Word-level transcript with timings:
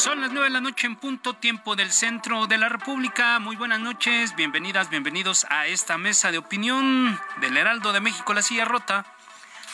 Son 0.00 0.22
las 0.22 0.30
nueve 0.32 0.48
de 0.48 0.54
la 0.54 0.62
noche 0.62 0.86
en 0.86 0.96
punto 0.96 1.34
tiempo 1.34 1.76
del 1.76 1.92
centro 1.92 2.46
de 2.46 2.56
la 2.56 2.70
República. 2.70 3.38
Muy 3.38 3.54
buenas 3.56 3.80
noches, 3.80 4.34
bienvenidas, 4.34 4.88
bienvenidos 4.88 5.44
a 5.50 5.66
esta 5.66 5.98
mesa 5.98 6.32
de 6.32 6.38
opinión 6.38 7.20
del 7.42 7.54
Heraldo 7.58 7.92
de 7.92 8.00
México, 8.00 8.32
La 8.32 8.40
Silla 8.40 8.64
Rota. 8.64 9.04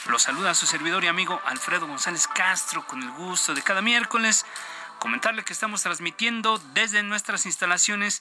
Los 0.09 0.23
saluda 0.23 0.57
su 0.57 0.67
servidor 0.67 1.05
y 1.05 1.07
amigo 1.07 1.41
Alfredo 1.45 1.87
González 1.87 2.27
Castro 2.27 2.85
con 2.89 3.05
el 3.05 3.11
gusto 3.13 3.55
de 3.55 3.63
cada 3.63 3.83
miércoles 3.83 4.45
comentarle 4.99 5.45
que 5.45 5.53
estamos 5.53 5.85
transmitiendo 5.85 6.61
desde 6.75 7.05
nuestras 7.05 7.47
instalaciones 7.47 8.21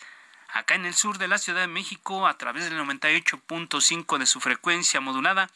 acá 0.53 0.75
en 0.75 0.85
el 0.85 0.93
sur 0.93 1.17
de 1.17 1.27
la 1.27 1.39
Ciudad 1.39 1.61
de 1.61 1.67
México 1.67 2.27
a 2.27 2.37
través 2.37 2.69
del 2.69 2.79
98.5 2.79 4.19
de 4.19 4.27
su 4.27 4.39
frecuencia 4.39 5.01
modulada 5.01 5.49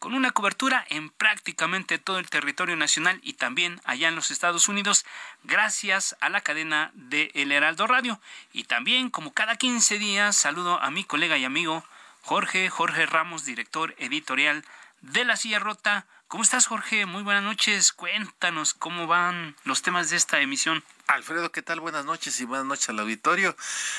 con 0.00 0.14
una 0.14 0.30
cobertura 0.30 0.84
en 0.88 1.10
prácticamente 1.10 1.98
todo 1.98 2.18
el 2.18 2.30
territorio 2.30 2.74
nacional 2.74 3.20
y 3.22 3.34
también 3.34 3.80
allá 3.84 4.08
en 4.08 4.16
los 4.16 4.30
Estados 4.30 4.66
Unidos, 4.66 5.04
gracias 5.44 6.16
a 6.22 6.30
la 6.30 6.40
cadena 6.40 6.90
de 6.94 7.30
El 7.34 7.52
Heraldo 7.52 7.86
Radio. 7.86 8.18
Y 8.54 8.64
también, 8.64 9.10
como 9.10 9.34
cada 9.34 9.56
15 9.56 9.98
días, 9.98 10.36
saludo 10.36 10.80
a 10.80 10.90
mi 10.90 11.04
colega 11.04 11.36
y 11.36 11.44
amigo 11.44 11.84
Jorge, 12.22 12.70
Jorge 12.70 13.04
Ramos, 13.04 13.44
director 13.44 13.94
editorial 13.98 14.64
de 15.02 15.26
La 15.26 15.36
Silla 15.36 15.58
Rota. 15.58 16.06
¿Cómo 16.28 16.42
estás, 16.42 16.66
Jorge? 16.66 17.04
Muy 17.04 17.22
buenas 17.22 17.42
noches. 17.42 17.92
Cuéntanos 17.92 18.72
cómo 18.72 19.06
van 19.06 19.54
los 19.64 19.82
temas 19.82 20.08
de 20.08 20.16
esta 20.16 20.40
emisión. 20.40 20.82
Alfredo, 21.10 21.50
¿qué 21.50 21.60
tal? 21.60 21.80
Buenas 21.80 22.04
noches 22.04 22.40
y 22.40 22.44
buenas 22.44 22.66
noches 22.66 22.88
al 22.88 23.00
auditorio. 23.00 23.56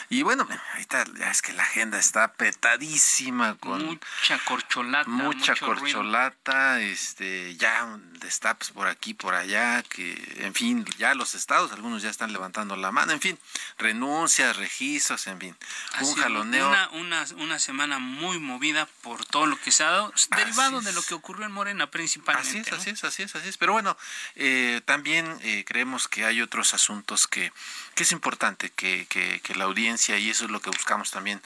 Y 0.08 0.22
bueno, 0.23 0.48
ahorita 0.72 1.04
ya 1.20 1.30
es 1.30 1.42
que 1.42 1.52
la 1.52 1.64
agenda 1.64 2.00
está 2.00 2.31
petadísima 2.31 3.58
con 3.58 3.86
mucha 3.86 4.40
corcholata, 4.45 5.09
mucha 5.09 5.54
corcholata, 5.58 6.80
este, 6.80 7.58
ya 7.58 8.00
destapes 8.22 8.70
por 8.70 8.88
aquí, 8.88 9.14
por 9.14 9.36
allá, 9.36 9.84
que 9.84 10.16
en 10.38 10.54
fin, 10.54 10.86
ya 10.98 11.14
los 11.14 11.36
estados, 11.36 11.73
algunos 11.73 12.02
ya 12.02 12.09
están 12.09 12.32
levantando 12.32 12.78
la 12.78 12.92
mano, 12.92 13.12
en 13.12 13.20
fin, 13.20 13.38
renuncias, 13.78 14.56
registros, 14.56 15.28
en 15.28 15.39
fin, 15.39 15.58
un 16.00 16.16
jaloneo. 16.16 16.70
Una, 16.70 16.89
una, 16.92 17.26
una, 17.38 17.60
semana 17.60 17.99
muy 17.99 18.39
movida 18.39 18.88
por 19.02 19.26
todo 19.26 19.48
lo 19.48 19.60
que 19.60 19.73
se 19.73 19.83
ha 19.83 19.92
dado, 19.92 20.14
derivado 20.38 20.80
de 20.80 20.93
lo 20.93 21.02
que 21.02 21.14
ocurrió 21.14 21.45
en 21.45 21.52
Morena 21.52 21.92
principalmente. 21.92 22.70
Así 22.70 22.70
es, 22.70 22.80
así 22.80 22.89
es, 22.92 23.04
así 23.04 23.23
es, 23.23 23.36
así 23.36 23.49
es. 23.49 23.58
Pero 23.58 23.73
bueno, 23.73 23.98
eh, 24.36 24.82
también 24.86 25.38
eh, 25.42 25.66
creemos 25.67 26.08
que 26.08 26.23
hay 26.23 26.42
otros 26.42 26.73
asuntos 26.73 27.01
que, 27.30 27.52
es 27.95 28.12
importante 28.12 28.70
que, 28.70 29.42
la 29.56 29.66
audiencia, 29.66 30.17
y 30.17 30.30
eso 30.30 30.45
es 30.45 30.52
lo 30.52 30.62
que 30.62 30.70
buscamos 30.70 31.12
también 31.12 31.42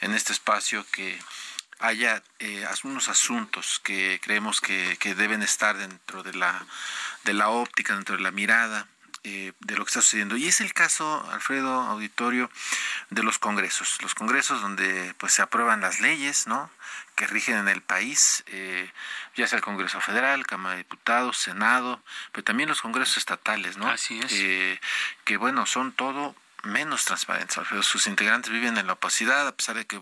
en 0.00 0.14
este 0.14 0.32
espacio, 0.32 0.84
que 0.92 1.18
haya 1.78 2.22
eh, 2.38 2.66
algunos 2.66 3.08
asuntos 3.08 3.80
que 3.82 4.20
creemos 4.22 4.60
que, 4.60 4.96
que, 4.98 5.14
deben 5.14 5.42
estar 5.42 5.76
dentro 5.76 6.22
de 6.22 6.34
la, 6.34 6.66
de 7.24 7.32
la 7.32 7.48
óptica, 7.48 7.94
dentro 7.94 8.16
de 8.16 8.22
la 8.22 8.30
mirada 8.30 8.86
eh, 9.24 9.52
de 9.60 9.76
lo 9.76 9.84
que 9.84 9.90
está 9.90 10.02
sucediendo. 10.02 10.36
Y 10.36 10.46
es 10.46 10.60
el 10.60 10.72
caso, 10.72 11.28
Alfredo 11.30 11.72
Auditorio, 11.82 12.50
de 13.10 13.22
los 13.22 13.38
congresos. 13.38 13.98
Los 14.02 14.14
congresos 14.14 14.62
donde 14.62 15.14
pues 15.18 15.32
se 15.32 15.42
aprueban 15.42 15.80
las 15.80 16.00
leyes, 16.00 16.46
¿no? 16.46 16.70
que 17.20 17.26
rigen 17.26 17.58
en 17.58 17.68
el 17.68 17.82
país, 17.82 18.44
eh, 18.46 18.90
ya 19.36 19.46
sea 19.46 19.58
el 19.58 19.62
Congreso 19.62 20.00
Federal, 20.00 20.46
Cámara 20.46 20.76
de 20.76 20.84
Diputados, 20.84 21.36
Senado, 21.36 22.02
pero 22.32 22.44
también 22.44 22.70
los 22.70 22.80
congresos 22.80 23.18
estatales, 23.18 23.76
¿no? 23.76 23.88
Así 23.88 24.18
es. 24.20 24.32
Eh, 24.32 24.80
que 25.24 25.36
bueno, 25.36 25.66
son 25.66 25.92
todo 25.92 26.34
menos 26.62 27.04
transparentes. 27.04 27.58
Alfredo. 27.58 27.82
Sus 27.82 28.06
integrantes 28.06 28.50
viven 28.50 28.78
en 28.78 28.86
la 28.86 28.94
opacidad, 28.94 29.46
a 29.46 29.54
pesar 29.54 29.76
de 29.76 29.86
que 29.86 30.00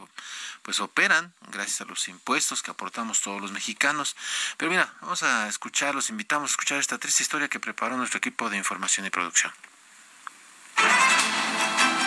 pues 0.68 0.80
operan 0.80 1.32
gracias 1.50 1.80
a 1.80 1.86
los 1.86 2.08
impuestos 2.08 2.62
que 2.62 2.70
aportamos 2.70 3.22
todos 3.22 3.40
los 3.40 3.52
mexicanos. 3.52 4.16
Pero 4.58 4.70
mira, 4.70 4.92
vamos 5.00 5.22
a 5.22 5.48
escuchar, 5.48 5.94
los 5.94 6.10
invitamos 6.10 6.50
a 6.50 6.52
escuchar 6.52 6.78
esta 6.78 6.98
triste 6.98 7.22
historia 7.22 7.48
que 7.48 7.58
preparó 7.58 7.96
nuestro 7.96 8.18
equipo 8.18 8.50
de 8.50 8.58
información 8.58 9.06
y 9.06 9.08
producción. 9.08 9.50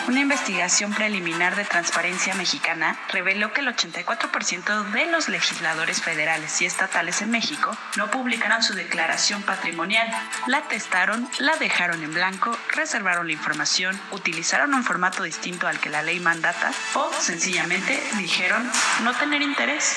Una 0.07 0.19
investigación 0.19 0.93
preliminar 0.93 1.55
de 1.55 1.63
Transparencia 1.63 2.33
Mexicana 2.33 2.99
reveló 3.09 3.53
que 3.53 3.61
el 3.61 3.67
84% 3.67 4.91
de 4.91 5.05
los 5.05 5.29
legisladores 5.29 6.01
federales 6.01 6.59
y 6.61 6.65
estatales 6.65 7.21
en 7.21 7.29
México 7.29 7.77
no 7.97 8.09
publicaron 8.09 8.63
su 8.63 8.73
declaración 8.73 9.43
patrimonial. 9.43 10.07
La 10.47 10.63
testaron, 10.63 11.29
la 11.39 11.55
dejaron 11.57 12.03
en 12.03 12.13
blanco, 12.13 12.57
reservaron 12.69 13.27
la 13.27 13.33
información, 13.33 13.99
utilizaron 14.11 14.73
un 14.73 14.83
formato 14.83 15.23
distinto 15.23 15.67
al 15.67 15.79
que 15.79 15.89
la 15.89 16.01
ley 16.01 16.19
mandata 16.19 16.71
o 16.95 17.11
sencillamente 17.19 18.01
dijeron 18.17 18.69
no 19.03 19.13
tener 19.13 19.41
interés. 19.41 19.95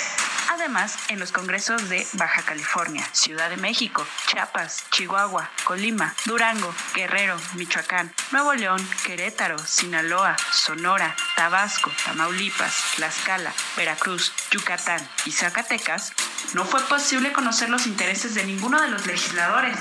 Además, 0.65 0.97
en 1.09 1.21
los 1.21 1.31
congresos 1.31 1.91
de 1.91 2.07
Baja 2.15 2.41
California, 2.41 3.07
Ciudad 3.13 3.51
de 3.51 3.59
México, 3.59 4.07
Chiapas, 4.29 4.87
Chihuahua, 4.91 5.51
Colima, 5.65 6.15
Durango, 6.25 6.75
Guerrero, 6.95 7.39
Michoacán, 7.53 8.11
Nuevo 8.33 8.55
León, 8.55 8.81
Querétaro, 9.05 9.59
Sinaloa, 9.59 10.39
Sonora, 10.53 11.15
Tabasco, 11.37 11.93
Tamaulipas, 12.07 12.83
Tlaxcala, 12.97 13.53
Veracruz, 13.77 14.33
Yucatán 14.53 15.07
y 15.27 15.33
Zacatecas, 15.33 16.15
no 16.55 16.65
fue 16.65 16.81
posible 16.85 17.35
conocer 17.35 17.69
los 17.69 17.87
intereses 17.87 18.35
de 18.35 18.47
ninguno 18.47 18.81
de 18.81 18.89
los 18.89 19.05
legisladores. 19.05 19.77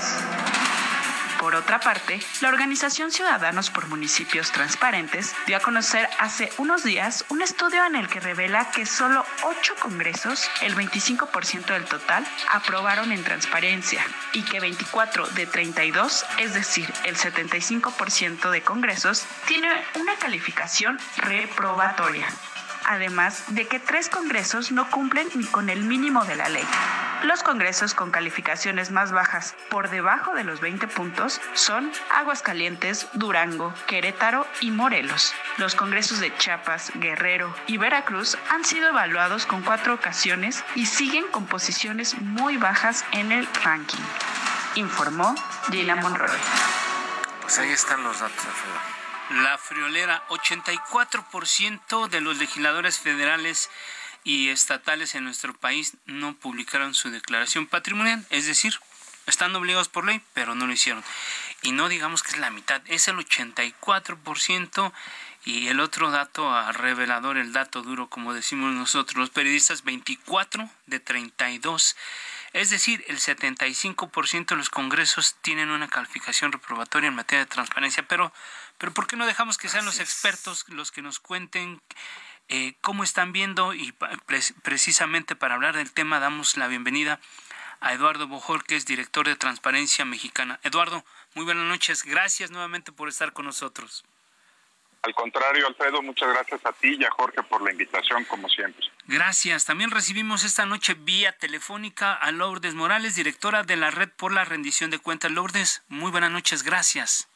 Por 1.44 1.56
otra 1.56 1.78
parte, 1.78 2.18
la 2.40 2.48
organización 2.48 3.12
Ciudadanos 3.12 3.68
por 3.68 3.86
Municipios 3.88 4.50
Transparentes 4.50 5.34
dio 5.44 5.58
a 5.58 5.60
conocer 5.60 6.08
hace 6.18 6.50
unos 6.56 6.84
días 6.84 7.26
un 7.28 7.42
estudio 7.42 7.84
en 7.84 7.96
el 7.96 8.08
que 8.08 8.18
revela 8.18 8.70
que 8.70 8.86
solo 8.86 9.22
8 9.42 9.74
congresos, 9.78 10.48
el 10.62 10.74
25% 10.74 11.66
del 11.66 11.84
total, 11.84 12.26
aprobaron 12.50 13.12
en 13.12 13.22
transparencia 13.22 14.02
y 14.32 14.40
que 14.40 14.58
24 14.58 15.26
de 15.26 15.44
32, 15.44 16.24
es 16.38 16.54
decir, 16.54 16.90
el 17.04 17.14
75% 17.14 18.50
de 18.50 18.62
congresos, 18.62 19.26
tiene 19.46 19.68
una 20.00 20.16
calificación 20.16 20.98
reprobatoria 21.18 22.26
además 22.86 23.44
de 23.48 23.66
que 23.66 23.78
tres 23.78 24.10
congresos 24.10 24.70
no 24.70 24.90
cumplen 24.90 25.26
ni 25.34 25.44
con 25.44 25.70
el 25.70 25.84
mínimo 25.84 26.24
de 26.26 26.36
la 26.36 26.50
ley. 26.50 26.64
Los 27.24 27.42
congresos 27.42 27.94
con 27.94 28.10
calificaciones 28.10 28.90
más 28.90 29.10
bajas 29.10 29.56
por 29.70 29.88
debajo 29.88 30.34
de 30.34 30.44
los 30.44 30.60
20 30.60 30.86
puntos 30.88 31.40
son 31.54 31.90
Aguascalientes, 32.10 33.08
Durango, 33.14 33.72
Querétaro 33.86 34.46
y 34.60 34.70
Morelos. 34.70 35.32
Los 35.56 35.74
congresos 35.74 36.20
de 36.20 36.36
Chiapas, 36.36 36.92
Guerrero 36.96 37.56
y 37.66 37.78
Veracruz 37.78 38.36
han 38.50 38.62
sido 38.66 38.90
evaluados 38.90 39.46
con 39.46 39.62
cuatro 39.62 39.94
ocasiones 39.94 40.62
y 40.74 40.84
siguen 40.84 41.24
con 41.28 41.46
posiciones 41.46 42.20
muy 42.20 42.58
bajas 42.58 43.06
en 43.12 43.32
el 43.32 43.48
ranking, 43.64 44.04
informó 44.74 45.34
Gina 45.70 45.96
Monroy. 45.96 46.28
Pues 47.40 47.58
ahí 47.58 47.70
están 47.70 48.02
los 48.02 48.20
datos, 48.20 48.44
Alfredo. 48.44 49.42
La 49.42 49.56
friolera, 49.56 50.22
84% 50.28 52.08
de 52.10 52.20
los 52.20 52.36
legisladores 52.36 52.98
federales 52.98 53.70
y 54.24 54.48
estatales 54.48 55.14
en 55.14 55.24
nuestro 55.24 55.54
país 55.54 55.96
no 56.06 56.34
publicaron 56.34 56.94
su 56.94 57.10
declaración 57.10 57.66
patrimonial, 57.66 58.26
es 58.30 58.46
decir, 58.46 58.74
están 59.26 59.54
obligados 59.54 59.88
por 59.88 60.06
ley, 60.06 60.20
pero 60.32 60.54
no 60.54 60.66
lo 60.66 60.72
hicieron. 60.72 61.04
Y 61.62 61.72
no 61.72 61.88
digamos 61.88 62.22
que 62.22 62.32
es 62.32 62.38
la 62.38 62.50
mitad, 62.50 62.82
es 62.86 63.08
el 63.08 63.16
84% 63.16 64.92
y 65.46 65.68
el 65.68 65.80
otro 65.80 66.10
dato 66.10 66.54
a 66.54 66.72
revelador, 66.72 67.36
el 67.36 67.52
dato 67.52 67.82
duro, 67.82 68.08
como 68.08 68.32
decimos 68.32 68.72
nosotros 68.72 69.16
los 69.16 69.30
periodistas, 69.30 69.84
24 69.84 70.68
de 70.86 71.00
32 71.00 71.96
Es 72.54 72.70
decir, 72.70 73.04
el 73.08 73.18
75% 73.18 74.46
de 74.46 74.56
los 74.56 74.70
congresos 74.70 75.36
tienen 75.42 75.70
una 75.70 75.88
calificación 75.88 76.52
reprobatoria 76.52 77.08
en 77.08 77.14
materia 77.14 77.44
de 77.44 77.50
transparencia, 77.50 78.06
pero, 78.06 78.32
pero 78.78 78.94
¿por 78.94 79.06
qué 79.06 79.16
no 79.16 79.26
dejamos 79.26 79.58
que 79.58 79.68
sean 79.68 79.84
los 79.84 80.00
expertos 80.00 80.64
los 80.68 80.92
que 80.92 81.02
nos 81.02 81.18
cuenten 81.18 81.80
eh, 82.48 82.74
cómo 82.80 83.04
están 83.04 83.32
viendo? 83.32 83.74
Y 83.74 83.94
precisamente 84.62 85.36
para 85.36 85.54
hablar 85.54 85.76
del 85.76 85.92
tema 85.92 86.20
damos 86.20 86.56
la 86.56 86.68
bienvenida 86.68 87.20
a 87.80 87.92
Eduardo 87.92 88.26
Bojor, 88.26 88.64
que 88.64 88.76
es 88.76 88.86
director 88.86 89.26
de 89.26 89.36
Transparencia 89.36 90.04
Mexicana. 90.04 90.58
Eduardo, 90.62 91.04
muy 91.34 91.44
buenas 91.44 91.66
noches. 91.66 92.04
Gracias 92.04 92.50
nuevamente 92.50 92.92
por 92.92 93.08
estar 93.08 93.32
con 93.32 93.44
nosotros. 93.44 94.04
Al 95.02 95.14
contrario, 95.14 95.66
Alfredo, 95.66 96.00
muchas 96.00 96.30
gracias 96.30 96.64
a 96.64 96.72
ti 96.72 96.96
y 96.98 97.04
a 97.04 97.10
Jorge 97.10 97.42
por 97.42 97.60
la 97.60 97.70
invitación, 97.70 98.24
como 98.24 98.48
siempre. 98.48 98.86
Gracias. 99.06 99.66
También 99.66 99.90
recibimos 99.90 100.44
esta 100.44 100.64
noche 100.64 100.94
vía 100.94 101.36
telefónica 101.36 102.14
a 102.14 102.32
Lourdes 102.32 102.74
Morales, 102.74 103.14
directora 103.14 103.64
de 103.64 103.76
la 103.76 103.90
Red 103.90 104.08
por 104.16 104.32
la 104.32 104.46
Rendición 104.46 104.90
de 104.90 104.98
Cuentas. 104.98 105.30
Lourdes, 105.30 105.82
muy 105.88 106.10
buenas 106.10 106.30
noches, 106.30 106.62
gracias. 106.62 107.28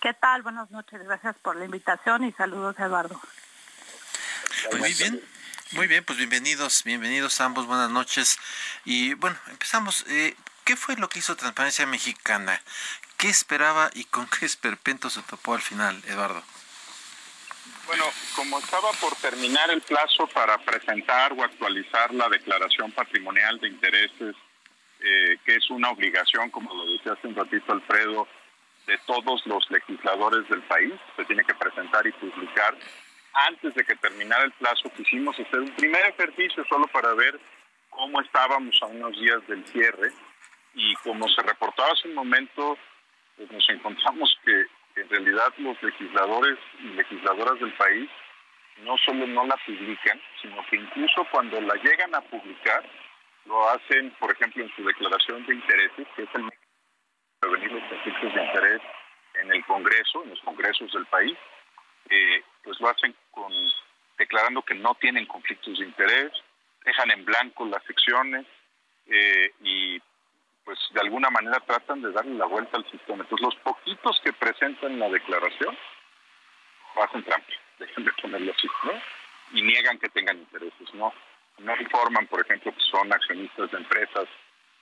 ¿Qué 0.00 0.14
tal? 0.14 0.42
Buenas 0.42 0.70
noches, 0.70 1.02
gracias 1.02 1.34
por 1.42 1.56
la 1.56 1.64
invitación 1.64 2.22
y 2.22 2.32
saludos, 2.32 2.78
Eduardo. 2.78 3.20
Pues 4.70 4.80
muy 4.80 4.94
bien. 4.94 5.22
Muy 5.72 5.86
bien, 5.86 6.04
pues 6.04 6.18
bienvenidos, 6.18 6.84
bienvenidos 6.84 7.40
ambos, 7.40 7.66
buenas 7.66 7.90
noches. 7.90 8.38
Y 8.84 9.14
bueno, 9.14 9.36
empezamos. 9.48 10.04
Eh, 10.08 10.36
¿Qué 10.64 10.76
fue 10.76 10.96
lo 10.96 11.08
que 11.08 11.18
hizo 11.18 11.34
Transparencia 11.34 11.86
Mexicana? 11.86 12.60
¿Qué 13.16 13.28
esperaba 13.28 13.90
y 13.94 14.04
con 14.04 14.26
qué 14.38 14.44
esperpento 14.46 15.10
se 15.10 15.22
topó 15.22 15.54
al 15.54 15.62
final, 15.62 16.00
Eduardo? 16.06 16.42
Bueno, 17.86 18.04
como 18.36 18.58
estaba 18.58 18.92
por 18.92 19.16
terminar 19.16 19.70
el 19.70 19.80
plazo 19.80 20.26
para 20.28 20.58
presentar 20.58 21.32
o 21.32 21.42
actualizar 21.42 22.12
la 22.14 22.28
declaración 22.28 22.92
patrimonial 22.92 23.58
de 23.58 23.68
intereses, 23.68 24.36
eh, 25.00 25.38
que 25.44 25.56
es 25.56 25.70
una 25.70 25.90
obligación, 25.90 26.50
como 26.50 26.72
lo 26.74 26.92
decía 26.92 27.12
hace 27.12 27.26
un 27.26 27.34
ratito 27.34 27.72
Alfredo, 27.72 28.28
de 28.86 28.98
todos 29.06 29.44
los 29.46 29.68
legisladores 29.70 30.48
del 30.48 30.62
país, 30.62 30.92
se 31.16 31.24
tiene 31.24 31.44
que 31.44 31.54
presentar 31.54 32.06
y 32.06 32.12
publicar. 32.12 32.76
Antes 33.34 33.74
de 33.74 33.84
que 33.84 33.96
terminara 33.96 34.44
el 34.44 34.52
plazo, 34.52 34.90
quisimos 34.96 35.38
hacer 35.38 35.60
un 35.60 35.74
primer 35.76 36.04
ejercicio 36.06 36.64
solo 36.68 36.86
para 36.88 37.14
ver 37.14 37.38
cómo 37.90 38.20
estábamos 38.20 38.76
a 38.82 38.86
unos 38.86 39.18
días 39.18 39.46
del 39.46 39.64
cierre. 39.66 40.12
Y 40.74 40.94
como 40.96 41.28
se 41.28 41.42
reportaba 41.42 41.90
hace 41.92 42.08
un 42.08 42.14
momento, 42.14 42.76
pues 43.36 43.50
nos 43.50 43.68
encontramos 43.70 44.36
que 44.44 44.66
en 45.00 45.08
realidad 45.08 45.52
los 45.58 45.82
legisladores 45.82 46.58
y 46.80 46.88
legisladoras 46.88 47.58
del 47.60 47.72
país 47.74 48.10
no 48.84 48.96
solo 48.98 49.26
no 49.26 49.44
la 49.46 49.56
publican, 49.66 50.20
sino 50.40 50.64
que 50.66 50.76
incluso 50.76 51.26
cuando 51.30 51.60
la 51.60 51.74
llegan 51.76 52.14
a 52.14 52.20
publicar, 52.22 52.82
lo 53.46 53.68
hacen, 53.68 54.10
por 54.18 54.30
ejemplo, 54.30 54.62
en 54.62 54.74
su 54.74 54.84
declaración 54.84 55.44
de 55.46 55.54
intereses, 55.54 56.06
que 56.16 56.22
es 56.22 56.28
el 56.34 56.48
prevenir 57.40 57.72
los 57.72 57.82
conflictos 57.84 58.34
de 58.34 58.44
interés 58.44 58.80
en 59.34 59.52
el 59.52 59.64
Congreso, 59.64 60.22
en 60.24 60.30
los 60.30 60.40
congresos 60.40 60.92
del 60.92 61.06
país, 61.06 61.36
eh, 62.10 62.42
pues 62.62 62.80
lo 62.80 62.88
hacen 62.88 63.14
con 63.30 63.52
declarando 64.18 64.62
que 64.62 64.74
no 64.74 64.94
tienen 64.94 65.26
conflictos 65.26 65.78
de 65.78 65.84
interés, 65.84 66.32
dejan 66.84 67.10
en 67.10 67.24
blanco 67.24 67.64
las 67.66 67.82
secciones 67.84 68.46
eh, 69.06 69.52
y 69.62 70.00
pues 70.64 70.78
de 70.92 71.00
alguna 71.00 71.28
manera 71.30 71.58
tratan 71.60 72.02
de 72.02 72.12
darle 72.12 72.34
la 72.34 72.46
vuelta 72.46 72.76
al 72.76 72.88
sistema. 72.90 73.24
Entonces 73.24 73.44
los 73.44 73.56
poquitos 73.56 74.20
que 74.22 74.32
presentan 74.32 74.98
la 74.98 75.08
declaración 75.08 75.76
hacen 76.96 77.24
trampa, 77.24 77.52
dejan 77.78 78.04
de 78.04 78.12
ponerlo 78.20 78.52
así, 78.56 78.68
¿no? 78.84 78.92
Y 79.52 79.62
niegan 79.62 79.98
que 79.98 80.08
tengan 80.10 80.38
intereses, 80.38 80.94
¿no? 80.94 81.12
No 81.58 81.76
informan, 81.76 82.26
por 82.28 82.40
ejemplo, 82.40 82.72
que 82.72 82.82
son 82.90 83.12
accionistas 83.12 83.70
de 83.70 83.78
empresas 83.78 84.26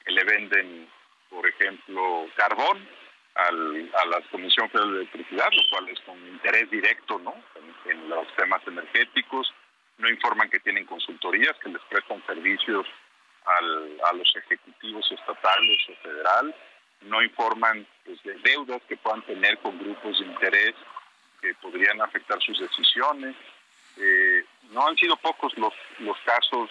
que 0.04 0.12
le 0.12 0.24
venden, 0.24 0.88
por 1.28 1.46
ejemplo, 1.46 2.26
carbón 2.36 2.86
al, 3.34 3.90
a 3.94 4.06
la 4.06 4.20
Comisión 4.30 4.68
Federal 4.70 4.92
de 4.92 4.98
Electricidad, 5.00 5.48
lo 5.52 5.62
cual 5.70 5.88
es 5.88 6.00
con 6.00 6.18
interés 6.26 6.70
directo, 6.70 7.18
¿no? 7.18 7.34
en 7.86 8.08
los 8.08 8.26
temas 8.36 8.60
energéticos. 8.66 9.52
No 9.98 10.08
informan 10.08 10.48
que 10.50 10.60
tienen 10.60 10.86
consultorías, 10.86 11.56
que 11.62 11.68
les 11.68 11.82
prestan 11.82 12.24
servicios 12.26 12.86
a 13.44 14.12
los 14.12 14.36
ejecutivos 14.36 15.10
estatales 15.10 15.78
o 15.88 16.02
federal, 16.02 16.54
no 17.02 17.22
informan 17.22 17.86
pues, 18.04 18.22
de 18.22 18.34
deudas 18.34 18.82
que 18.88 18.96
puedan 18.96 19.22
tener 19.22 19.58
con 19.58 19.78
grupos 19.78 20.18
de 20.20 20.26
interés 20.26 20.74
que 21.40 21.54
podrían 21.54 22.00
afectar 22.00 22.40
sus 22.42 22.58
decisiones. 22.60 23.34
Eh, 23.96 24.44
no 24.70 24.86
han 24.86 24.96
sido 24.96 25.16
pocos 25.16 25.56
los, 25.56 25.72
los 25.98 26.16
casos 26.20 26.70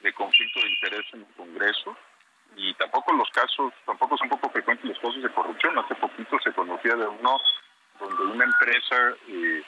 de 0.00 0.12
conflicto 0.12 0.60
de 0.60 0.70
interés 0.70 1.06
en 1.12 1.20
el 1.20 1.34
Congreso 1.36 1.96
y 2.56 2.72
tampoco 2.74 3.12
los 3.12 3.28
casos, 3.30 3.72
tampoco 3.84 4.16
son 4.16 4.28
poco 4.28 4.48
frecuentes 4.50 4.86
los 4.86 4.98
casos 4.98 5.22
de 5.22 5.30
corrupción. 5.30 5.78
Hace 5.78 5.94
poquito 5.96 6.38
se 6.42 6.52
conocía 6.52 6.94
de 6.94 7.06
uno 7.06 7.40
donde 8.00 8.22
una 8.24 8.44
empresa 8.44 9.14
eh, 9.28 9.62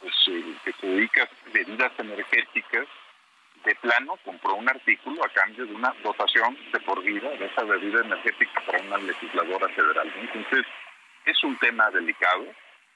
pues, 0.00 0.14
eh, 0.28 0.54
que 0.64 0.72
se 0.72 0.86
dedica 0.86 1.22
a 1.24 1.50
bebidas 1.52 1.92
energéticas 1.98 2.86
de 3.64 3.74
plano 3.76 4.16
compró 4.24 4.54
un 4.54 4.68
artículo 4.68 5.24
a 5.24 5.28
cambio 5.30 5.66
de 5.66 5.74
una 5.74 5.92
dotación 6.02 6.56
de 6.72 6.80
por 6.80 7.02
vida 7.02 7.28
de 7.30 7.46
esa 7.46 7.64
bebida 7.64 8.00
energética 8.00 8.62
para 8.66 8.82
una 8.82 8.98
legisladora 8.98 9.68
federal. 9.70 10.12
Entonces, 10.16 10.66
es 11.24 11.42
un 11.42 11.56
tema 11.58 11.90
delicado 11.90 12.46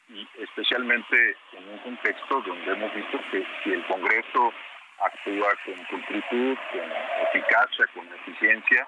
y 0.08 0.26
especialmente 0.38 1.36
en 1.52 1.68
un 1.68 1.78
contexto 1.78 2.40
donde 2.42 2.72
hemos 2.72 2.94
visto 2.94 3.18
que 3.30 3.44
si 3.64 3.72
el 3.72 3.84
Congreso 3.86 4.52
actúa 5.00 5.54
con 5.64 5.86
pulcritud, 5.86 6.56
con 6.72 6.92
eficacia, 7.28 7.86
con 7.94 8.06
eficiencia 8.14 8.86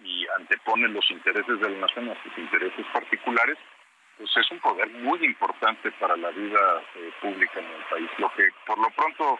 y 0.00 0.26
antepone 0.38 0.88
los 0.88 1.08
intereses 1.10 1.60
de 1.60 1.70
la 1.70 1.86
nación 1.86 2.10
a 2.10 2.22
sus 2.22 2.36
intereses 2.38 2.86
particulares, 2.92 3.58
pues 4.18 4.30
es 4.36 4.50
un 4.50 4.60
poder 4.60 4.88
muy 4.90 5.24
importante 5.24 5.90
para 5.92 6.16
la 6.16 6.30
vida 6.30 6.82
eh, 6.96 7.12
pública 7.20 7.60
en 7.60 7.66
el 7.66 7.84
país. 7.90 8.10
Lo 8.18 8.32
que 8.34 8.48
por 8.66 8.78
lo 8.78 8.90
pronto 8.90 9.38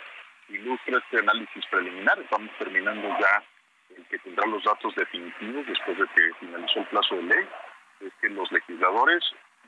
ilustra 0.49 0.99
este 0.99 1.19
análisis 1.19 1.64
preliminar. 1.66 2.19
Estamos 2.19 2.50
terminando 2.58 3.08
ya 3.20 3.43
el 3.96 4.04
que 4.06 4.19
tendrá 4.19 4.46
los 4.46 4.62
datos 4.64 4.94
definitivos 4.94 5.66
después 5.66 5.99
de 5.99 6.06
que 6.14 6.34
finalizó 6.40 6.81
el 6.81 6.87
plazo 6.87 7.16
de 7.16 7.22
ley. 7.22 7.48
Es 8.00 8.12
que 8.20 8.28
los 8.31 8.50
legisladores 8.50 9.22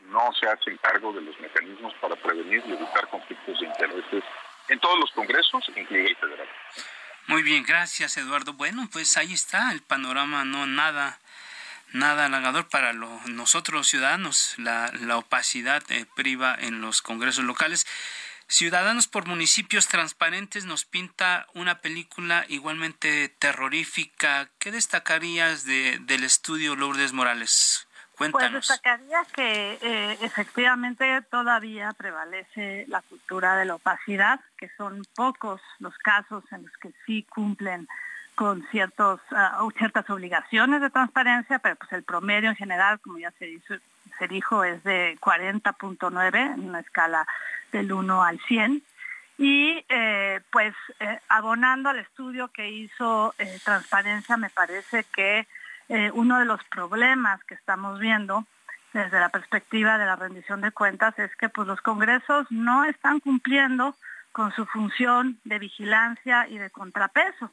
no 0.08 0.32
se 0.32 0.48
hacen 0.48 0.76
cargo 0.78 1.12
de 1.12 1.22
los 1.22 1.38
mecanismos 1.40 1.94
para 2.00 2.16
prevenir 2.16 2.62
y 2.66 2.72
evitar 2.72 3.08
conflictos 3.08 3.60
de 3.60 3.66
intereses 3.66 4.25
en 4.69 4.80
todos 4.80 4.98
los 4.98 5.10
congresos, 5.12 5.69
incluido 5.76 6.08
el 6.08 6.16
federal. 6.16 6.48
Muy 7.26 7.43
bien, 7.43 7.65
gracias 7.65 8.17
Eduardo. 8.17 8.53
Bueno, 8.53 8.88
pues 8.93 9.17
ahí 9.17 9.32
está 9.32 9.73
el 9.73 9.81
panorama, 9.81 10.44
no 10.44 10.67
nada 10.67 11.19
nada 11.94 12.26
halagador 12.26 12.69
para 12.69 12.93
nosotros 12.93 13.79
los 13.79 13.88
ciudadanos. 13.88 14.55
La, 14.59 14.93
la 15.00 15.17
opacidad 15.17 15.83
eh, 15.90 16.07
priva 16.14 16.57
en 16.61 16.81
los 16.81 17.00
congresos 17.00 17.45
locales. 17.45 17.87
Ciudadanos 18.47 19.09
por 19.09 19.26
Municipios 19.26 19.88
Transparentes 19.88 20.66
nos 20.66 20.85
pinta 20.85 21.47
una 21.54 21.81
película 21.81 22.45
igualmente 22.49 23.31
terrorífica. 23.38 24.50
¿Qué 24.59 24.71
destacarías 24.71 25.64
de, 25.64 25.99
del 26.02 26.25
estudio 26.25 26.76
Lourdes 26.76 27.12
Morales? 27.12 27.87
Pues 28.16 28.52
destacaría 28.52 29.25
que 29.35 29.78
eh, 29.83 30.18
efectivamente 30.21 31.21
todavía 31.30 31.92
prevalece 31.92 32.85
la 32.88 33.02
cultura 33.02 33.56
de 33.56 33.64
la 33.64 33.75
opacidad, 33.75 34.40
que 34.56 34.71
son 34.76 35.02
pocos 35.16 35.61
los 35.80 35.97
casos 35.99 36.44
en 36.52 36.62
los 36.62 36.76
que 36.76 36.92
sí 37.06 37.25
cumplen 37.25 37.88
con 38.35 38.66
ciertos 38.71 39.21
uh, 39.30 39.71
ciertas 39.73 40.09
obligaciones 40.11 40.80
de 40.80 40.90
transparencia, 40.90 41.59
pero 41.59 41.76
pues 41.76 41.92
el 41.92 42.02
promedio 42.02 42.50
en 42.50 42.56
general, 42.56 43.00
como 43.00 43.18
ya 43.18 43.30
se, 43.33 43.47
dijo, 43.47 43.75
se 44.18 44.28
dijo, 44.28 44.64
es 44.64 44.83
de 44.85 45.16
40.9 45.21 46.54
en 46.54 46.68
una 46.68 46.80
escala 46.80 47.26
del 47.73 47.92
1 47.92 48.23
al 48.23 48.40
100. 48.40 48.83
Y 49.37 49.85
eh, 49.88 50.40
pues 50.52 50.75
eh, 51.00 51.18
abonando 51.28 51.88
al 51.88 51.99
estudio 51.99 52.49
que 52.49 52.71
hizo 52.71 53.35
Transparencia, 53.64 54.37
me 54.37 54.50
parece 54.50 55.04
que 55.12 55.47
uno 55.88 56.38
de 56.38 56.45
los 56.45 56.62
problemas 56.64 57.43
que 57.45 57.55
estamos 57.55 58.00
viendo 58.00 58.47
desde 58.95 59.19
la 59.19 59.29
perspectiva 59.29 59.99
de 59.99 60.07
la 60.07 60.17
rendición 60.17 60.61
de 60.61 60.71
cuentas 60.71 61.19
es 61.19 61.35
que 61.37 61.49
pues 61.49 61.67
los 61.67 61.81
congresos 61.81 62.47
no 62.50 62.85
están 62.85 63.21
cumpliendo 63.21 63.97
con 64.33 64.53
su 64.53 64.67
función 64.67 65.38
de 65.45 65.59
vigilancia 65.59 66.49
y 66.49 66.59
de 66.59 66.71
contrapeso. 66.71 67.50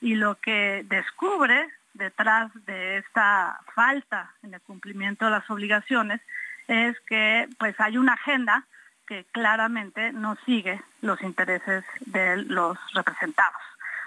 Y 0.00 0.16
lo 0.16 0.34
que 0.36 0.84
descubre 0.88 1.68
detrás 1.94 2.50
de 2.66 2.98
esta 2.98 3.60
falta 3.74 4.32
en 4.42 4.54
el 4.54 4.60
cumplimiento 4.60 5.24
de 5.24 5.32
las 5.32 5.48
obligaciones 5.48 6.20
es 6.68 6.98
que 7.00 7.48
pues 7.58 7.78
hay 7.80 7.96
una 7.96 8.14
agenda 8.14 8.64
que 9.06 9.24
claramente 9.32 10.12
no 10.12 10.36
sigue 10.46 10.80
los 11.02 11.20
intereses 11.22 11.84
de 12.00 12.36
los 12.44 12.78
representados. 12.94 13.60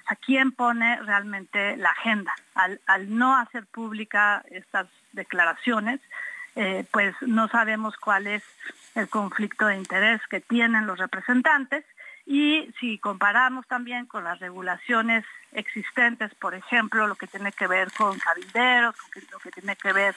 Sea, 0.08 0.18
¿quién 0.18 0.52
pone 0.52 1.02
realmente 1.02 1.78
la 1.78 1.90
agenda? 1.90 2.34
Al, 2.56 2.80
no 3.18 3.38
hacer 3.38 3.66
pública 3.66 4.44
estas 4.50 4.88
declaraciones, 5.12 6.00
eh, 6.56 6.86
pues 6.92 7.16
no 7.22 7.48
sabemos 7.48 7.98
cuál 7.98 8.28
es 8.28 8.44
el 8.96 9.10
conflicto 9.10 9.66
de 9.66 9.78
interés 9.78 10.22
que 10.30 10.40
tienen 10.40 10.86
los 10.86 11.00
representantes 11.00 11.84
Y 12.26 12.72
si 12.80 13.00
comparamos 13.00 13.68
también 13.68 14.06
con 14.06 14.24
las 14.24 14.40
regulaciones 14.40 15.26
existentes, 15.52 16.34
por 16.36 16.54
ejemplo, 16.56 17.08
lo 17.08 17.16
que 17.16 17.28
tiene 17.28 17.52
que 17.52 17.68
ver 17.68 17.92
con 17.92 18.18
cabilderos, 18.18 18.96
lo 19.32 19.40
que 19.40 19.52
tiene 19.52 19.76
que 19.76 19.92
ver 19.92 20.16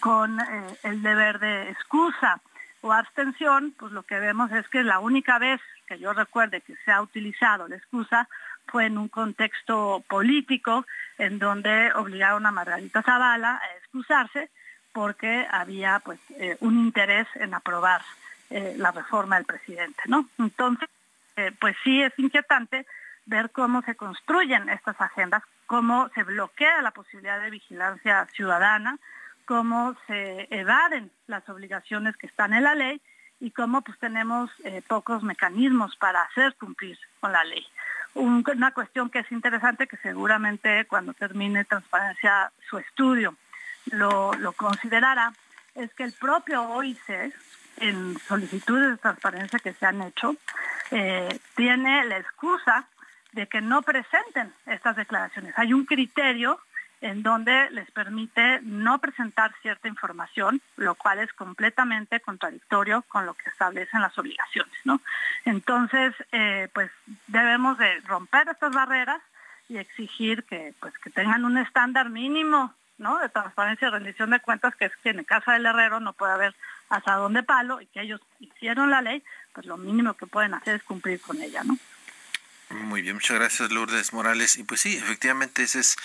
con 0.00 0.38
eh, 0.38 0.44
el 0.82 1.02
deber 1.02 1.38
de 1.38 1.70
excusa 1.70 2.40
o 2.82 2.92
abstención, 2.92 3.74
pues 3.78 3.92
lo 3.92 4.02
que 4.02 4.20
vemos 4.20 4.52
es 4.52 4.68
que 4.68 4.82
la 4.82 4.98
única 4.98 5.38
vez 5.38 5.60
que 5.86 5.98
yo 5.98 6.12
recuerde 6.12 6.60
que 6.60 6.76
se 6.84 6.92
ha 6.92 7.00
utilizado 7.00 7.68
la 7.68 7.76
excusa 7.76 8.28
fue 8.66 8.86
en 8.86 8.98
un 8.98 9.08
contexto 9.08 10.04
político 10.08 10.86
en 11.18 11.38
donde 11.38 11.92
obligaron 11.94 12.46
a 12.46 12.50
Margarita 12.50 13.02
Zavala 13.02 13.60
a 13.62 13.76
excusarse 13.78 14.50
porque 14.92 15.46
había 15.50 16.00
pues 16.00 16.18
eh, 16.38 16.56
un 16.60 16.78
interés 16.78 17.26
en 17.34 17.52
aprobar 17.52 18.00
eh, 18.48 18.74
la 18.78 18.92
reforma 18.92 19.36
del 19.36 19.44
presidente, 19.44 20.02
¿no? 20.06 20.26
Entonces, 20.38 20.88
eh, 21.36 21.52
pues 21.60 21.76
sí 21.84 22.02
es 22.02 22.18
inquietante 22.18 22.86
ver 23.26 23.50
cómo 23.50 23.82
se 23.82 23.94
construyen 23.94 24.70
estas 24.70 24.98
agendas, 24.98 25.42
cómo 25.66 26.08
se 26.14 26.22
bloquea 26.22 26.80
la 26.80 26.92
posibilidad 26.92 27.40
de 27.42 27.50
vigilancia 27.50 28.26
ciudadana, 28.32 28.98
cómo 29.44 29.94
se 30.06 30.48
evaden 30.50 31.10
las 31.26 31.46
obligaciones 31.48 32.16
que 32.16 32.26
están 32.26 32.54
en 32.54 32.64
la 32.64 32.74
ley 32.74 33.00
y 33.38 33.50
cómo 33.50 33.82
pues 33.82 33.98
tenemos 33.98 34.50
pocos 34.88 35.22
mecanismos 35.22 35.94
para 35.96 36.22
hacer 36.22 36.54
cumplir 36.54 36.98
con 37.20 37.32
la 37.32 37.44
ley. 37.44 37.66
Una 38.16 38.72
cuestión 38.72 39.10
que 39.10 39.20
es 39.20 39.32
interesante 39.32 39.86
que 39.86 39.96
seguramente 39.98 40.86
cuando 40.86 41.12
termine 41.14 41.64
transparencia 41.64 42.50
su 42.68 42.78
estudio 42.78 43.36
lo, 43.86 44.32
considerará, 44.56 45.32
es 45.74 45.92
que 45.94 46.04
el 46.04 46.12
propio 46.12 46.62
OIC, 46.62 47.32
en 47.78 48.18
solicitudes 48.26 48.90
de 48.90 48.96
transparencia 48.96 49.58
que 49.58 49.74
se 49.74 49.86
han 49.86 50.02
hecho, 50.02 50.34
eh, 50.90 51.38
tiene 51.54 52.04
la 52.04 52.18
excusa 52.18 52.88
de 53.32 53.46
que 53.46 53.60
no 53.60 53.82
presenten 53.82 54.52
estas 54.64 54.96
declaraciones. 54.96 55.52
Hay 55.58 55.74
un 55.74 55.84
criterio 55.84 56.58
en 57.00 57.22
donde 57.22 57.70
les 57.70 57.90
permite 57.90 58.60
no 58.62 58.98
presentar 58.98 59.54
cierta 59.60 59.88
información, 59.88 60.60
lo 60.76 60.94
cual 60.94 61.18
es 61.18 61.32
completamente 61.32 62.20
contradictorio 62.20 63.02
con 63.02 63.26
lo 63.26 63.34
que 63.34 63.50
establecen 63.50 64.00
las 64.00 64.16
obligaciones. 64.18 64.74
¿no? 64.84 65.00
Entonces, 65.44 66.14
eh, 66.32 66.68
pues 66.72 66.90
debemos 67.26 67.78
de 67.78 68.00
romper 68.00 68.48
estas 68.48 68.72
barreras 68.72 69.20
y 69.68 69.78
exigir 69.78 70.44
que, 70.44 70.74
pues, 70.80 70.96
que 70.98 71.10
tengan 71.10 71.44
un 71.44 71.58
estándar 71.58 72.08
mínimo 72.08 72.72
¿no? 72.98 73.18
de 73.18 73.28
transparencia 73.28 73.88
y 73.88 73.90
rendición 73.90 74.30
de 74.30 74.40
cuentas, 74.40 74.74
que 74.76 74.86
es 74.86 74.96
que 75.02 75.10
en 75.10 75.24
casa 75.24 75.52
del 75.52 75.66
herrero 75.66 76.00
no 76.00 76.12
puede 76.12 76.32
haber 76.32 76.54
asadón 76.88 77.34
de 77.34 77.42
palo 77.42 77.80
y 77.80 77.86
que 77.86 78.00
ellos 78.00 78.20
hicieron 78.38 78.90
la 78.90 79.02
ley, 79.02 79.22
pues 79.52 79.66
lo 79.66 79.76
mínimo 79.76 80.14
que 80.14 80.26
pueden 80.26 80.54
hacer 80.54 80.76
es 80.76 80.82
cumplir 80.82 81.20
con 81.20 81.42
ella, 81.42 81.62
¿no? 81.64 81.76
Muy 82.68 83.00
bien, 83.02 83.14
muchas 83.14 83.38
gracias 83.38 83.70
Lourdes 83.70 84.12
Morales. 84.12 84.56
Y 84.56 84.64
pues 84.64 84.80
sí, 84.80 84.96
efectivamente 84.96 85.62
ese 85.62 85.78
es, 85.80 85.96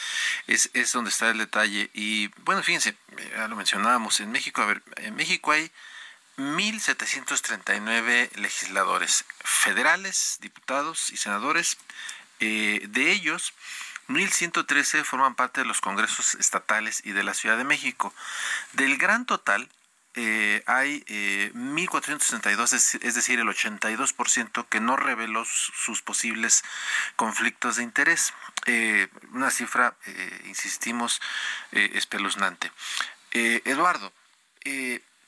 es, 0.48 0.70
es 0.74 0.92
donde 0.92 1.10
está 1.10 1.32
el 1.32 1.40
detalle. 1.40 1.90
Y 1.94 2.28
bueno, 2.44 2.62
fíjense, 2.62 2.96
ya 3.36 3.48
lo 3.48 3.56
mencionábamos, 3.56 4.20
en 4.20 4.32
México, 4.32 4.62
a 4.62 4.68
ver, 4.68 4.84
en 4.98 5.16
México 5.16 5.52
hay 5.52 5.72
1.739 6.38 8.36
legisladores 8.36 9.26
federales, 9.44 10.38
diputados 10.42 11.10
y 11.12 11.18
senadores. 11.18 11.78
Eh, 12.40 12.86
de 12.90 13.12
ellos, 13.12 13.54
1.113 14.08 15.04
forman 15.04 15.36
parte 15.36 15.62
de 15.62 15.68
los 15.68 15.82
congresos 15.82 16.36
estatales 16.36 17.02
y 17.06 17.12
de 17.12 17.24
la 17.24 17.34
Ciudad 17.34 17.58
de 17.58 17.64
México. 17.64 18.14
Del 18.74 18.98
gran 18.98 19.26
total, 19.26 19.68
eh, 20.16 20.62
hay 20.66 21.04
eh, 21.08 21.52
1.462, 21.56 23.02
es 23.02 23.16
decir, 23.16 23.40
el 23.40 23.48
82% 23.48 24.68
que 24.68 24.82
no 24.82 24.98
reveló 24.98 25.46
sus 25.46 26.02
posibles 26.02 26.64
conflictos 27.16 27.78
de 27.78 27.84
interés. 27.84 28.34
Eh, 28.66 29.08
una 29.32 29.52
cifra, 29.52 29.96
eh, 30.06 30.44
insistimos, 30.48 31.22
espeluznante. 31.72 32.72
Eduardo, 33.32 34.12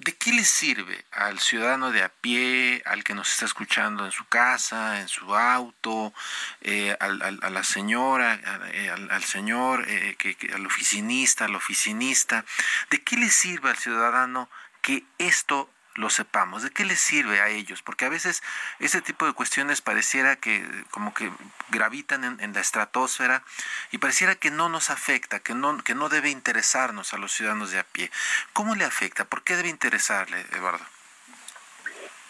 ¿de 0.04 0.16
qué 0.16 0.34
le 0.34 0.44
sirve 0.44 1.06
al 1.12 1.40
ciudadano 1.40 1.92
de 1.92 2.04
a 2.04 2.10
pie, 2.10 2.82
al 2.86 3.04
que 3.04 3.14
nos 3.14 3.32
está 3.32 3.46
escuchando 3.46 4.06
en 4.06 4.12
su 4.12 4.26
casa, 4.26 5.00
en 5.00 5.08
su 5.08 5.34
auto, 5.34 6.14
eh, 6.62 6.96
a 7.00 7.50
la 7.50 7.64
señora, 7.64 8.40
eh, 8.74 8.90
al, 8.90 9.24
señor, 9.24 9.86
eh, 9.88 10.18
al 10.54 10.66
oficinista, 10.66 11.46
al 11.46 11.56
oficinista? 11.56 12.44
¿De 12.90 13.02
qué 13.02 13.16
le 13.16 13.30
sirve 13.30 13.70
al 13.70 13.78
ciudadano 13.78 14.50
que 14.84 15.04
esto 15.18 15.68
lo 15.96 16.10
sepamos, 16.10 16.64
de 16.64 16.72
qué 16.72 16.86
les 16.86 17.00
sirve 17.00 17.40
a 17.40 17.50
ellos, 17.50 17.82
porque 17.82 18.06
a 18.06 18.10
veces 18.10 18.42
ese 18.80 19.02
tipo 19.02 19.26
de 19.26 19.34
cuestiones 19.34 19.82
pareciera 19.82 20.36
que 20.36 20.66
como 20.92 21.14
que 21.14 21.32
gravitan 21.70 22.40
en, 22.40 22.54
la 22.54 22.60
estratosfera 22.60 23.44
y 23.92 24.00
pareciera 24.00 24.36
que 24.36 24.52
no 24.52 24.70
nos 24.70 24.90
afecta, 24.90 25.40
que 25.40 25.54
no, 25.54 25.84
que 25.84 25.96
no 25.96 26.10
debe 26.10 26.30
interesarnos 26.30 27.14
a 27.14 27.18
los 27.18 27.32
ciudadanos 27.32 27.72
de 27.72 27.80
a 27.80 27.84
pie. 27.84 28.12
¿Cómo 28.54 28.76
le 28.76 28.86
afecta? 28.86 29.26
¿Por 29.26 29.44
qué 29.44 29.56
debe 29.56 29.70
interesarle, 29.70 30.42
Eduardo? 30.52 30.84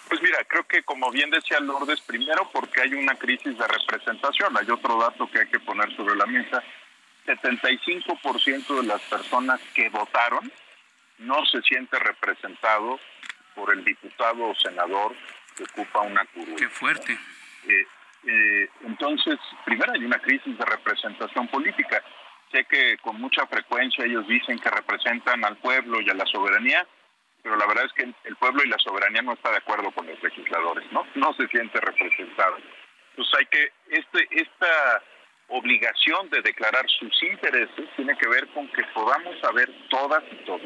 Pues 0.10 0.22
mira, 0.22 0.43
creo 0.43 0.67
que 0.67 0.83
como 0.83 1.10
bien 1.10 1.29
decía 1.29 1.60
Lourdes, 1.60 2.01
primero 2.01 2.50
porque 2.51 2.81
hay 2.81 2.93
una 2.93 3.15
crisis 3.15 3.57
de 3.57 3.67
representación, 3.67 4.55
hay 4.57 4.69
otro 4.69 5.00
dato 5.00 5.29
que 5.31 5.39
hay 5.39 5.48
que 5.48 5.60
poner 5.60 5.95
sobre 5.95 6.15
la 6.15 6.25
mesa, 6.25 6.62
75% 7.25 8.81
de 8.81 8.88
las 8.88 9.01
personas 9.03 9.62
que 9.74 9.89
votaron 9.89 10.51
no 11.20 11.46
se 11.46 11.62
siente 11.62 11.98
representado 12.00 13.00
por 13.55 13.74
el 13.74 13.84
diputado 13.84 14.50
o 14.50 14.55
senador 14.55 15.15
que 15.55 15.63
ocupa 15.63 16.01
una 16.01 16.25
curul. 16.25 16.55
Qué 16.55 16.67
fuerte. 16.70 17.13
Eh, 17.67 17.88
eh, 18.25 18.70
entonces, 18.86 19.38
primero 19.65 19.93
hay 19.93 20.03
una 20.03 20.20
crisis 20.20 20.58
de 20.58 20.65
representación 20.65 21.48
política. 21.48 22.03
Sé 22.51 22.65
que 22.65 22.98
con 22.98 23.20
mucha 23.20 23.46
frecuencia 23.48 24.05
ellos 24.05 24.27
dicen 24.27 24.60
que 24.60 24.70
representan 24.70 25.43
al 25.43 25.58
pueblo 25.58 26.01
y 26.01 26.10
a 26.10 26.13
la 26.13 26.25
soberanía, 26.25 26.86
pero 27.41 27.55
la 27.58 27.65
verdad 27.67 27.86
es 27.86 27.93
que 27.93 28.13
el 28.24 28.36
pueblo 28.38 28.63
y 28.63 28.70
la 28.70 28.77
soberanía 28.77 29.22
no 29.22 29.34
está 29.34 29.51
de 29.51 29.58
acuerdo 29.58 29.91
con 29.91 30.08
los 30.08 30.22
legisladores, 30.22 30.89
¿no? 30.91 31.05
No 31.15 31.34
se 31.34 31.48
siente 31.48 31.79
representado. 31.82 32.58
Entonces 33.12 33.39
hay 33.39 33.46
que, 33.48 33.72
este, 33.89 34.27
esta 34.32 35.03
obligación 35.50 36.29
de 36.29 36.41
declarar 36.41 36.86
sus 36.89 37.24
intereses 37.24 37.89
tiene 37.96 38.17
que 38.17 38.29
ver 38.29 38.48
con 38.50 38.67
que 38.70 38.84
podamos 38.93 39.39
saber 39.41 39.70
todas 39.89 40.24
y 40.32 40.36
todos 40.46 40.62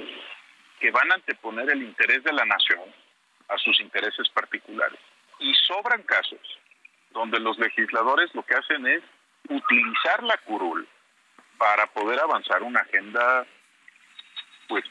que 0.79 0.91
van 0.91 1.11
a 1.11 1.15
anteponer 1.15 1.69
el 1.69 1.83
interés 1.83 2.23
de 2.23 2.33
la 2.33 2.45
nación 2.45 2.93
a 3.49 3.57
sus 3.57 3.79
intereses 3.79 4.29
particulares. 4.29 4.99
Y 5.39 5.53
sobran 5.53 6.03
casos 6.03 6.39
donde 7.11 7.39
los 7.39 7.57
legisladores 7.57 8.33
lo 8.33 8.43
que 8.43 8.55
hacen 8.55 8.85
es 8.87 9.03
utilizar 9.49 10.23
la 10.23 10.37
curul 10.37 10.87
para 11.57 11.87
poder 11.87 12.19
avanzar 12.19 12.61
una 12.63 12.81
agenda, 12.81 13.45
pues, 14.67 14.83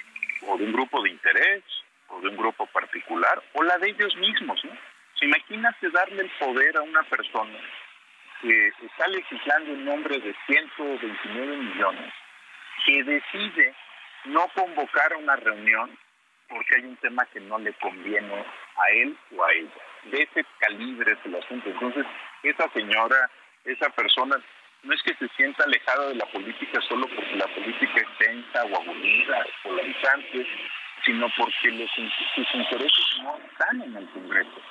o 0.46 0.56
de 0.56 0.64
un 0.64 0.72
grupo 0.72 1.02
de 1.02 1.10
interés, 1.10 1.62
o 2.08 2.20
de 2.20 2.28
un 2.28 2.36
grupo 2.36 2.66
particular, 2.66 3.42
o 3.54 3.62
la 3.62 3.78
de 3.78 3.90
ellos 3.90 4.16
mismos, 4.16 4.64
¿no? 4.64 4.72
imagínate 5.22 5.90
darle 5.90 6.22
el 6.22 6.30
poder 6.38 6.76
a 6.76 6.82
una 6.82 7.02
persona 7.04 7.58
que 8.40 8.68
está 8.82 9.08
legislando 9.08 9.72
en 9.72 9.84
nombre 9.84 10.18
de 10.18 10.34
129 10.46 11.56
millones, 11.56 12.12
que 12.84 13.02
decide 13.02 13.74
no 14.26 14.48
convocar 14.54 15.12
a 15.12 15.18
una 15.18 15.36
reunión 15.36 15.90
porque 16.48 16.76
hay 16.76 16.84
un 16.84 16.96
tema 16.96 17.24
que 17.26 17.40
no 17.40 17.58
le 17.58 17.72
conviene 17.74 18.34
a 18.34 18.90
él 18.90 19.16
o 19.36 19.44
a 19.44 19.52
ella. 19.52 19.70
De 20.04 20.22
ese 20.22 20.44
calibre 20.60 21.12
es 21.12 21.18
el 21.24 21.34
asunto. 21.36 21.68
Entonces, 21.68 22.06
esa 22.42 22.68
señora, 22.70 23.30
esa 23.64 23.90
persona, 23.90 24.36
no 24.82 24.94
es 24.94 25.02
que 25.02 25.14
se 25.14 25.28
sienta 25.36 25.64
alejada 25.64 26.08
de 26.08 26.14
la 26.14 26.26
política 26.26 26.80
solo 26.88 27.08
porque 27.08 27.36
la 27.36 27.48
política 27.48 27.94
es 27.96 28.18
tensa 28.18 28.64
o 28.64 28.76
aburrida, 28.76 29.46
polarizante, 29.62 30.46
sino 31.04 31.26
porque 31.36 31.70
los, 31.72 31.90
sus 32.34 32.54
intereses 32.54 33.18
no 33.22 33.38
están 33.38 33.82
en 33.82 33.96
el 33.96 34.08
Congreso. 34.10 34.62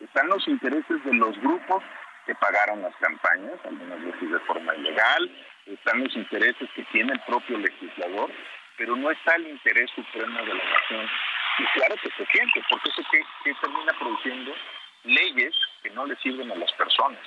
Están 0.00 0.28
los 0.28 0.46
intereses 0.46 1.04
de 1.04 1.14
los 1.14 1.36
grupos 1.40 1.82
que 2.26 2.34
pagaron 2.36 2.82
las 2.82 2.94
campañas, 2.96 3.58
algunas 3.64 4.02
veces 4.02 4.30
de 4.30 4.40
forma 4.40 4.74
ilegal, 4.76 5.30
están 5.66 6.02
los 6.02 6.14
intereses 6.14 6.68
que 6.74 6.84
tiene 6.84 7.12
el 7.12 7.20
propio 7.20 7.58
legislador 7.58 8.30
pero 8.76 8.96
no 8.96 9.10
está 9.10 9.36
el 9.36 9.48
interés 9.48 9.90
supremo 9.94 10.40
de 10.40 10.54
la 10.54 10.64
nación. 10.64 11.08
Y 11.58 11.64
claro 11.78 11.96
que 12.02 12.10
se 12.10 12.26
siente, 12.26 12.62
porque 12.68 12.88
eso 12.88 13.02
que, 13.10 13.54
termina 13.60 13.92
produciendo 13.98 14.54
leyes 15.04 15.54
que 15.82 15.90
no 15.90 16.06
le 16.06 16.16
sirven 16.16 16.50
a 16.50 16.56
las 16.56 16.72
personas, 16.72 17.20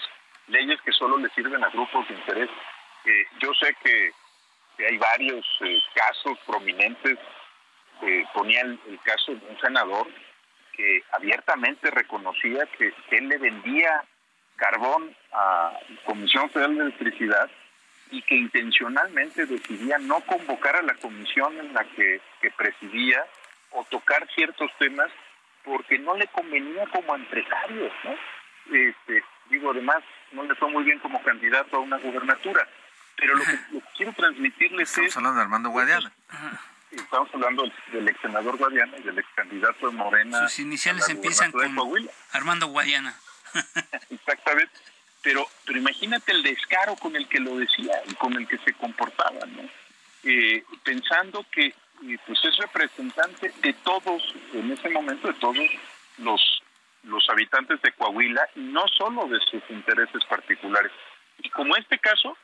leyes 0.47 0.79
que 0.81 0.91
solo 0.91 1.17
le 1.17 1.29
sirven 1.29 1.63
a 1.63 1.69
grupos 1.69 2.07
de 2.07 2.15
interés. 2.15 2.49
Eh, 3.05 3.25
yo 3.39 3.53
sé 3.53 3.75
que, 3.83 4.11
hay 4.85 4.97
varios 4.97 5.45
eh, 5.61 5.79
casos 5.95 6.37
prominentes, 6.45 7.17
eh, 8.01 8.25
ponía 8.33 8.61
el, 8.61 8.79
caso 9.03 9.33
de 9.33 9.45
un 9.47 9.59
senador 9.59 10.07
que 10.73 11.03
abiertamente 11.13 11.89
reconocía 11.89 12.65
que, 12.77 12.93
que 13.09 13.17
él 13.17 13.29
le 13.29 13.37
vendía 13.37 14.03
carbón 14.57 15.15
a 15.31 15.71
Comisión 16.05 16.49
Federal 16.51 16.75
de 16.75 16.81
Electricidad 16.83 17.49
y 18.11 18.21
que 18.21 18.35
intencionalmente 18.35 19.45
decidía 19.45 19.97
no 19.97 20.21
convocar 20.21 20.75
a 20.75 20.81
la 20.81 20.95
comisión 20.95 21.57
en 21.59 21.73
la 21.73 21.83
que, 21.83 22.21
presidía 22.57 23.25
o 23.71 23.83
tocar 23.85 24.27
ciertos 24.33 24.71
temas 24.79 25.09
porque 25.63 25.99
no 25.99 26.15
le 26.15 26.27
convenía 26.27 26.85
como 26.87 27.15
empresario, 27.15 27.91
¿no? 28.03 28.15
Este, 28.73 29.23
Digo, 29.49 29.71
además, 29.71 30.03
no 30.31 30.43
le 30.43 30.55
fue 30.55 30.69
muy 30.69 30.83
bien 30.83 30.99
como 30.99 31.21
candidato 31.23 31.77
a 31.77 31.79
una 31.79 31.97
gubernatura. 31.97 32.67
Pero 33.15 33.35
lo 33.35 33.43
que, 33.43 33.57
quiero 33.95 34.13
transmitirles 34.13 34.89
Estamos 34.89 35.09
es... 35.09 35.17
hablando 35.17 35.37
de 35.37 35.43
Armando 35.43 35.69
Guadiana. 35.69 36.11
Estamos 36.91 37.29
hablando 37.33 37.63
del 37.91 38.07
ex 38.07 38.19
senador 38.21 38.57
Guadiana 38.57 38.97
y 38.97 39.03
del 39.03 39.17
ex 39.17 39.27
candidato 39.35 39.87
de 39.87 39.93
Morena. 39.93 40.47
Sus 40.47 40.59
iniciales 40.59 41.07
empiezan 41.09 41.51
con 41.51 41.63
Armando 42.31 42.67
Guadiana. 42.67 43.15
Exactamente. 44.09 44.71
Pero, 45.27 45.45
pero 45.65 45.77
imagínate 45.77 46.31
el 46.31 46.41
descaro 46.41 46.95
con 46.95 47.13
el 47.17 47.27
que 47.27 47.41
lo 47.41 47.57
decía 47.57 48.01
y 48.07 48.13
con 48.13 48.31
el 48.37 48.47
que 48.47 48.57
se 48.59 48.71
comportaba, 48.71 49.45
¿no? 49.45 49.69
Eh, 50.23 50.63
pensando 50.85 51.45
que 51.51 51.65
eh, 51.65 52.17
pues 52.25 52.39
es 52.45 52.55
representante 52.55 53.51
de 53.61 53.73
todos, 53.73 54.23
en 54.53 54.71
ese 54.71 54.87
momento, 54.87 55.27
de 55.27 55.33
todos 55.33 55.57
los, 56.19 56.63
los 57.03 57.29
habitantes 57.29 57.81
de 57.81 57.91
Coahuila 57.91 58.47
y 58.55 58.61
no 58.61 58.87
solo 58.87 59.27
de 59.27 59.37
sus 59.51 59.69
intereses 59.69 60.23
particulares. 60.29 60.93
Y 61.39 61.49
como 61.49 61.75
este 61.75 61.99
caso, 61.99 62.37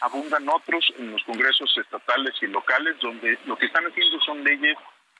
abundan 0.00 0.46
otros 0.46 0.92
en 0.98 1.10
los 1.10 1.24
congresos 1.24 1.74
estatales 1.78 2.34
y 2.42 2.48
locales 2.48 2.98
donde 3.00 3.38
lo 3.46 3.56
que 3.56 3.64
están 3.64 3.86
haciendo 3.86 4.20
son 4.20 4.44
leyes 4.44 4.76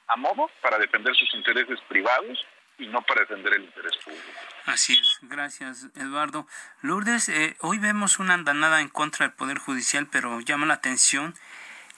a 0.08 0.16
modo 0.16 0.50
para 0.60 0.76
defender 0.76 1.16
sus 1.16 1.34
intereses 1.34 1.80
privados 1.88 2.44
y 2.78 2.87
no 2.87 3.02
para 3.02 3.23
defender 3.23 3.54
el 3.54 3.64
interés 3.64 3.97
público. 3.97 4.23
Así 4.66 4.92
es, 4.94 5.18
gracias 5.23 5.87
Eduardo. 5.97 6.47
Lourdes, 6.82 7.28
eh, 7.28 7.56
hoy 7.61 7.78
vemos 7.78 8.18
una 8.18 8.35
andanada 8.35 8.80
en 8.80 8.88
contra 8.88 9.26
del 9.26 9.35
Poder 9.35 9.58
Judicial, 9.58 10.06
pero 10.11 10.40
llama 10.40 10.66
la 10.66 10.75
atención 10.75 11.35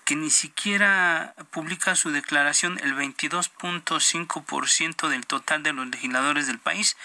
que 0.05 0.15
ni 0.17 0.31
siquiera 0.31 1.35
publica 1.51 1.95
su 1.95 2.11
declaración 2.11 2.81
el 2.83 2.97
22.5% 2.97 5.09
del 5.09 5.27
total 5.27 5.63
de 5.63 5.73
los 5.73 5.87
legisladores 5.87 6.49
del 6.49 6.59
país, 6.59 6.97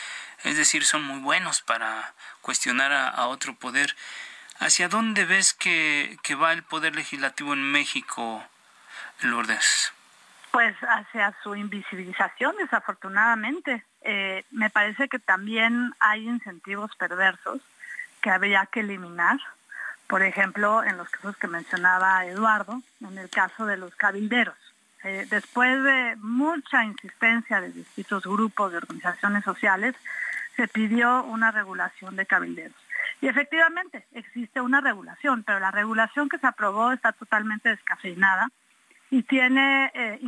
es 0.44 0.58
decir, 0.58 0.84
son 0.86 1.04
muy 1.04 1.20
buenos 1.20 1.62
para 1.62 2.16
cuestionar 2.42 2.92
a, 2.94 3.28
otro 3.28 3.56
poder. 3.56 3.96
¿Hacia 4.58 4.88
dónde 4.88 5.26
ves 5.26 5.54
que, 5.54 6.18
que 6.24 6.36
va 6.36 6.54
el 6.54 6.64
Poder 6.64 6.96
Legislativo 6.96 7.54
en 7.54 7.72
México, 7.72 8.48
Lourdes? 9.22 9.95
Pues 10.56 10.74
hacia 10.88 11.36
su 11.44 11.54
invisibilización, 11.54 12.56
desafortunadamente. 12.56 13.84
Eh, 14.04 14.46
me 14.52 14.70
parece 14.70 15.10
que 15.10 15.20
también 15.20 15.92
hay 16.00 16.30
incentivos 16.30 16.96
perversos 16.96 17.60
que 18.22 18.30
habría 18.30 18.66
que 18.68 18.80
eliminar. 18.80 19.38
Por 20.08 20.24
ejemplo, 20.24 20.82
en 20.82 20.96
los 20.96 21.10
casos 21.10 21.36
que 21.36 21.48
mencionaba 21.48 22.26
Eduardo, 22.26 22.82
en 23.02 23.18
el 23.18 23.30
caso 23.30 23.66
de 23.66 23.76
los 23.76 23.94
cabilderos. 23.96 24.56
Eh, 25.04 25.28
después 25.30 25.84
de 25.84 26.16
mucha 26.22 26.86
insistencia 26.86 27.60
de 27.60 27.74
distintos 27.74 28.24
grupos 28.24 28.72
de 28.72 28.78
organizaciones 28.78 29.44
sociales, 29.44 29.94
se 30.56 30.70
pidió 30.70 31.26
una 31.26 31.52
regulación 31.52 32.16
de 32.16 32.26
cabilderos. 32.26 32.78
Y 33.20 33.28
efectivamente 33.28 34.06
existe 34.14 34.62
una 34.62 34.80
regulación, 34.80 35.44
pero 35.44 35.60
la 35.60 35.72
regulación 35.72 36.30
que 36.30 36.38
se 36.38 36.48
aprobó 36.48 36.94
está 36.94 37.12
totalmente 37.12 37.68
descafeinada 37.68 38.50
y 39.16 39.24
tiene 39.24 39.90
eh, 39.94 40.20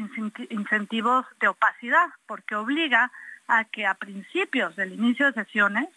incentivos 0.50 1.26
de 1.42 1.50
opacidad, 1.50 2.08
porque 2.26 2.56
obliga 2.56 3.12
a 3.50 3.66
que 3.66 3.86
a 3.86 3.96
principios 3.96 4.78
del 4.78 4.94
inicio 4.94 5.26
de 5.26 5.44
sesiones 5.44 5.90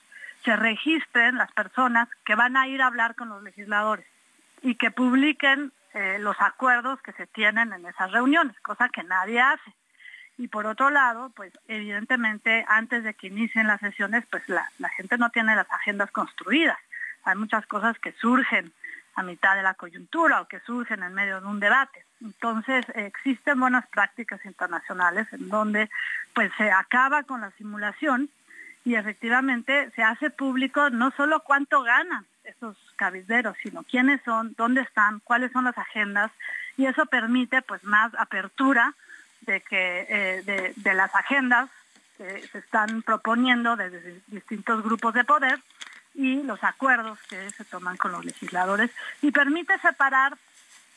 se 0.42 0.56
registren 0.56 1.36
las 1.36 1.52
personas 1.52 2.08
que 2.24 2.34
van 2.34 2.56
a 2.56 2.66
ir 2.66 2.82
a 2.82 2.88
hablar 2.88 3.14
con 3.14 3.28
los 3.28 3.44
legisladores 3.44 4.04
y 4.62 4.74
que 4.74 4.90
publiquen 4.90 5.70
eh, 5.94 6.18
los 6.18 6.34
acuerdos 6.40 7.00
que 7.02 7.12
se 7.12 7.28
tienen 7.28 7.72
en 7.72 7.86
esas 7.86 8.10
reuniones, 8.10 8.58
cosa 8.58 8.88
que 8.88 9.04
nadie 9.04 9.40
hace. 9.40 9.72
Y 10.36 10.48
por 10.48 10.66
otro 10.66 10.90
lado, 10.90 11.30
pues 11.36 11.52
evidentemente 11.68 12.64
antes 12.66 13.04
de 13.04 13.14
que 13.14 13.28
inicien 13.28 13.68
las 13.68 13.78
sesiones, 13.78 14.24
pues 14.28 14.42
la, 14.48 14.68
la 14.80 14.88
gente 14.88 15.16
no 15.16 15.30
tiene 15.30 15.54
las 15.54 15.70
agendas 15.70 16.10
construidas. 16.10 16.78
Hay 17.22 17.36
muchas 17.36 17.64
cosas 17.66 17.96
que 18.00 18.10
surgen 18.14 18.72
a 19.20 19.22
mitad 19.22 19.54
de 19.54 19.62
la 19.62 19.74
coyuntura 19.74 20.40
o 20.40 20.48
que 20.48 20.60
surgen 20.60 21.02
en 21.02 21.14
medio 21.14 21.40
de 21.40 21.46
un 21.46 21.60
debate. 21.60 22.04
Entonces, 22.22 22.84
existen 22.94 23.60
buenas 23.60 23.86
prácticas 23.88 24.44
internacionales 24.44 25.26
en 25.32 25.48
donde 25.48 25.90
pues 26.34 26.50
se 26.56 26.70
acaba 26.70 27.22
con 27.22 27.42
la 27.42 27.50
simulación 27.52 28.30
y 28.84 28.94
efectivamente 28.94 29.90
se 29.94 30.02
hace 30.02 30.30
público 30.30 30.88
no 30.90 31.10
solo 31.12 31.40
cuánto 31.40 31.82
ganan 31.82 32.24
esos 32.44 32.76
cabilderos, 32.96 33.56
sino 33.62 33.82
quiénes 33.84 34.22
son, 34.22 34.54
dónde 34.56 34.80
están, 34.80 35.20
cuáles 35.20 35.52
son 35.52 35.64
las 35.64 35.76
agendas 35.76 36.30
y 36.78 36.86
eso 36.86 37.04
permite 37.06 37.60
pues 37.62 37.84
más 37.84 38.12
apertura 38.14 38.94
de 39.42 39.60
que 39.60 40.06
eh, 40.08 40.72
de, 40.76 40.94
las 40.94 41.14
agendas 41.14 41.68
que 42.16 42.40
se 42.48 42.58
están 42.58 43.02
proponiendo 43.02 43.76
desde 43.76 44.20
distintos 44.28 44.82
grupos 44.82 45.12
de 45.14 45.24
poder 45.24 45.60
y 46.14 46.42
los 46.42 46.62
acuerdos 46.64 47.18
que 47.28 47.50
se 47.50 47.64
toman 47.64 47.96
con 47.96 48.12
los 48.12 48.24
legisladores 48.24 48.90
y 49.22 49.30
permite 49.30 49.78
separar 49.78 50.36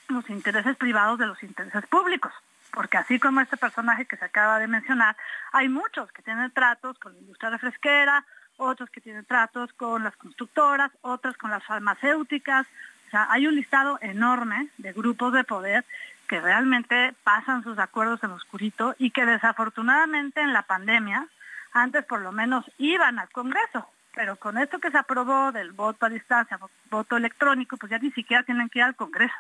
los 0.10 0.30
intereses 0.30 0.76
privados 0.78 1.20
de 1.20 1.28
los 1.28 1.42
intereses 1.44 1.86
públicos. 1.88 2.34
Porque 2.72 2.98
así 2.98 3.20
como 3.20 3.42
este 3.42 3.58
personaje 3.58 4.06
que 4.06 4.18
se 4.18 4.26
acaba 4.26 4.60
de 4.60 4.68
mencionar, 4.68 5.16
hay 5.52 5.70
muchos 5.70 6.12
que 6.12 6.24
tienen 6.24 6.52
tratos 6.52 6.98
con 6.98 7.14
la 7.14 7.20
industria 7.20 7.52
refresquera, 7.52 8.26
otros 8.58 8.90
que 8.90 9.02
tienen 9.02 9.26
tratos 9.26 9.72
con 9.74 10.04
las 10.04 10.16
constructoras, 10.16 10.92
otros 11.02 11.38
con 11.38 11.52
las 11.52 11.64
farmacéuticas. 11.64 12.66
O 13.08 13.12
sea, 13.12 13.28
hay 13.30 13.46
un 13.46 13.56
listado 13.56 14.00
enorme 14.02 14.70
de 14.78 14.92
grupos 14.92 15.34
de 15.34 15.44
poder 15.44 15.86
que 16.28 16.42
realmente 16.42 17.14
pasan 17.24 17.64
sus 17.64 17.78
acuerdos 17.78 18.24
en 18.24 18.32
oscurito 18.32 18.96
y 18.98 19.12
que 19.12 19.26
desafortunadamente 19.26 20.42
en 20.42 20.54
la 20.54 20.64
pandemia, 20.64 21.28
antes 21.74 22.04
por 22.06 22.22
lo 22.22 22.32
menos 22.32 22.66
iban 22.80 23.20
al 23.20 23.30
Congreso, 23.30 23.88
pero 24.14 24.36
con 24.36 24.58
esto 24.58 24.80
que 24.80 24.92
se 24.92 24.98
aprobó 24.98 25.52
del 25.52 25.72
voto 25.72 26.06
a 26.06 26.10
distancia, 26.10 26.60
voto 26.90 27.18
electrónico, 27.18 27.78
pues 27.78 27.90
ya 27.90 28.00
ni 28.00 28.12
siquiera 28.12 28.44
tienen 28.44 28.70
que 28.70 28.80
ir 28.80 28.86
al 28.86 28.96
Congreso. 28.96 29.34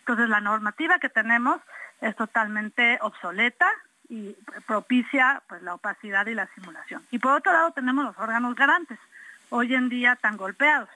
Entonces 0.00 0.28
la 0.28 0.40
normativa 0.40 0.98
que 0.98 1.08
tenemos 1.08 1.60
es 2.00 2.14
totalmente 2.16 2.98
obsoleta 3.00 3.70
y 4.08 4.36
propicia 4.66 5.42
pues 5.48 5.62
la 5.62 5.74
opacidad 5.74 6.26
y 6.26 6.34
la 6.34 6.48
simulación. 6.54 7.02
Y 7.10 7.18
por 7.18 7.32
otro 7.32 7.52
lado 7.52 7.70
tenemos 7.72 8.04
los 8.04 8.18
órganos 8.18 8.54
garantes, 8.54 8.98
hoy 9.50 9.74
en 9.74 9.88
día 9.88 10.16
tan 10.16 10.36
golpeados. 10.36 10.88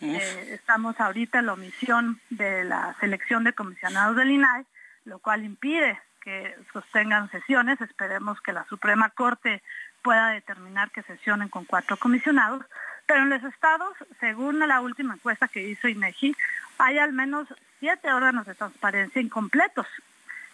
Eh, 0.00 0.52
estamos 0.52 0.98
ahorita 0.98 1.40
en 1.40 1.46
la 1.46 1.52
omisión 1.52 2.20
de 2.30 2.64
la 2.64 2.96
selección 3.00 3.44
de 3.44 3.52
comisionados 3.52 4.16
del 4.16 4.30
INAI, 4.30 4.64
lo 5.04 5.18
cual 5.18 5.44
impide 5.44 6.00
que 6.22 6.56
sostengan 6.72 7.30
sesiones. 7.30 7.80
Esperemos 7.80 8.40
que 8.40 8.52
la 8.52 8.64
Suprema 8.64 9.10
Corte 9.10 9.62
pueda 10.02 10.28
determinar 10.30 10.90
que 10.90 11.02
sesionen 11.02 11.48
con 11.48 11.64
cuatro 11.64 11.96
comisionados, 11.96 12.64
pero 13.06 13.22
en 13.22 13.30
los 13.30 13.42
estados, 13.44 13.92
según 14.20 14.58
la 14.60 14.80
última 14.80 15.14
encuesta 15.14 15.48
que 15.48 15.62
hizo 15.62 15.88
INEGI, 15.88 16.36
hay 16.78 16.98
al 16.98 17.12
menos 17.12 17.48
siete 17.78 18.12
órganos 18.12 18.46
de 18.46 18.54
transparencia 18.54 19.20
incompletos. 19.20 19.86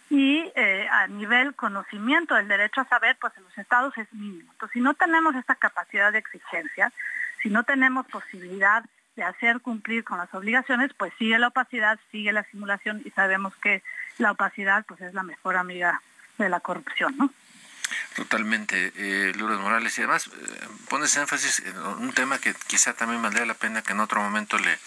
Y 0.09 0.51
eh, 0.55 0.87
a 0.89 1.07
nivel 1.07 1.53
conocimiento 1.53 2.35
del 2.35 2.47
derecho 2.47 2.81
a 2.81 2.87
saber, 2.87 3.17
pues 3.19 3.33
en 3.37 3.43
los 3.43 3.57
estados 3.57 3.97
es 3.97 4.11
mínimo. 4.13 4.51
Entonces, 4.53 4.73
si 4.73 4.79
no 4.79 4.93
tenemos 4.93 5.35
esta 5.35 5.55
capacidad 5.55 6.11
de 6.11 6.19
exigencia, 6.19 6.91
si 7.43 7.49
no 7.49 7.63
tenemos 7.63 8.07
posibilidad 8.07 8.83
de 9.17 9.23
hacer 9.23 9.59
cumplir 9.59 10.03
con 10.03 10.17
las 10.17 10.33
obligaciones, 10.33 10.93
pues 10.93 11.11
sigue 11.17 11.37
la 11.39 11.49
opacidad, 11.49 11.99
sigue 12.11 12.31
la 12.31 12.43
simulación 12.43 13.01
y 13.03 13.09
sabemos 13.11 13.55
que 13.57 13.83
la 14.17 14.31
opacidad 14.31 14.85
pues 14.87 15.01
es 15.01 15.13
la 15.13 15.23
mejor 15.23 15.57
amiga 15.57 16.01
de 16.37 16.49
la 16.49 16.59
corrupción, 16.59 17.15
¿no? 17.17 17.29
Totalmente, 18.15 18.91
eh, 18.95 19.33
Lourdes 19.35 19.59
Morales. 19.59 19.97
Y 19.97 20.01
además 20.01 20.27
eh, 20.27 20.67
pones 20.89 21.15
énfasis 21.15 21.59
en 21.59 21.77
un 21.77 22.13
tema 22.13 22.39
que 22.39 22.53
quizá 22.67 22.93
también 22.93 23.21
valdría 23.21 23.45
la 23.45 23.53
pena 23.53 23.81
que 23.81 23.93
en 23.93 23.99
otro 23.99 24.21
momento 24.21 24.57
le, 24.57 24.77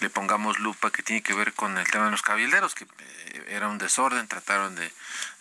le 0.00 0.10
pongamos 0.10 0.58
lupa, 0.58 0.90
que 0.90 1.02
tiene 1.02 1.22
que 1.22 1.34
ver 1.34 1.52
con 1.52 1.76
el 1.76 1.90
tema 1.90 2.06
de 2.06 2.10
los 2.12 2.22
cabilderos, 2.22 2.74
que 2.74 2.84
eh, 2.84 3.44
era 3.48 3.68
un 3.68 3.78
desorden, 3.78 4.28
trataron 4.28 4.74
de, 4.76 4.92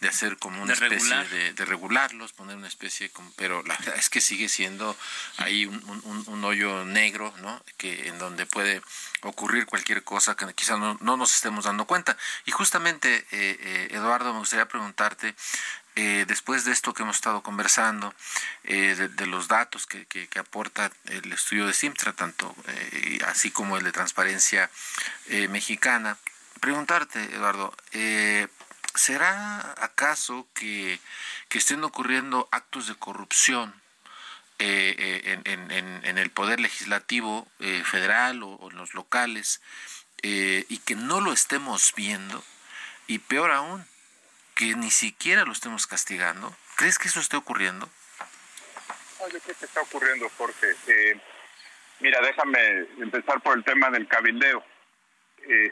de 0.01 0.07
hacer 0.07 0.37
como 0.37 0.61
una 0.61 0.73
especie 0.73 1.15
De, 1.25 1.53
de, 1.53 1.65
regularlos, 1.65 2.33
poner 2.33 2.55
una 2.55 2.67
especie, 2.67 3.09
como, 3.09 3.31
pero 3.35 3.61
la 3.63 3.75
verdad 3.77 3.95
es 3.97 4.09
que 4.09 4.21
sigue 4.21 4.49
siendo 4.49 4.97
ahí 5.37 5.65
un, 5.65 5.83
un, 6.05 6.23
un, 6.27 6.43
hoyo 6.43 6.85
negro, 6.85 7.33
¿no? 7.41 7.61
Que 7.77 8.07
en 8.07 8.17
donde 8.17 8.45
puede 8.45 8.81
ocurrir 9.21 9.65
cualquier 9.65 10.03
cosa 10.03 10.35
que 10.35 10.51
quizá 10.53 10.77
no, 10.77 10.97
no 11.01 11.17
nos 11.17 11.35
estemos 11.35 11.65
dando 11.65 11.85
cuenta. 11.85 12.17
Y 12.45 12.51
justamente, 12.51 13.15
eh, 13.15 13.25
eh, 13.31 13.87
Eduardo, 13.91 14.33
me 14.33 14.39
gustaría 14.39 14.67
preguntarte, 14.67 15.35
eh, 15.99 16.25
después 16.27 16.63
de 16.63 16.73
esto 16.73 16.93
que 16.93 17.01
hemos 17.01 17.15
estado 17.15 17.41
conversando, 17.41 18.13
eh, 18.65 19.09
de, 19.15 19.25
los 19.25 19.47
datos 19.47 19.87
que, 19.87 20.05
que, 20.05 20.29
aporta 20.37 20.91
el 21.05 21.33
estudio 21.33 21.65
de 21.65 21.73
Simtra, 21.73 22.13
tanto 22.13 22.55
eh, 22.67 23.17
así 23.25 23.49
como 23.49 23.77
el 23.77 23.83
de 23.83 23.91
Transparencia 23.91 24.69
Mexicana, 25.49 26.15
preguntarte, 26.59 27.23
Eduardo, 27.33 27.75
¿será 28.93 29.73
acaso 29.83 30.47
que, 30.53 30.99
que, 31.49 31.57
estén 31.57 31.83
ocurriendo 31.83 32.47
actos 32.51 32.85
de 32.85 32.93
corrupción 32.93 33.73
en, 34.59 35.41
en, 35.45 35.71
en, 36.05 36.17
el 36.19 36.29
poder 36.29 36.59
legislativo 36.59 37.47
federal 37.85 38.43
o, 38.43 38.49
o, 38.49 38.69
en 38.69 38.77
los 38.77 38.93
locales 38.93 39.61
y 40.21 40.77
que 40.85 40.93
no 40.95 41.21
lo 41.21 41.33
estemos 41.33 41.91
viendo? 41.95 42.43
Y 43.07 43.17
peor 43.17 43.49
aún, 43.49 43.87
que 44.57 44.75
ni 44.75 44.91
siquiera 44.91 45.45
lo 45.45 45.53
estemos 45.53 45.87
castigando? 45.87 46.53
¿Crees 46.75 46.99
que 46.99 47.07
eso 47.07 47.19
esté 47.19 47.37
ocurriendo? 47.37 47.89
yo 49.31 49.39
creo 49.39 49.55
que 49.57 49.65
está 49.65 49.81
ocurriendo, 49.81 50.29
Jorge. 50.37 50.75
Eh, 50.87 51.19
Mira, 51.99 52.21
déjame 52.21 52.59
empezar 52.99 53.41
por 53.41 53.57
el 53.57 53.63
tema 53.63 53.89
del 53.89 54.07
cabildeo. 54.07 54.63
Eh, 55.47 55.71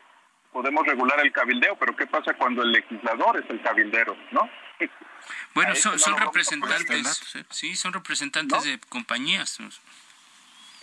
podemos 0.52 0.86
regular 0.86 1.20
el 1.20 1.32
cabildeo, 1.32 1.76
pero 1.78 1.96
¿qué 1.96 2.08
pasa 2.08 2.34
cuando 2.34 2.64
el 2.64 2.72
legislador 2.72 3.38
es 3.38 3.50
el 3.50 3.62
cabildero, 3.62 4.18
no? 4.32 4.50
Bueno, 5.56 5.74
son, 5.74 5.98
representantes, 6.20 7.46
sí, 7.50 7.76
son 7.76 7.94
representantes 7.94 8.64
de 8.66 8.78
compañías. 8.90 9.58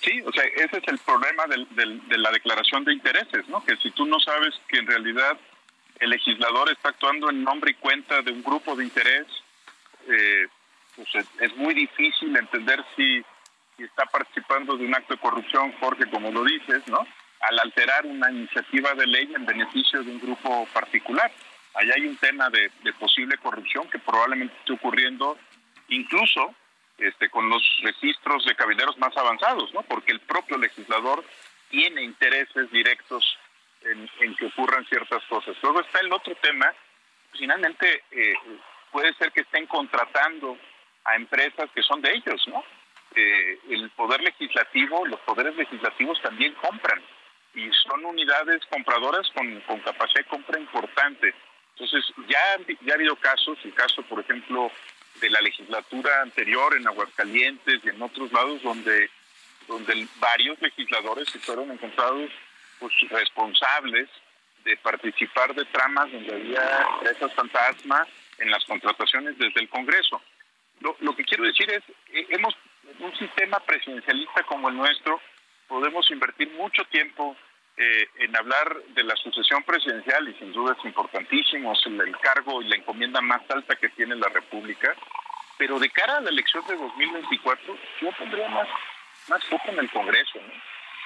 Sí, 0.01 0.21
o 0.25 0.33
sea, 0.33 0.43
ese 0.45 0.79
es 0.79 0.89
el 0.89 0.99
problema 0.99 1.45
de 1.47 2.19
la 2.19 2.33
declaración 2.33 2.83
de 2.85 2.95
intereses, 2.95 3.47
¿no? 3.49 3.63
Que 3.65 3.77
si 3.77 3.93
tú 3.93 4.05
no 4.07 4.19
sabes 4.19 4.53
que 4.67 4.79
en 4.79 4.87
realidad 4.89 5.39
el 6.01 6.11
legislador 6.11 6.71
está 6.71 6.91
actuando 6.91 7.31
en 7.31 7.45
nombre 7.45 7.73
y 7.73 7.75
cuenta 7.75 8.23
de 8.23 8.33
un 8.33 8.43
grupo 8.43 8.75
de 8.75 8.85
interés, 8.85 9.27
eh, 10.09 10.49
pues 10.97 11.09
es, 11.41 11.57
muy 11.57 11.75
difícil 11.75 12.37
entender 12.37 12.85
si, 12.97 13.25
si, 13.77 13.85
está 13.85 14.05
participando 14.07 14.77
de 14.77 14.85
un 14.85 14.95
acto 14.95 15.15
de 15.15 15.21
corrupción, 15.21 15.73
Jorge, 15.81 16.07
como 16.11 16.31
lo 16.31 16.45
dices, 16.45 16.87
¿no? 16.89 17.07
Al 17.41 17.59
alterar 17.61 18.07
una 18.07 18.31
iniciativa 18.31 18.95
de 18.95 19.07
ley 19.07 19.33
en 19.35 19.47
beneficio 19.47 20.03
de 20.03 20.11
un 20.11 20.21
grupo 20.21 20.67
particular. 20.73 21.31
Allá 21.75 21.95
hay 21.97 22.07
un 22.07 22.17
tema 22.17 22.51
de, 22.51 22.71
posible 22.99 23.39
corrupción 23.39 23.89
que 23.89 23.99
probablemente 23.99 24.55
esté 24.59 24.73
ocurriendo 24.73 25.39
incluso 25.89 26.55
este, 26.99 27.31
con 27.31 27.49
los 27.49 27.63
registros 27.83 28.45
de 28.45 28.55
cabilderos 28.55 28.99
más 28.99 29.17
avanzados, 29.17 29.73
¿no? 29.73 29.83
Porque 29.83 30.13
el 30.13 30.21
propio 30.21 30.59
legislador 30.59 31.25
tiene 31.71 32.03
intereses 32.03 32.71
directos 32.71 33.39
en, 33.85 34.35
que 34.37 34.47
ocurran 34.47 34.87
ciertas 34.87 35.23
cosas. 35.25 35.57
Luego 35.63 35.81
está 35.81 36.01
el 36.01 36.13
otro 36.13 36.35
tema, 36.37 36.73
finalmente 37.33 38.05
eh, 38.11 38.35
puede 38.91 39.15
ser 39.15 39.33
que 39.33 39.43
estén 39.43 39.67
contratando 39.67 40.59
a 41.05 41.17
empresas 41.17 41.71
que 41.75 41.83
son 41.83 42.01
de 42.01 42.13
ellos, 42.13 42.47
¿no? 42.49 42.65
Eh, 43.15 43.59
el 43.69 43.91
poder 43.91 44.23
legislativo, 44.23 45.07
los 45.07 45.21
poderes 45.21 45.55
legislativos 45.57 46.21
también 46.23 46.55
compran 46.55 47.03
y 47.55 47.71
son 47.87 48.05
unidades 48.07 48.65
compradoras 48.71 49.29
con, 49.35 49.61
con 49.63 49.81
capacidad 49.81 50.23
de 50.23 50.29
compra 50.31 50.59
importante. 50.59 51.35
Entonces, 51.75 52.05
ya, 52.29 52.57
ya 52.83 52.93
ha 52.93 52.97
habido 52.97 53.17
casos, 53.17 53.59
el 53.65 53.75
caso, 53.75 54.03
por 54.03 54.21
ejemplo, 54.21 54.71
de 55.21 55.31
la 55.31 55.41
legislatura 55.41 56.23
anterior 56.23 56.75
en 56.75 56.87
Aguascalientes 56.87 57.81
y 57.85 57.89
en 57.89 58.01
otros 58.01 58.33
lados, 58.33 58.63
donde, 58.63 59.11
donde 59.69 60.07
varios 60.19 60.61
legisladores 60.63 61.29
se 61.29 61.39
fueron 61.39 61.71
encontrados 61.71 62.31
pues, 62.83 63.11
responsables 63.11 64.09
de 64.65 64.77
participar 64.79 65.55
de 65.55 65.65
tramas 65.67 66.11
donde 66.11 66.35
había 66.35 66.87
empresas 66.95 67.33
fantasma 67.35 68.05
en 68.39 68.51
las 68.51 68.65
contrataciones 68.65 69.39
desde 69.39 69.61
el 69.61 69.69
Congreso. 69.69 70.21
Lo, 70.81 71.15
que 71.15 71.23
quiero 71.23 71.45
decir 71.45 71.71
es, 71.71 71.83
eh, 72.13 72.27
hemos 72.31 72.57
un 72.99 73.17
sistema 73.17 73.61
presidencialista 73.61 74.43
como 74.43 74.69
el 74.69 74.77
nuestro, 74.77 75.21
podemos 75.69 76.11
invertir 76.11 76.51
mucho 76.55 76.85
tiempo 76.87 77.37
eh, 77.77 78.09
en 78.19 78.37
hablar 78.37 78.83
de 78.89 79.05
la 79.05 79.15
sucesión 79.15 79.63
presidencial 79.63 80.29
y 80.29 80.35
sin 80.35 80.53
duda 80.53 80.75
es 80.77 80.85
importantísimo, 80.85 81.73
es 81.73 81.87
el, 81.87 82.17
cargo 82.19 82.63
y 82.63 82.69
la 82.69 82.77
encomienda 82.77 83.21
más 83.21 83.43
alta 83.49 83.77
que 83.77 83.91
tiene 83.91 84.17
la 84.17 84.29
República, 84.29 84.97
pero 85.57 85.79
de 85.79 85.89
cara 85.91 86.17
a 86.17 86.21
la 86.21 86.31
elección 86.31 86.67
de 86.67 86.77
2024 86.77 87.79
yo 88.01 88.11
pondría 88.19 88.49
más, 88.49 88.69
más 89.29 89.45
foco 89.45 89.69
en 89.69 89.79
el 89.79 89.91
Congreso. 89.91 90.41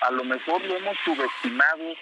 A 0.03 0.11
lo 0.11 0.25
mejor 0.25 0.63
lo 0.65 0.77
hemos 0.77 0.97
subestimado 1.05 1.95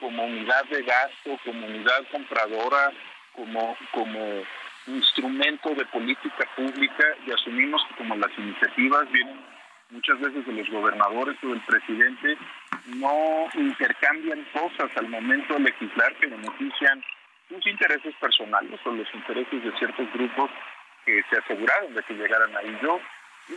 como 0.00 0.24
unidad 0.24 0.64
de 0.64 0.82
gasto, 0.82 1.38
como 1.44 1.66
unidad 1.66 2.06
compradora, 2.10 2.92
como, 3.34 3.76
como 3.92 4.42
instrumento 4.86 5.74
de 5.74 5.84
política 5.86 6.48
pública 6.56 7.04
y 7.26 7.30
asumimos 7.30 7.84
que 7.88 7.94
como 7.96 8.16
las 8.16 8.30
iniciativas 8.36 9.10
vienen 9.12 9.38
muchas 9.90 10.18
veces 10.20 10.46
de 10.46 10.52
los 10.52 10.68
gobernadores 10.70 11.36
o 11.42 11.48
del 11.48 11.60
presidente, 11.60 12.36
no 12.96 13.46
intercambian 13.54 14.44
cosas 14.52 14.90
al 14.96 15.08
momento 15.08 15.54
de 15.54 15.60
legislar 15.60 16.14
que 16.16 16.26
benefician 16.26 17.04
sus 17.48 17.66
intereses 17.66 18.14
personales 18.16 18.80
o 18.84 18.90
los 18.90 19.06
intereses 19.14 19.62
de 19.62 19.78
ciertos 19.78 20.10
grupos 20.14 20.50
que 21.04 21.22
se 21.28 21.36
aseguraron 21.36 21.94
de 21.94 22.02
que 22.04 22.14
llegaran 22.14 22.56
ahí. 22.56 22.76
Yo, 22.82 23.00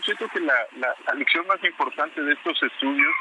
siento 0.04 0.28
que 0.28 0.42
la, 0.42 0.54
la 0.78 1.14
lección 1.16 1.48
más 1.48 1.64
importante 1.64 2.22
de 2.22 2.34
estos 2.34 2.62
estudios 2.62 3.16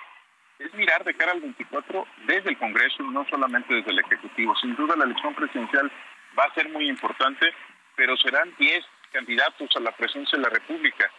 es 0.59 0.73
mirar 0.75 1.05
de 1.05 1.15
cara 1.15 1.33
al 1.33 1.41
24 1.41 2.07
desde 2.27 2.51
el 2.51 2.59
Congreso 2.59 3.03
no 3.03 3.27
solamente 3.29 3.75
desde 3.75 3.91
el 3.91 3.99
Ejecutivo. 3.99 4.55
Sin 4.57 4.75
duda 4.77 4.97
la 4.97 5.05
elección 5.05 5.35
presidencial 5.35 5.91
va 6.39 6.45
a 6.45 6.55
ser 6.55 6.69
muy 6.69 6.89
importante, 6.89 7.53
pero 7.97 8.17
serán 8.17 8.55
10 8.59 8.85
candidatos 9.13 9.71
a 9.77 9.81
la 9.81 9.93
presidencia 9.93 10.39
de 10.39 10.45
la 10.45 10.51
República 10.51 11.11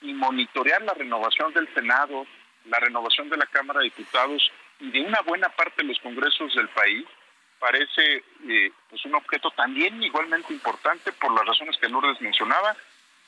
y 0.00 0.12
monitorear 0.14 0.82
la 0.82 0.94
renovación 0.94 1.52
del 1.52 1.72
Senado, 1.74 2.26
la 2.66 2.78
renovación 2.78 3.28
de 3.28 3.36
la 3.36 3.46
Cámara 3.46 3.80
de 3.80 3.86
Diputados 3.86 4.50
y 4.80 4.90
de 4.90 5.00
una 5.00 5.20
buena 5.22 5.48
parte 5.50 5.82
de 5.82 5.88
los 5.88 5.98
congresos 6.00 6.54
del 6.54 6.68
país 6.68 7.04
parece 7.58 8.24
eh, 8.48 8.72
pues 8.90 9.04
un 9.04 9.14
objeto 9.14 9.50
también 9.52 10.02
igualmente 10.02 10.52
importante 10.52 11.12
por 11.12 11.32
las 11.32 11.46
razones 11.46 11.76
que 11.80 11.88
Lourdes 11.88 12.20
mencionaba. 12.20 12.74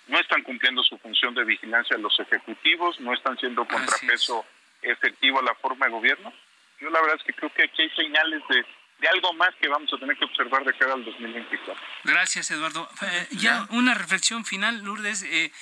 No 0.08 0.18
están 0.18 0.42
cumpliendo 0.42 0.82
su 0.82 0.98
función 0.98 1.34
de 1.34 1.44
vigilancia 1.44 1.96
los 1.96 2.18
ejecutivos, 2.18 2.98
no 3.00 3.14
están 3.14 3.38
siendo 3.38 3.64
contrapeso 3.64 4.44
a 4.90 5.42
la 5.42 5.54
forma 5.56 5.86
de 5.86 5.92
gobierno. 5.92 6.32
Yo 6.80 6.90
la 6.90 7.00
verdad 7.00 7.16
es 7.18 7.24
que 7.24 7.32
creo 7.32 7.52
que 7.52 7.64
aquí 7.64 7.82
hay 7.82 7.90
señales 7.90 8.42
de, 8.48 8.64
de 9.00 9.08
algo 9.08 9.32
más 9.34 9.50
que 9.60 9.68
vamos 9.68 9.92
a 9.92 9.98
tener 9.98 10.16
que 10.16 10.24
observar 10.24 10.64
de 10.64 10.72
cara 10.76 10.94
al 10.94 11.04
2024. 11.04 11.82
Gracias, 12.04 12.50
Eduardo. 12.50 12.88
Eh, 13.02 13.28
ya 13.32 13.66
una 13.70 13.94
reflexión 13.94 14.44
final, 14.44 14.82
Lourdes. 14.82 15.22
Eh, 15.22 15.52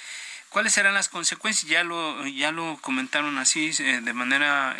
¿Cuáles 0.48 0.74
serán 0.74 0.92
las 0.92 1.08
consecuencias? 1.08 1.70
Ya 1.70 1.82
lo 1.82 2.26
ya 2.26 2.52
lo 2.52 2.76
comentaron 2.82 3.38
así 3.38 3.70
eh, 3.78 4.00
de 4.02 4.12
manera 4.12 4.76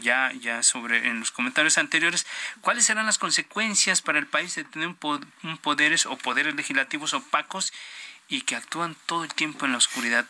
ya 0.00 0.32
ya 0.32 0.62
sobre 0.62 1.08
en 1.08 1.20
los 1.20 1.30
comentarios 1.30 1.76
anteriores. 1.76 2.26
¿Cuáles 2.62 2.86
serán 2.86 3.04
las 3.04 3.18
consecuencias 3.18 4.00
para 4.00 4.18
el 4.18 4.26
país 4.26 4.54
de 4.54 4.64
tener 4.64 4.88
un, 4.88 5.58
poderes 5.58 6.06
o 6.06 6.16
poderes 6.16 6.54
legislativos 6.54 7.12
opacos 7.12 7.74
y 8.28 8.42
que 8.42 8.56
actúan 8.56 8.96
todo 9.04 9.24
el 9.24 9.34
tiempo 9.34 9.66
en 9.66 9.72
la 9.72 9.78
oscuridad? 9.78 10.24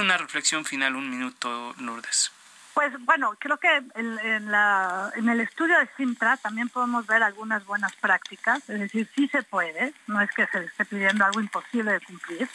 Una 0.00 0.16
reflexión 0.16 0.64
final, 0.64 0.96
un 0.96 1.10
minuto, 1.10 1.74
Lourdes. 1.78 2.32
Pues 2.74 2.92
bueno, 3.04 3.36
creo 3.38 3.56
que 3.58 3.68
en, 3.94 5.28
el 5.28 5.40
estudio 5.40 5.78
de 5.78 5.88
Simpra 5.96 6.36
también 6.36 6.68
podemos 6.68 7.06
ver 7.06 7.22
algunas 7.22 7.64
buenas 7.64 7.94
prácticas, 7.96 8.68
es 8.68 8.80
decir, 8.80 9.08
sí 9.14 9.28
se 9.28 9.44
puede, 9.44 9.94
no 10.08 10.20
es 10.20 10.30
que 10.32 10.44
se 10.48 10.64
esté 10.64 10.84
pidiendo 10.84 11.24
algo 11.24 11.40
imposible 11.40 11.92
de 11.92 12.00
cumplir. 12.00 12.48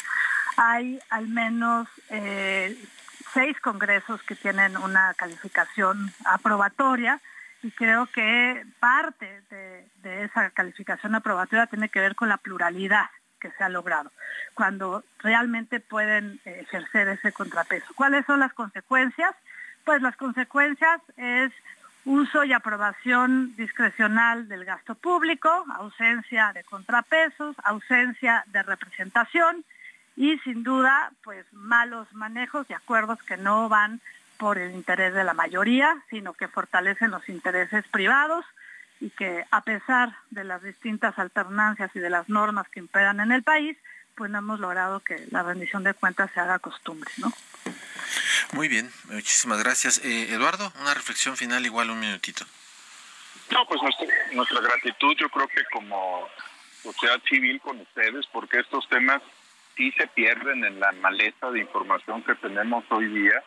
Hay 0.58 1.00
al 1.10 1.30
menos 1.30 1.88
eh, 2.10 2.78
seis 3.34 3.58
congresos 3.62 4.22
que 4.24 4.36
tienen 4.36 4.76
una 4.76 5.14
calificación 5.14 6.12
aprobatoria 6.26 7.22
y 7.64 7.72
creo 7.72 8.06
que 8.08 8.66
parte 8.82 9.42
de 9.50 10.24
esa 10.26 10.50
calificación 10.50 11.16
aprobatoria 11.16 11.68
tiene 11.68 11.88
que 11.88 12.02
ver 12.02 12.16
con 12.16 12.28
la 12.28 12.38
pluralidad 12.38 13.10
que 13.40 13.52
se 13.52 13.64
ha 13.64 13.70
logrado, 13.70 14.12
cuando 14.54 15.04
realmente 15.20 15.80
pueden 15.80 16.40
ejercer 16.46 17.08
ese 17.08 17.32
contrapeso. 17.32 17.88
¿Cuáles 17.96 18.26
son 18.26 18.40
las 18.40 18.54
consecuencias? 18.54 19.36
Pues 19.86 20.02
las 20.02 20.16
consecuencias 20.16 21.02
es 21.18 21.52
uso 22.06 22.44
y 22.44 22.54
aprobación 22.54 23.56
discrecional 23.56 24.48
del 24.48 24.66
gasto 24.66 24.96
público, 24.96 25.66
ausencia 25.76 26.52
de 26.54 26.64
contrapesos, 26.64 27.56
ausencia 27.64 28.44
de 28.48 28.64
representación 28.64 29.64
y 30.16 30.38
sin 30.40 30.64
duda 30.64 31.12
pues 31.24 31.46
malos 31.54 32.12
manejos 32.14 32.66
y 32.70 32.74
acuerdos 32.74 33.22
que 33.24 33.38
no 33.38 33.70
van 33.70 34.02
por 34.38 34.58
el 34.58 34.72
interés 34.72 35.14
de 35.14 35.24
la 35.24 35.34
mayoría, 35.34 35.98
sino 36.10 36.34
que 36.34 36.48
fortalecen 36.48 37.12
los 37.12 37.28
intereses 37.30 37.86
privados 37.90 38.46
y 39.00 39.10
que 39.12 39.46
a 39.52 39.64
pesar 39.64 40.16
de 40.30 40.44
las 40.44 40.62
distintas 40.62 41.18
alternancias 41.18 41.96
y 41.96 42.00
de 42.00 42.10
las 42.10 42.30
normas 42.30 42.68
que 42.70 42.80
imperan 42.80 43.20
en 43.20 43.32
el 43.32 43.44
país, 43.44 43.78
pues 44.16 44.30
no 44.30 44.40
hemos 44.40 44.60
logrado 44.60 45.00
que 45.00 45.28
la 45.32 45.44
rendición 45.44 45.84
de 45.84 45.94
cuentas 45.94 46.30
se 46.34 46.40
haga 46.40 46.60
costumbre, 46.60 47.10
¿no? 47.18 47.32
Muy 48.54 48.68
bien, 48.68 48.92
muchísimas 49.06 49.64
gracias. 49.64 50.04
Eh, 50.04 50.34
Eduardo, 50.34 50.74
una 50.82 50.94
reflexión 50.94 51.38
final, 51.38 51.66
igual 51.66 51.90
un 51.90 52.00
minutito. 52.00 52.46
No, 53.52 53.66
pues 53.66 53.82
nuestra, 54.34 54.62
gratitud 54.62 55.16
yo 55.18 55.30
creo 55.30 55.48
que 55.48 55.64
como 55.72 56.28
sociedad 56.84 57.20
civil 57.28 57.60
con 57.62 57.80
ustedes, 57.80 58.26
porque 58.28 58.60
estos 58.60 58.88
temas 58.90 59.22
sí 59.76 59.92
se 59.94 60.08
pierden 60.08 60.64
en 60.66 60.80
la 60.80 60.92
maleta 60.94 61.50
de 61.52 61.60
información 61.60 62.24
que 62.24 62.36
tenemos 62.36 62.84
hoy 62.90 63.08
día 63.08 63.44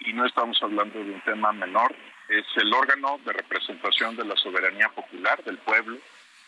y 0.00 0.12
no 0.12 0.26
estamos 0.26 0.58
hablando 0.62 0.98
de 0.98 1.12
un 1.12 1.20
tema 1.22 1.52
menor, 1.52 1.94
es 2.28 2.44
el 2.56 2.72
órgano 2.72 3.18
de 3.24 3.32
representación 3.32 4.16
de 4.16 4.24
la 4.24 4.36
soberanía 4.36 4.88
popular 4.90 5.42
del 5.44 5.58
pueblo, 5.58 5.98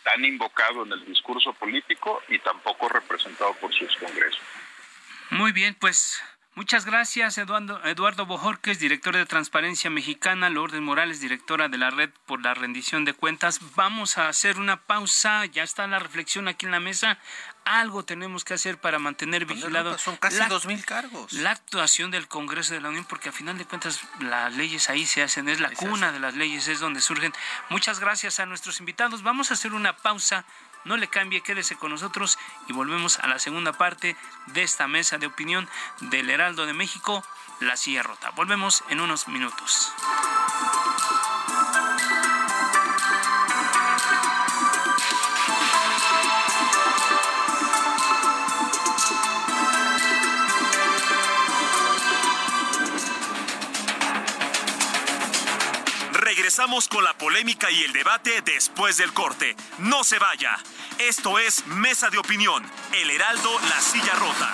tan 0.03 0.23
invocado 0.25 0.83
en 0.83 0.91
el 0.93 1.05
discurso 1.05 1.53
político 1.53 2.21
y 2.27 2.39
tampoco 2.39 2.89
representado 2.89 3.53
por 3.55 3.73
sus 3.73 3.95
congresos. 3.97 4.41
Muy 5.29 5.51
bien, 5.51 5.75
pues 5.75 6.21
Muchas 6.53 6.85
gracias, 6.85 7.37
Eduardo, 7.37 7.81
Eduardo 7.85 8.25
Bojorques, 8.25 8.77
director 8.77 9.15
de 9.15 9.25
Transparencia 9.25 9.89
Mexicana, 9.89 10.49
Lourdes 10.49 10.81
Morales, 10.81 11.21
directora 11.21 11.69
de 11.69 11.77
la 11.77 11.91
Red 11.91 12.09
por 12.25 12.43
la 12.43 12.53
Rendición 12.53 13.05
de 13.05 13.13
Cuentas. 13.13 13.61
Vamos 13.75 14.17
a 14.17 14.27
hacer 14.27 14.59
una 14.59 14.81
pausa, 14.81 15.45
ya 15.45 15.63
está 15.63 15.87
la 15.87 15.99
reflexión 15.99 16.49
aquí 16.49 16.65
en 16.65 16.73
la 16.73 16.81
mesa. 16.81 17.19
Algo 17.65 18.03
tenemos 18.03 18.43
que 18.43 18.53
hacer 18.53 18.79
para 18.79 18.99
mantener 18.99 19.45
vigilado. 19.45 19.97
Son 19.97 20.15
casi 20.17 20.43
dos 20.45 20.65
mil 20.65 20.83
cargos. 20.85 21.33
La 21.33 21.51
actuación 21.51 22.11
del 22.11 22.27
Congreso 22.27 22.73
de 22.73 22.81
la 22.81 22.89
Unión, 22.89 23.05
porque 23.05 23.29
a 23.29 23.31
final 23.31 23.57
de 23.57 23.65
cuentas 23.65 24.01
las 24.19 24.53
leyes 24.55 24.89
ahí 24.89 25.05
se 25.05 25.23
hacen, 25.23 25.49
es 25.49 25.59
la 25.59 25.71
cuna 25.71 26.11
de 26.11 26.19
las 26.19 26.35
leyes, 26.35 26.67
es 26.67 26.79
donde 26.79 27.01
surgen. 27.01 27.33
Muchas 27.69 27.99
gracias 27.99 28.39
a 28.39 28.45
nuestros 28.45 28.79
invitados. 28.79 29.23
Vamos 29.23 29.51
a 29.51 29.53
hacer 29.53 29.73
una 29.73 29.95
pausa. 29.95 30.45
No 30.83 30.97
le 30.97 31.07
cambie, 31.07 31.41
quédese 31.41 31.75
con 31.75 31.91
nosotros 31.91 32.39
y 32.67 32.73
volvemos 32.73 33.19
a 33.19 33.27
la 33.27 33.37
segunda 33.37 33.71
parte 33.71 34.15
de 34.47 34.63
esta 34.63 34.87
mesa 34.87 35.19
de 35.19 35.27
opinión 35.27 35.69
del 35.99 36.29
Heraldo 36.31 36.65
de 36.65 36.73
México, 36.73 37.23
La 37.59 37.77
Silla 37.77 38.01
Rota. 38.01 38.31
Volvemos 38.31 38.83
en 38.89 38.99
unos 38.99 39.27
minutos. 39.27 39.93
Regresamos 56.41 56.87
con 56.87 57.03
la 57.03 57.13
polémica 57.13 57.69
y 57.69 57.83
el 57.83 57.93
debate 57.93 58.31
después 58.43 58.97
del 58.97 59.13
corte. 59.13 59.55
No 59.77 60.03
se 60.03 60.17
vaya. 60.17 60.57
Esto 60.97 61.37
es 61.37 61.67
Mesa 61.67 62.09
de 62.09 62.17
Opinión, 62.17 62.63
El 62.99 63.11
Heraldo, 63.11 63.51
La 63.69 63.79
Silla 63.79 64.15
Rota. 64.15 64.51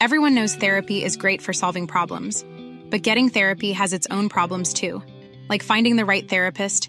Everyone 0.00 0.34
knows 0.34 0.56
therapy 0.56 1.04
is 1.04 1.16
great 1.16 1.40
for 1.40 1.52
solving 1.52 1.86
problems, 1.86 2.44
but 2.90 3.02
getting 3.02 3.28
therapy 3.28 3.72
has 3.72 3.92
its 3.92 4.08
own 4.10 4.28
problems 4.28 4.74
too, 4.74 5.04
like 5.48 5.62
finding 5.62 5.94
the 5.94 6.04
right 6.04 6.28
therapist 6.28 6.88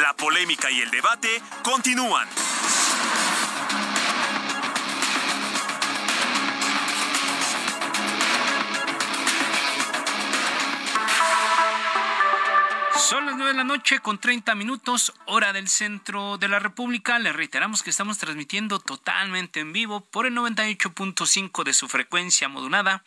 La 0.00 0.14
polémica 0.14 0.70
y 0.70 0.80
el 0.80 0.90
debate 0.90 1.42
continúan. 1.62 2.26
Son 12.96 13.26
las 13.26 13.36
9 13.36 13.50
de 13.50 13.56
la 13.58 13.64
noche 13.64 13.98
con 13.98 14.18
30 14.18 14.54
minutos, 14.54 15.12
hora 15.26 15.52
del 15.52 15.68
centro 15.68 16.38
de 16.38 16.48
la 16.48 16.60
República. 16.60 17.18
Le 17.18 17.34
reiteramos 17.34 17.82
que 17.82 17.90
estamos 17.90 18.16
transmitiendo 18.16 18.78
totalmente 18.78 19.60
en 19.60 19.74
vivo 19.74 20.00
por 20.00 20.24
el 20.24 20.34
98.5 20.34 21.62
de 21.62 21.74
su 21.74 21.88
frecuencia 21.88 22.48
modulada, 22.48 23.04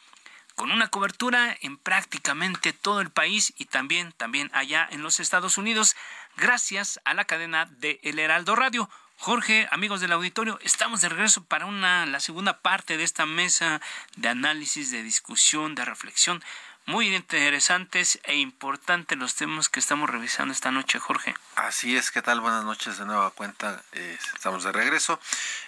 con 0.56 0.72
una 0.72 0.90
cobertura 0.90 1.58
en 1.62 1.78
prácticamente 1.78 2.74
todo 2.74 3.02
el 3.02 3.10
país 3.10 3.54
y 3.58 3.66
también, 3.66 4.12
también 4.12 4.52
allá 4.54 4.88
en 4.92 5.02
los 5.02 5.20
Estados 5.20 5.58
Unidos 5.58 5.96
gracias 6.38 7.00
a 7.06 7.14
la 7.14 7.26
cadena 7.26 7.66
de 7.66 8.00
El 8.04 8.20
Heraldo 8.20 8.56
Radio. 8.56 8.90
Jorge, 9.18 9.68
amigos 9.72 10.02
del 10.02 10.12
auditorio, 10.12 10.60
estamos 10.62 11.02
de 11.02 11.10
regreso 11.10 11.44
para 11.46 11.66
una, 11.66 12.06
la 12.06 12.20
segunda 12.20 12.60
parte 12.60 12.98
de 12.98 13.04
esta 13.04 13.26
mesa 13.26 13.80
de 14.18 14.30
análisis, 14.30 14.92
de 14.92 15.02
discusión, 15.02 15.76
de 15.76 15.86
reflexión. 15.86 16.44
Muy 16.86 17.16
interesantes 17.16 18.20
e 18.24 18.36
importantes 18.36 19.18
los 19.18 19.36
temas 19.36 19.70
que 19.70 19.80
estamos 19.80 20.10
revisando 20.10 20.52
esta 20.52 20.70
noche, 20.70 21.00
Jorge. 21.00 21.34
Así 21.56 21.96
es, 21.96 22.12
¿qué 22.12 22.22
tal? 22.22 22.42
Buenas 22.42 22.66
noches 22.66 22.98
de 22.98 23.06
nueva 23.06 23.32
cuenta. 23.32 23.82
Eh, 23.94 24.18
estamos 24.36 24.66
de 24.66 24.74
regreso. 24.74 25.18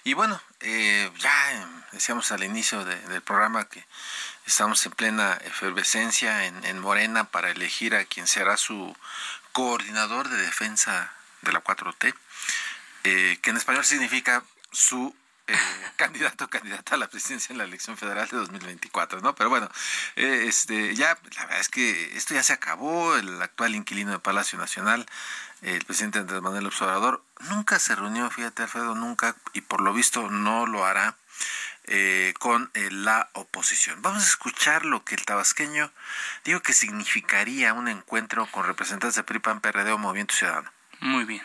Y 0.03 0.13
bueno, 0.13 0.41
eh, 0.59 1.09
ya 1.17 1.69
decíamos 1.93 2.33
al 2.33 2.43
inicio 2.43 2.83
del 2.83 3.21
programa 3.21 3.63
que 3.69 3.85
estamos 4.45 4.85
en 4.85 4.91
plena 4.91 5.39
efervescencia 5.45 6.47
en, 6.47 6.65
en 6.65 6.79
Morena 6.79 7.23
para 7.23 7.49
elegir 7.49 7.95
a 7.95 8.03
quien 8.03 8.27
será 8.27 8.57
su 8.57 8.93
coordinador 9.55 10.27
de 10.27 10.35
defensa 10.35 11.13
de 11.41 11.53
la 11.53 11.63
4T, 11.63 12.13
eh, 13.05 13.39
que 13.41 13.51
en 13.51 13.55
español 13.55 13.85
significa 13.85 14.43
su 14.69 15.15
eh, 15.47 15.55
candidato 15.95 16.43
o 16.43 16.47
candidata 16.49 16.95
a 16.95 16.97
la 16.97 17.07
presidencia 17.07 17.53
en 17.53 17.59
la 17.59 17.63
elección 17.63 17.95
federal 17.95 18.27
de 18.27 18.35
2024, 18.35 19.21
¿no? 19.21 19.33
Pero 19.33 19.49
bueno, 19.49 19.69
eh, 20.17 20.43
este, 20.47 20.93
ya 20.93 21.17
la 21.37 21.45
verdad 21.45 21.61
es 21.61 21.69
que 21.69 22.17
esto 22.17 22.33
ya 22.33 22.43
se 22.43 22.51
acabó. 22.51 23.15
El 23.15 23.41
actual 23.41 23.75
inquilino 23.75 24.11
de 24.11 24.19
Palacio 24.19 24.59
Nacional, 24.59 25.05
el 25.61 25.85
presidente 25.85 26.19
Andrés 26.19 26.41
Manuel 26.41 26.67
Observador, 26.67 27.23
nunca 27.49 27.79
se 27.79 27.95
reunió, 27.95 28.29
fíjate 28.29 28.63
Alfredo, 28.63 28.93
nunca, 28.93 29.37
y 29.53 29.61
por 29.61 29.79
lo 29.79 29.93
visto 29.93 30.29
no 30.29 30.65
lo 30.65 30.83
hará 30.83 31.15
eh, 31.87 32.33
con 32.39 32.71
eh, 32.73 32.89
la 32.91 33.29
oposición. 33.33 34.01
Vamos 34.01 34.23
a 34.23 34.27
escuchar 34.27 34.85
lo 34.85 35.03
que 35.05 35.15
el 35.15 35.23
tabasqueño 35.23 35.91
dijo 36.43 36.61
que 36.61 36.73
significaría 36.73 37.73
un 37.73 37.87
encuentro 37.87 38.47
con 38.47 38.65
representantes 38.65 39.15
de 39.15 39.23
PRIPAN, 39.23 39.61
PRD 39.61 39.91
o 39.91 39.97
Movimiento 39.97 40.33
Ciudadano. 40.33 40.71
Muy 41.01 41.25
bien. 41.25 41.43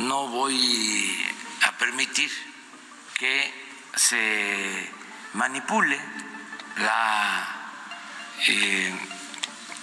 No 0.00 0.28
voy 0.28 1.26
a 1.62 1.72
permitir 1.78 2.30
que 3.14 3.54
se 3.94 4.90
manipule 5.32 5.98
la 6.76 7.48
eh, 8.48 8.94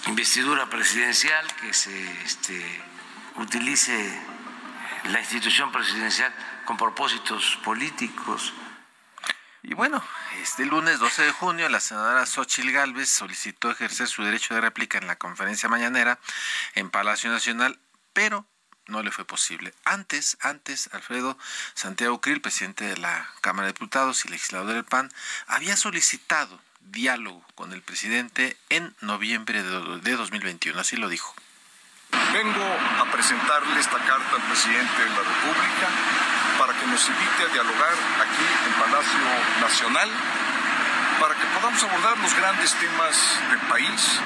investidura 0.06 0.70
presidencial, 0.70 1.44
que 1.56 1.72
se 1.72 2.22
este, 2.22 2.82
utilice 3.36 4.22
la 5.10 5.18
institución 5.18 5.72
presidencial 5.72 6.32
con 6.64 6.76
propósitos 6.76 7.58
políticos 7.64 8.52
y 9.64 9.72
bueno, 9.72 10.04
este 10.42 10.66
lunes 10.66 10.98
12 10.98 11.22
de 11.22 11.32
junio 11.32 11.68
la 11.70 11.80
senadora 11.80 12.26
Xochil 12.26 12.70
Gálvez 12.70 13.08
solicitó 13.08 13.70
ejercer 13.70 14.06
su 14.06 14.22
derecho 14.22 14.54
de 14.54 14.60
réplica 14.60 14.98
en 14.98 15.06
la 15.06 15.16
conferencia 15.16 15.70
mañanera 15.70 16.18
en 16.74 16.90
Palacio 16.90 17.30
Nacional, 17.30 17.78
pero 18.12 18.46
no 18.86 19.02
le 19.02 19.10
fue 19.10 19.24
posible. 19.24 19.72
Antes, 19.86 20.36
antes, 20.42 20.90
Alfredo 20.92 21.38
Santiago 21.72 22.20
Krill, 22.20 22.42
presidente 22.42 22.84
de 22.84 22.98
la 22.98 23.26
Cámara 23.40 23.66
de 23.66 23.72
Diputados 23.72 24.26
y 24.26 24.28
legislador 24.28 24.74
del 24.74 24.84
PAN, 24.84 25.10
había 25.46 25.76
solicitado 25.78 26.60
diálogo 26.80 27.42
con 27.54 27.72
el 27.72 27.80
presidente 27.80 28.58
en 28.68 28.94
noviembre 29.00 29.62
de 29.62 30.16
2021, 30.16 30.78
así 30.78 30.96
lo 30.96 31.08
dijo. 31.08 31.34
Vengo 32.34 32.64
a 32.64 33.10
presentarle 33.10 33.80
esta 33.80 33.96
carta 33.96 34.36
al 34.36 34.42
presidente 34.42 35.02
de 35.02 35.08
la 35.08 35.22
República 35.22 36.33
para 36.66 36.78
que 36.78 36.86
nos 36.86 37.06
invite 37.10 37.42
a 37.42 37.52
dialogar 37.52 37.92
aquí 38.24 38.46
en 38.66 38.72
Palacio 38.80 39.20
Nacional, 39.60 40.08
para 41.20 41.34
que 41.34 41.46
podamos 41.48 41.82
abordar 41.84 42.16
los 42.20 42.34
grandes 42.34 42.72
temas 42.76 43.38
del 43.50 43.60
país 43.68 44.20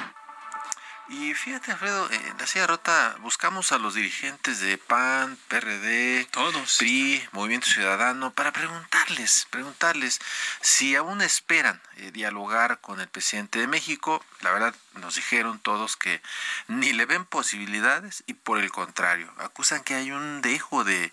y 1.09 1.33
fíjate, 1.35 1.73
Alfredo, 1.73 2.11
en 2.11 2.39
la 2.39 2.47
silla 2.47 2.67
rota 2.67 3.17
buscamos 3.21 3.73
a 3.73 3.79
los 3.79 3.95
dirigentes 3.95 4.61
de 4.61 4.77
PAN, 4.77 5.39
PRD, 5.49 6.27
todos, 6.31 6.77
PRI, 6.77 7.27
Movimiento 7.33 7.67
Ciudadano, 7.67 8.33
para 8.33 8.53
preguntarles, 8.53 9.47
preguntarles 9.51 10.21
si 10.61 10.97
aún 10.97 11.23
esperan 11.23 11.81
eh, 11.97 12.11
dialogar 12.13 12.81
con 12.81 13.01
el 13.01 13.09
presidente 13.09 13.59
de 13.59 13.67
México. 13.67 14.23
La 14.41 14.51
verdad, 14.51 14.75
nos 14.95 15.17
dijeron 15.17 15.59
todos 15.59 15.97
que 15.97 16.21
ni 16.67 16.93
le 16.93 17.07
ven 17.07 17.25
posibilidades 17.25 18.23
y 18.27 18.35
por 18.35 18.59
el 18.59 18.71
contrario, 18.71 19.33
acusan 19.39 19.83
que 19.83 19.95
hay 19.95 20.11
un 20.11 20.43
dejo 20.43 20.85
de, 20.85 21.13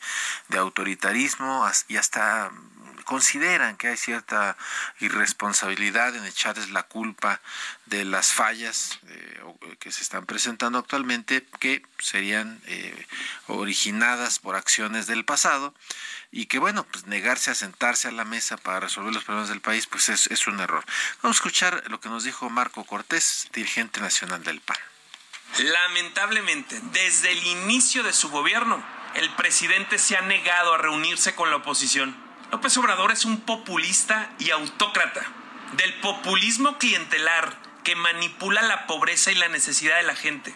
de 0.49 0.57
autoritarismo 0.57 1.65
y 1.87 1.97
hasta 1.97 2.51
consideran 3.05 3.77
que 3.77 3.87
hay 3.87 3.97
cierta 3.97 4.57
irresponsabilidad 4.99 6.15
en 6.15 6.25
echarles 6.25 6.71
la 6.71 6.83
culpa 6.83 7.39
de 7.85 8.03
las 8.03 8.33
fallas 8.33 8.99
eh, 9.07 9.41
que 9.79 9.91
se 9.91 10.01
están 10.01 10.25
presentando 10.25 10.79
actualmente 10.79 11.45
que 11.59 11.83
serían 11.99 12.59
eh, 12.65 13.07
originadas 13.47 14.39
por 14.39 14.55
acciones 14.55 15.07
del 15.07 15.23
pasado 15.23 15.73
y 16.31 16.47
que 16.47 16.59
bueno, 16.59 16.83
pues 16.83 17.05
negarse 17.05 17.51
a 17.51 17.55
sentarse 17.55 18.09
a 18.09 18.11
la 18.11 18.25
mesa 18.25 18.57
para 18.57 18.81
resolver 18.81 19.13
los 19.13 19.23
problemas 19.23 19.49
del 19.49 19.61
país 19.61 19.87
pues 19.87 20.09
es, 20.09 20.27
es 20.27 20.47
un 20.47 20.59
error. 20.59 20.83
Vamos 21.21 21.37
a 21.37 21.39
escuchar 21.39 21.83
lo 21.87 22.01
que 22.01 22.09
nos 22.09 22.23
dijo 22.23 22.49
Marco 22.49 22.83
Cortés, 22.83 23.47
dirigente 23.53 24.01
nacional 24.01 24.43
del 24.43 24.59
PAN. 24.59 24.77
Lamentablemente, 25.59 26.81
desde 26.91 27.31
el 27.31 27.45
inicio 27.45 28.03
de 28.03 28.11
su 28.11 28.29
gobierno, 28.29 28.83
el 29.13 29.33
presidente 29.35 29.97
se 29.97 30.17
ha 30.17 30.21
negado 30.21 30.73
a 30.73 30.77
reunirse 30.77 31.35
con 31.35 31.49
la 31.49 31.57
oposición 31.57 32.24
López 32.51 32.77
Obrador 32.77 33.11
es 33.11 33.25
un 33.25 33.41
populista 33.41 34.29
y 34.39 34.51
autócrata. 34.51 35.21
del 35.77 35.93
populismo 35.95 36.77
clientelar 36.77 37.57
que 37.83 37.95
manipula 37.95 38.61
la 38.61 38.87
pobreza 38.87 39.31
y 39.31 39.35
la 39.35 39.49
necesidad 39.49 39.97
de 39.97 40.03
la 40.03 40.15
gente, 40.15 40.55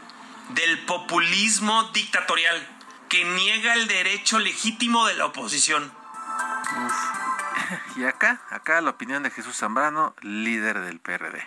del 0.50 0.80
populismo 0.86 1.84
dictatorial 1.92 2.68
que 3.10 3.26
niega 3.26 3.74
el 3.74 3.88
derecho 3.88 4.40
legítimo 4.40 5.06
de 5.08 5.16
la 5.16 5.26
oposición. 5.26 5.92
Y 7.98 8.06
acá, 8.06 8.42
acá 8.50 8.82
la 8.82 8.92
opinión 8.92 9.24
de 9.24 9.30
Jesús 9.30 9.58
Zambrano, 9.58 10.16
líder 10.22 10.80
del 10.80 11.00
PRD. 11.00 11.46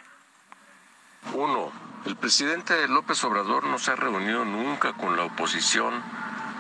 Uno, 1.33 1.73
el 2.05 2.17
presidente 2.17 2.87
López 2.89 3.25
Obrador 3.25 3.65
no 3.65 3.79
se 3.79 3.93
ha 3.93 3.97
reunido 3.97 4.45
nunca 4.45 4.93
con 4.93 5.17
la 5.17 5.25
oposición 5.25 6.03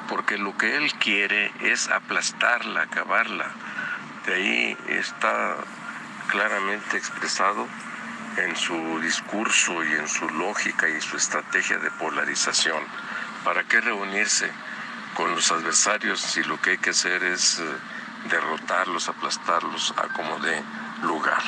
porque 0.09 0.39
lo 0.39 0.57
que 0.57 0.77
él 0.77 0.93
quiere 0.95 1.53
es 1.61 1.89
aplastarla, 1.89 2.83
acabarla. 2.83 3.51
De 4.27 4.35
ahí 4.35 4.77
está 4.89 5.57
claramente 6.29 6.97
expresado 6.97 7.67
en 8.37 8.57
su 8.57 9.01
discurso 9.01 9.85
y 9.85 9.93
en 9.93 10.09
su 10.09 10.29
lógica 10.31 10.89
y 10.89 11.01
su 11.01 11.17
estrategia 11.17 11.79
de 11.79 11.91
polarización. 11.91 12.83
¿Para 13.45 13.65
qué 13.65 13.81
reunirse 13.81 14.51
con 15.15 15.35
los 15.35 15.51
adversarios 15.51 16.21
si 16.21 16.43
lo 16.45 16.61
que 16.61 16.71
hay 16.71 16.79
que 16.79 16.91
hacer 16.91 17.23
es 17.25 17.59
eh, 17.59 17.65
derrotarlos, 18.31 19.09
aplastarlos 19.09 19.93
a 19.97 20.13
como 20.15 20.39
de 20.39 20.63
lugar? 21.03 21.43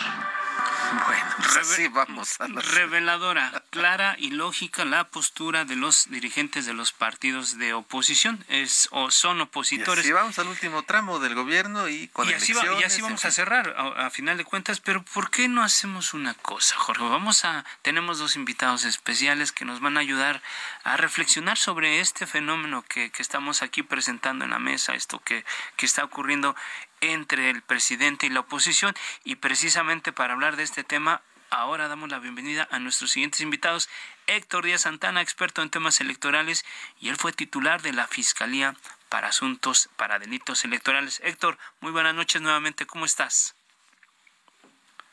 Bueno, 0.93 1.25
pues 1.39 1.57
así 1.57 1.89
vamos 1.89 2.41
a 2.41 2.47
Reveladora, 2.47 3.63
clara 3.71 4.17
y 4.19 4.31
lógica 4.31 4.85
la 4.85 5.09
postura 5.09 5.65
de 5.65 5.77
los 5.77 6.09
dirigentes 6.11 6.67
de 6.67 6.75
los 6.75 6.93
partidos 6.93 7.59
de 7.59 7.73
oposición. 7.75 8.45
Es, 8.49 8.89
o 8.91 9.11
son 9.11 9.41
opositores. 9.41 10.05
Y 10.07 10.13
vamos 10.13 10.39
al 10.39 10.49
último 10.49 10.83
tramo 10.83 11.19
del 11.19 11.35
gobierno 11.35 11.89
y 11.89 12.09
con 12.09 12.29
y 12.29 12.33
así, 12.33 12.53
y 12.53 12.83
así 12.83 13.03
vamos 13.03 13.25
a 13.25 13.31
cerrar, 13.31 13.75
a, 13.77 14.11
final 14.11 14.37
de 14.37 14.45
cuentas. 14.45 14.81
Pero 14.81 15.03
¿por 15.03 15.31
qué 15.31 15.49
no 15.49 15.63
hacemos 15.63 16.15
una 16.15 16.35
cosa, 16.35 16.77
Jorge? 16.77 17.05
Vamos 17.05 17.45
a... 17.45 17.65
Tenemos 17.83 18.19
dos 18.19 18.37
invitados 18.37 18.85
especiales 18.85 19.53
que 19.53 19.65
nos 19.65 19.81
van 19.81 19.97
a 19.97 20.01
ayudar 20.01 20.43
a 20.85 20.97
reflexionar 20.97 21.59
sobre 21.59 22.01
este 22.01 22.27
fenómeno 22.27 22.83
que, 22.83 23.11
que 23.11 23.23
estamos 23.23 23.63
aquí 23.63 23.83
presentando 23.83 24.45
en 24.45 24.51
la 24.51 24.59
mesa, 24.59 24.95
esto 24.95 25.21
que, 25.21 25.45
que 25.77 25.87
está 25.87 26.05
ocurriendo 26.05 26.55
entre 27.01 27.51
el 27.51 27.63
presidente 27.63 28.27
y 28.27 28.31
la 28.31 28.41
oposición. 28.41 28.95
Y 29.25 29.37
precisamente 29.37 30.13
para 30.13 30.35
hablar 30.35 30.57
de 30.57 30.63
este 30.63 30.74
tema, 30.83 31.23
ahora 31.51 31.87
damos 31.87 32.11
la 32.11 32.19
bienvenida 32.19 32.67
a 32.71 32.81
nuestros 32.81 33.13
siguientes 33.13 33.41
invitados. 33.41 33.89
Héctor 34.27 34.65
Díaz 34.65 34.83
Santana, 34.83 35.21
experto 35.21 35.63
en 35.63 35.71
temas 35.71 36.01
electorales, 36.01 36.65
y 36.99 37.11
él 37.11 37.17
fue 37.17 37.33
titular 37.33 37.83
de 37.83 37.93
la 37.93 38.09
Fiscalía 38.09 38.75
para 39.09 39.29
Asuntos 39.29 39.91
para 39.97 40.19
Delitos 40.19 40.65
Electorales. 40.65 41.21
Héctor, 41.23 41.59
muy 41.81 41.93
buenas 41.93 42.15
noches 42.15 42.43
nuevamente, 42.43 42.87
¿cómo 42.87 43.05
estás? 43.05 43.55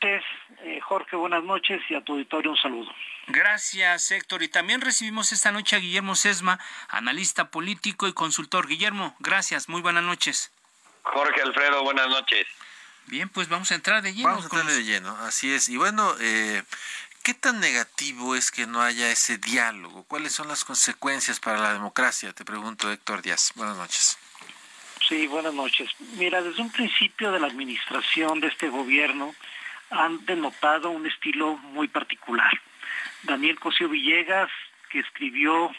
Eh, 0.02 0.80
Jorge, 0.82 1.16
buenas 1.16 1.44
noches 1.44 1.80
y 1.90 1.96
a 1.96 2.02
tu 2.02 2.14
auditorio 2.14 2.52
un 2.52 2.58
saludo. 2.58 2.92
Gracias, 3.28 4.10
Héctor. 4.12 4.42
Y 4.42 4.48
también 4.48 4.82
recibimos 4.82 5.32
esta 5.32 5.52
noche 5.52 5.76
a 5.76 5.80
Guillermo 5.80 6.16
Sesma, 6.16 6.60
analista 6.90 7.52
político 7.52 8.08
y 8.08 8.14
consultor. 8.14 8.68
Guillermo, 8.68 9.16
gracias, 9.20 9.70
muy 9.70 9.82
buenas 9.82 10.04
noches. 10.04 10.52
Jorge 11.04 11.42
Alfredo, 11.42 11.84
buenas 11.84 12.08
noches. 12.08 12.48
Bien, 13.08 13.30
pues 13.30 13.50
vamos 13.50 13.72
a 13.72 13.76
entrar 13.76 14.02
de 14.02 14.14
lleno. 14.14 14.30
Vamos 14.30 14.44
a 14.44 14.48
entrar 14.48 14.66
de 14.66 14.84
lleno, 14.84 15.16
así 15.18 15.54
es. 15.54 15.70
Y 15.70 15.78
bueno, 15.78 16.16
eh, 16.20 16.64
¿qué 17.24 17.34
tan 17.34 17.60
negativo 17.60 18.36
es 18.36 18.52
que 18.52 18.68
no 18.68 18.82
haya 18.82 19.12
ese 19.12 19.38
diálogo? 19.38 20.04
¿Cuáles 20.04 20.32
son 20.32 20.48
las 20.48 20.64
consecuencias 20.64 21.40
para 21.40 21.60
la 21.60 21.74
democracia? 21.74 22.32
Te 22.34 22.46
pregunto, 22.46 22.92
Héctor 22.92 23.22
Díaz. 23.22 23.52
Buenas 23.56 23.78
noches. 23.78 24.18
Sí, 25.08 25.28
buenas 25.28 25.54
noches. 25.54 25.90
Mira, 26.18 26.42
desde 26.42 26.62
un 26.62 26.72
principio 26.72 27.32
de 27.32 27.40
la 27.40 27.48
administración 27.48 28.40
de 28.40 28.48
este 28.48 28.70
gobierno 28.70 29.36
han 29.90 30.26
denotado 30.26 30.90
un 30.90 31.06
estilo 31.06 31.58
muy 31.58 31.88
particular. 31.90 32.52
Daniel 33.24 33.60
Cosío 33.60 33.90
Villegas, 33.90 34.50
que 34.90 35.00
escribió 35.00 35.72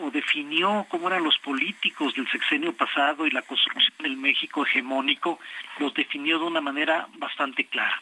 o 0.00 0.10
definió 0.10 0.86
cómo 0.88 1.08
eran 1.08 1.24
los 1.24 1.38
políticos 1.38 2.14
del 2.14 2.28
sexenio 2.30 2.72
pasado 2.74 3.26
y 3.26 3.30
la 3.30 3.42
construcción 3.42 3.94
del 3.98 4.16
México 4.16 4.64
hegemónico, 4.64 5.38
los 5.78 5.94
definió 5.94 6.38
de 6.38 6.44
una 6.44 6.60
manera 6.60 7.08
bastante 7.14 7.64
clara. 7.66 8.00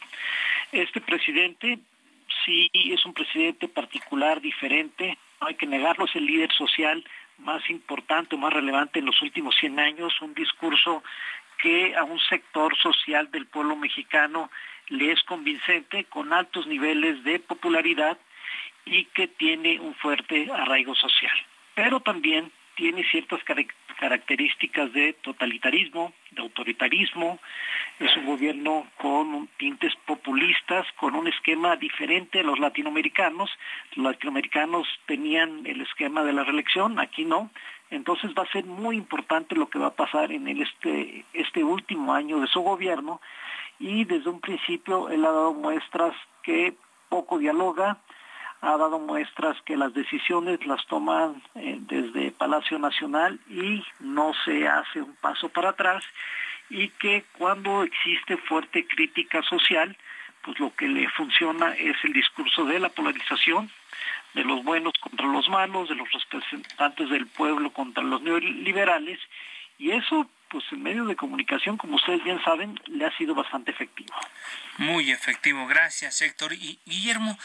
Este 0.71 1.01
presidente 1.01 1.79
sí 2.43 2.69
es 2.73 3.05
un 3.05 3.13
presidente 3.13 3.67
particular, 3.67 4.41
diferente, 4.41 5.17
no 5.39 5.47
hay 5.47 5.55
que 5.55 5.67
negarlo, 5.67 6.05
es 6.05 6.15
el 6.15 6.25
líder 6.25 6.51
social 6.53 7.03
más 7.37 7.69
importante 7.69 8.35
o 8.35 8.37
más 8.37 8.53
relevante 8.53 8.99
en 8.99 9.05
los 9.05 9.21
últimos 9.21 9.55
100 9.59 9.79
años, 9.79 10.21
un 10.21 10.33
discurso 10.33 11.03
que 11.57 11.95
a 11.95 12.03
un 12.03 12.19
sector 12.19 12.75
social 12.77 13.29
del 13.31 13.45
pueblo 13.45 13.75
mexicano 13.75 14.49
le 14.87 15.11
es 15.11 15.23
convincente, 15.23 16.05
con 16.05 16.33
altos 16.33 16.67
niveles 16.67 17.23
de 17.23 17.39
popularidad 17.39 18.17
y 18.85 19.05
que 19.05 19.27
tiene 19.27 19.79
un 19.79 19.95
fuerte 19.95 20.49
arraigo 20.51 20.93
social 20.95 21.35
pero 21.75 21.99
también 21.99 22.51
tiene 22.75 23.03
ciertas 23.09 23.39
características 23.99 24.91
de 24.91 25.13
totalitarismo, 25.21 26.13
de 26.31 26.41
autoritarismo, 26.41 27.39
es 27.99 28.15
un 28.17 28.25
gobierno 28.25 28.85
con 28.97 29.47
tintes 29.57 29.93
populistas, 30.05 30.85
con 30.97 31.15
un 31.15 31.27
esquema 31.27 31.77
diferente 31.77 32.41
a 32.41 32.43
los 32.43 32.59
latinoamericanos. 32.59 33.49
Los 33.95 34.05
latinoamericanos 34.11 34.85
tenían 35.05 35.65
el 35.65 35.79
esquema 35.81 36.23
de 36.23 36.33
la 36.33 36.43
reelección, 36.43 36.99
aquí 36.99 37.23
no. 37.23 37.51
Entonces 37.89 38.31
va 38.37 38.43
a 38.43 38.51
ser 38.51 38.65
muy 38.65 38.97
importante 38.97 39.55
lo 39.55 39.69
que 39.69 39.79
va 39.79 39.87
a 39.87 39.95
pasar 39.95 40.31
en 40.33 40.47
este, 40.47 41.23
este 41.31 41.63
último 41.63 42.13
año 42.13 42.41
de 42.41 42.47
su 42.47 42.59
gobierno 42.61 43.21
y 43.79 44.03
desde 44.03 44.29
un 44.29 44.41
principio 44.41 45.09
él 45.09 45.23
ha 45.23 45.31
dado 45.31 45.53
muestras 45.53 46.13
que 46.43 46.75
poco 47.09 47.37
dialoga, 47.37 47.99
ha 48.65 48.77
dado 48.77 48.99
muestras 48.99 49.55
que 49.63 49.77
las 49.77 49.93
decisiones 49.93 50.65
las 50.65 50.85
toman 50.87 51.41
eh, 51.53 51.77
desde 51.81 52.31
Palacio 52.31 52.79
Nacional 52.79 53.39
y 53.47 53.83
no 53.99 54.33
se 54.43 54.67
hace 54.67 55.01
un 55.01 55.15
paso 55.17 55.49
para 55.49 55.69
atrás 55.69 56.03
y 56.69 56.89
que 56.89 57.25
cuando 57.37 57.83
existe 57.83 58.37
fuerte 58.37 58.87
crítica 58.87 59.43
social, 59.43 59.95
pues 60.43 60.59
lo 60.59 60.73
que 60.75 60.87
le 60.87 61.07
funciona 61.09 61.73
es 61.75 61.95
el 62.03 62.13
discurso 62.13 62.65
de 62.65 62.79
la 62.79 62.89
polarización, 62.89 63.69
de 64.33 64.43
los 64.43 64.63
buenos 64.63 64.93
contra 64.99 65.27
los 65.27 65.47
malos, 65.47 65.87
de 65.89 65.95
los 65.95 66.11
representantes 66.11 67.09
del 67.09 67.27
pueblo 67.27 67.71
contra 67.71 68.03
los 68.03 68.21
neoliberales, 68.23 69.19
y 69.77 69.91
eso, 69.91 70.27
pues 70.49 70.63
en 70.71 70.81
medios 70.81 71.07
de 71.07 71.15
comunicación, 71.15 71.77
como 71.77 71.97
ustedes 71.97 72.23
bien 72.23 72.41
saben, 72.43 72.79
le 72.87 73.05
ha 73.05 73.15
sido 73.17 73.35
bastante 73.35 73.71
efectivo. 73.71 74.13
Muy 74.77 75.11
efectivo, 75.11 75.67
gracias 75.67 76.21
Héctor. 76.21 76.53
Y 76.53 76.79
Guillermo, 76.85 77.37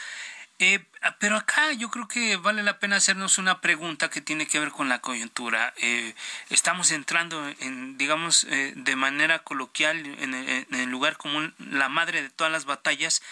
eh, 0.61 0.85
pero 1.19 1.37
acá 1.37 1.73
yo 1.73 1.89
creo 1.89 2.07
que 2.07 2.37
vale 2.37 2.61
la 2.61 2.77
pena 2.77 2.97
hacernos 2.97 3.39
una 3.39 3.61
pregunta 3.61 4.11
que 4.11 4.21
tiene 4.21 4.47
que 4.47 4.59
ver 4.59 4.69
con 4.69 4.89
la 4.89 4.99
coyuntura. 4.99 5.73
Eh, 5.77 6.13
estamos 6.51 6.91
entrando 6.91 7.43
en, 7.59 7.97
digamos, 7.97 8.43
eh, 8.43 8.73
de 8.75 8.95
manera 8.95 9.39
coloquial, 9.39 10.05
en, 10.05 10.35
el 10.35 10.89
lugar 10.89 11.17
común, 11.17 11.55
la 11.57 11.89
madre 11.89 12.21
de 12.21 12.29
todas 12.29 12.53
las 12.53 12.65
batallas. 12.65 13.23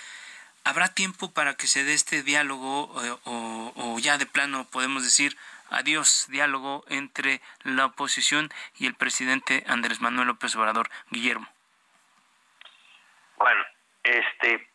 ¿Habrá 0.64 0.88
tiempo 0.88 1.32
para 1.32 1.54
que 1.54 1.68
se 1.68 1.84
dé 1.84 1.94
este 1.94 2.24
diálogo 2.24 2.92
o, 3.24 3.74
o 3.76 4.00
ya 4.00 4.18
de 4.18 4.26
plano 4.26 4.66
podemos 4.66 5.04
decir 5.04 5.38
adiós 5.70 6.26
diálogo 6.30 6.84
entre 6.90 7.42
la 7.64 7.86
oposición 7.86 8.50
y 8.80 8.88
el 8.88 8.96
presidente 8.96 9.64
Andrés 9.68 10.02
Manuel 10.02 10.28
López 10.28 10.56
Obrador? 10.56 10.90
Guillermo. 11.12 11.48
Bueno, 13.38 13.64
este, 14.04 14.69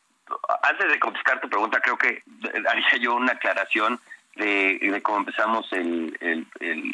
antes 0.62 0.88
de 0.88 0.98
contestar 0.98 1.40
tu 1.40 1.48
pregunta, 1.48 1.80
creo 1.80 1.98
que 1.98 2.22
haría 2.68 2.96
yo 3.00 3.14
una 3.14 3.32
aclaración 3.32 4.00
de, 4.36 5.00
cómo 5.02 5.18
empezamos 5.18 5.66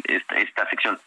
esta, 0.04 0.68
sección. 0.68 1.00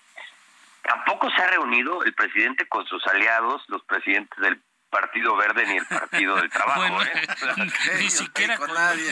Tampoco 0.82 1.30
se 1.32 1.42
ha 1.42 1.48
reunido 1.48 2.04
el 2.04 2.14
presidente 2.14 2.68
con 2.68 2.86
sus 2.86 3.06
aliados, 3.08 3.64
los 3.68 3.84
presidentes 3.84 4.38
del 4.40 4.62
Partido 4.90 5.36
Verde 5.36 5.66
ni 5.66 5.78
el 5.78 5.86
Partido 5.86 6.36
del 6.36 6.50
Trabajo. 6.50 7.02
¿eh? 7.04 7.72
ni 8.00 8.10
siquiera 8.10 8.58
con, 8.58 8.74
nadie. 8.74 9.10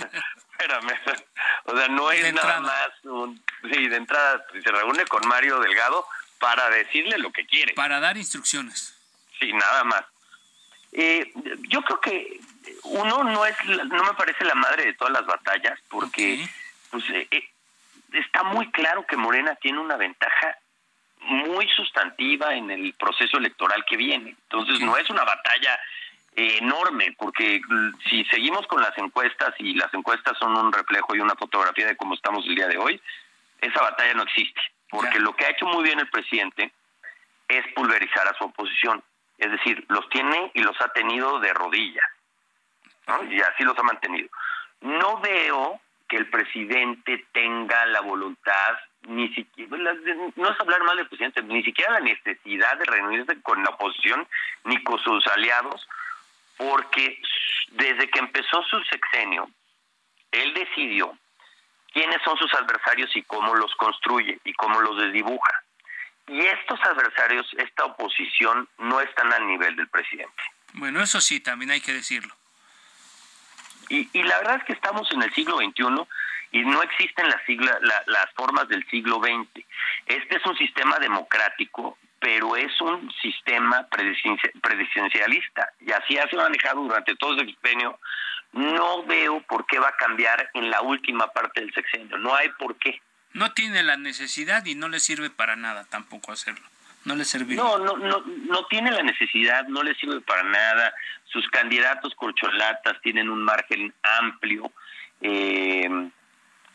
Espérame. 0.52 1.00
O 1.65 1.76
sea, 1.76 1.88
no 1.88 2.12
es 2.12 2.34
nada 2.34 2.60
más 2.60 2.89
un... 3.04 3.43
Sí, 3.71 3.88
de 3.88 3.95
entrada 3.95 4.45
se 4.52 4.71
reúne 4.71 5.06
con 5.06 5.28
Mario 5.28 5.60
Delgado 5.60 6.06
para 6.39 6.69
decirle 6.69 7.17
lo 7.17 7.32
que 7.32 7.45
quiere. 7.45 7.74
Para 7.74 8.00
dar 8.00 8.17
instrucciones. 8.17 8.98
Sí, 9.40 9.54
nada 9.54 9.83
más. 9.86 10.04
Eh, 10.92 11.31
yo 11.69 11.81
creo 11.83 12.02
que 12.02 12.42
uno 12.84 13.24
no 13.24 13.46
es 13.46 13.56
no 13.66 14.04
me 14.04 14.14
parece 14.14 14.46
la 14.46 14.56
madre 14.56 14.86
de 14.86 14.94
todas 14.94 15.14
las 15.14 15.26
batallas 15.26 15.80
porque 15.90 16.48
pues 16.90 17.10
eh, 17.10 17.28
eh, 17.32 17.50
está 18.14 18.44
muy 18.44 18.70
claro 18.72 19.06
que 19.06 19.18
Morena 19.18 19.56
tiene 19.56 19.80
una 19.80 19.98
ventaja 19.98 20.58
muy 21.22 21.68
sustantiva 21.70 22.56
en 22.56 22.72
el 22.72 22.94
proceso 22.94 23.38
electoral 23.38 23.86
que 23.88 23.96
viene. 23.96 24.36
Entonces 24.44 24.80
no 24.82 24.98
es 24.98 25.10
una 25.10 25.24
batalla 25.24 25.80
enorme 26.34 27.14
porque 27.18 27.62
si 28.10 28.24
seguimos 28.26 28.66
con 28.68 28.82
las 28.82 28.98
encuestas 28.98 29.54
y 29.60 29.74
las 29.76 29.94
encuestas 29.94 30.38
son 30.38 30.56
un 30.56 30.72
reflejo 30.72 31.16
y 31.16 31.20
una 31.20 31.36
fotografía 31.36 31.88
de 31.88 31.98
cómo 31.98 32.16
estamos 32.16 32.46
el 32.46 32.56
día 32.56 32.68
de 32.68 32.78
hoy 32.78 33.02
esa 33.60 33.82
batalla 33.82 34.14
no 34.16 34.24
existe. 34.24 34.62
Porque 34.90 35.20
lo 35.20 35.36
que 35.36 35.46
ha 35.46 35.52
hecho 35.52 35.66
muy 35.66 35.84
bien 35.84 36.00
el 36.00 36.10
presidente 36.10 36.72
es 37.48 37.66
pulverizar 37.76 38.28
a 38.28 38.38
su 38.38 38.46
oposición. 38.46 39.04
Es 39.38 39.52
decir 39.52 39.86
los 39.90 40.10
tiene 40.10 40.52
y 40.54 40.62
los 40.62 40.80
ha 40.82 40.90
tenido 40.90 41.40
de 41.40 41.54
rodillas 41.54 42.06
y 43.30 43.42
así 43.42 43.64
los 43.64 43.78
ha 43.78 43.84
mantenido. 43.84 44.30
No 44.82 45.20
veo 45.20 45.80
que 46.08 46.18
el 46.18 46.30
presidente 46.30 47.26
tenga 47.32 47.86
la 47.86 48.02
voluntad, 48.02 48.78
ni 49.08 49.34
siquiera, 49.34 49.78
no 50.36 50.50
es 50.50 50.60
hablar 50.60 50.84
mal 50.84 50.98
del 50.98 51.08
presidente, 51.08 51.42
ni 51.44 51.64
siquiera 51.64 51.94
la 51.94 52.00
necesidad 52.02 52.78
de 52.78 52.86
reunirse 52.86 53.42
con 53.42 53.64
la 53.64 53.70
oposición 53.70 54.28
ni 54.66 54.84
con 54.84 55.00
sus 55.00 55.26
aliados, 55.28 55.88
porque 56.58 57.22
desde 57.72 58.10
que 58.10 58.20
empezó 58.20 58.62
su 58.64 58.84
sexenio, 58.84 59.50
él 60.32 60.54
decidió 60.54 61.18
quiénes 61.94 62.22
son 62.24 62.38
sus 62.38 62.54
adversarios 62.54 63.16
y 63.16 63.24
cómo 63.24 63.56
los 63.56 63.74
construye 63.76 64.40
y 64.44 64.54
cómo 64.54 64.82
los 64.82 64.98
desdibuja. 64.98 65.64
Y 66.28 66.40
estos 66.40 66.80
adversarios, 66.82 67.48
esta 67.58 67.86
oposición, 67.86 68.68
no 68.78 69.02
están 69.02 69.34
al 69.34 69.48
nivel 69.48 69.76
del 69.76 69.88
presidente. 69.88 70.44
Bueno, 70.74 71.02
eso 71.02 71.20
sí, 71.20 71.40
también 71.40 71.72
hay 71.72 71.82
que 71.82 71.94
decirlo. 71.94 72.34
Y, 73.92 74.23
la 74.23 74.37
verdad 74.37 74.58
es 74.58 74.63
que 74.63 74.73
estamos 74.73 75.12
en 75.12 75.21
el 75.21 75.33
siglo 75.33 75.58
XXI 75.58 75.83
y 76.54 76.62
no 76.62 76.81
existen 76.81 77.27
las, 77.27 77.42
las 78.08 78.31
formas 78.35 78.67
del 78.69 78.87
siglo 78.89 79.17
XX. 79.21 79.65
Este 80.06 80.37
es 80.37 80.46
un 80.46 80.58
sistema 80.58 80.98
democrático, 80.98 81.98
pero 82.19 82.56
es 82.56 82.79
un 82.79 83.12
sistema 83.21 83.87
presidencialista 83.89 85.73
y 85.81 85.92
así 85.92 86.17
ha 86.17 86.29
sido 86.29 86.42
manejado 86.44 86.83
durante 86.83 87.15
todo 87.17 87.42
el 87.42 87.50
sexenio. 87.50 88.00
No 88.54 89.04
veo 89.04 89.42
por 89.42 89.65
qué 89.65 89.79
va 89.79 89.89
a 89.89 89.98
cambiar 89.98 90.50
en 90.54 90.69
la 90.69 90.81
última 90.81 91.27
parte 91.27 91.60
del 91.60 91.73
sexenio, 91.73 92.17
no 92.17 92.33
hay 92.33 92.48
por 92.58 92.77
qué. 92.77 93.02
No 93.33 93.54
tiene 93.54 93.83
la 93.83 93.98
necesidad 93.98 94.65
y 94.65 94.75
no 94.75 94.87
le 94.87 95.00
sirve 95.00 95.29
para 95.29 95.56
nada 95.56 95.85
tampoco 95.89 96.31
hacerlo. 96.31 96.65
No 97.04 97.15
le 97.15 97.25
sirve. 97.25 97.56
No, 97.56 97.79
no, 97.79 97.98
no, 97.98 98.23
no 98.25 98.65
tiene 98.67 98.92
la 98.92 99.02
necesidad, 99.02 99.67
no 99.67 99.81
le 99.81 99.96
sirve 99.96 100.21
para 100.21 100.44
nada. 100.44 100.94
Sus 101.32 101.48
candidatos 101.50 102.13
corcholatas 102.15 103.00
tienen 103.02 103.29
un 103.29 103.44
margen 103.44 103.94
amplio. 104.19 104.71
Eh, 105.21 105.90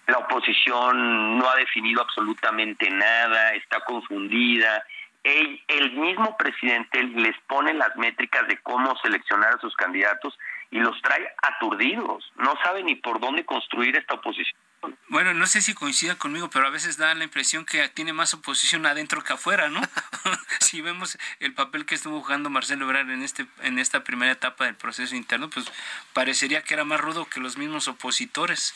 la 0.07 0.19
oposición 0.19 1.39
no 1.39 1.49
ha 1.49 1.57
definido 1.57 2.01
absolutamente 2.01 2.89
nada, 2.91 3.51
está 3.55 3.81
confundida. 3.81 4.85
El, 5.23 5.61
el 5.67 5.93
mismo 5.93 6.37
presidente 6.37 7.03
les 7.03 7.37
pone 7.49 7.75
las 7.75 7.97
métricas 7.97 8.47
de 8.47 8.59
cómo 8.59 8.97
seleccionar 9.03 9.55
a 9.55 9.61
sus 9.61 9.75
candidatos 9.75 10.39
y 10.71 10.79
los 10.79 11.01
trae 11.03 11.29
aturdidos. 11.43 12.33
No 12.37 12.55
sabe 12.63 12.83
ni 12.85 12.95
por 12.95 13.21
dónde 13.21 13.45
construir 13.45 13.97
esta 13.97 14.15
oposición. 14.15 14.59
Bueno, 15.09 15.35
no 15.35 15.47
sé 15.47 15.63
si 15.63 15.75
coincida 15.75 16.17
conmigo, 16.17 16.51
pero 16.51 16.67
a 16.67 16.71
veces 16.71 16.97
da 16.97 17.15
la 17.15 17.25
impresión 17.25 17.65
que 17.65 17.89
tiene 17.89 18.13
más 18.13 18.35
oposición 18.35 18.87
adentro 18.87 19.23
que 19.23 19.33
afuera, 19.33 19.69
¿no? 19.69 19.81
si 20.61 20.81
vemos 20.81 21.19
el 21.41 21.55
papel 21.55 21.87
que 21.87 21.95
estuvo 21.95 22.21
jugando 22.21 22.51
Marcelo 22.51 22.85
Ebrard 22.85 23.11
en 23.11 23.23
este 23.23 23.47
en 23.63 23.79
esta 23.79 24.05
primera 24.05 24.33
etapa 24.33 24.65
del 24.65 24.75
proceso 24.75 25.15
interno, 25.15 25.49
pues 25.51 25.71
parecería 26.13 26.63
que 26.63 26.75
era 26.75 26.85
más 26.85 27.01
rudo 27.01 27.27
que 27.27 27.41
los 27.41 27.57
mismos 27.57 27.89
opositores. 27.89 28.75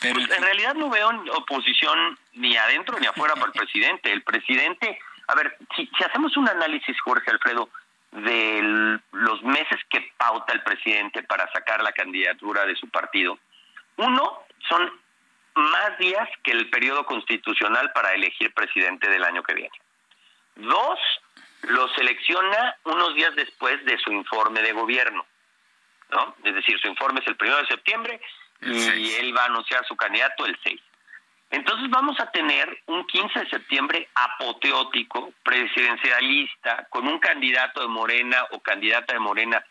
Pero 0.00 0.14
pues, 0.14 0.30
en 0.30 0.42
realidad 0.42 0.74
no 0.74 0.88
veo 0.88 1.10
oposición 1.34 2.18
ni 2.34 2.56
adentro 2.56 2.98
ni 2.98 3.06
afuera 3.06 3.34
para 3.34 3.46
el 3.46 3.52
presidente. 3.52 4.12
El 4.12 4.22
presidente, 4.22 4.98
a 5.26 5.34
ver, 5.34 5.56
si, 5.76 5.86
si 5.96 6.04
hacemos 6.04 6.36
un 6.36 6.48
análisis, 6.48 6.98
Jorge 7.02 7.30
Alfredo, 7.30 7.68
de 8.12 8.98
los 9.12 9.42
meses 9.42 9.78
que 9.88 10.12
pauta 10.16 10.52
el 10.52 10.62
presidente 10.62 11.22
para 11.22 11.50
sacar 11.52 11.82
la 11.82 11.92
candidatura 11.92 12.66
de 12.66 12.74
su 12.76 12.88
partido, 12.88 13.38
uno, 13.96 14.44
son 14.68 15.00
más 15.54 15.98
días 15.98 16.28
que 16.42 16.52
el 16.52 16.70
periodo 16.70 17.04
constitucional 17.04 17.92
para 17.92 18.14
elegir 18.14 18.52
presidente 18.54 19.08
del 19.08 19.24
año 19.24 19.42
que 19.42 19.54
viene. 19.54 19.80
Dos, 20.56 20.98
lo 21.62 21.88
selecciona 21.94 22.76
unos 22.84 23.14
días 23.14 23.34
después 23.36 23.84
de 23.84 23.98
su 23.98 24.12
informe 24.12 24.62
de 24.62 24.72
gobierno. 24.72 25.24
¿no? 26.10 26.34
Es 26.44 26.54
decir, 26.54 26.78
su 26.80 26.88
informe 26.88 27.20
es 27.20 27.26
el 27.26 27.36
primero 27.36 27.60
de 27.60 27.66
septiembre 27.66 28.20
y 28.62 29.14
él 29.14 29.36
va 29.36 29.42
a 29.42 29.46
anunciar 29.46 29.84
su 29.86 29.96
candidato 29.96 30.44
el 30.44 30.58
6. 30.62 30.80
Entonces 31.50 31.90
vamos 31.90 32.18
a 32.20 32.30
tener 32.30 32.82
un 32.86 33.04
15 33.06 33.40
de 33.40 33.50
septiembre 33.50 34.08
apoteótico, 34.14 35.32
presidencialista, 35.42 36.86
con 36.90 37.08
un 37.08 37.18
candidato 37.18 37.80
de 37.80 37.88
Morena 37.88 38.46
o 38.52 38.60
candidata 38.60 39.14
de 39.14 39.18
Morena 39.18 39.64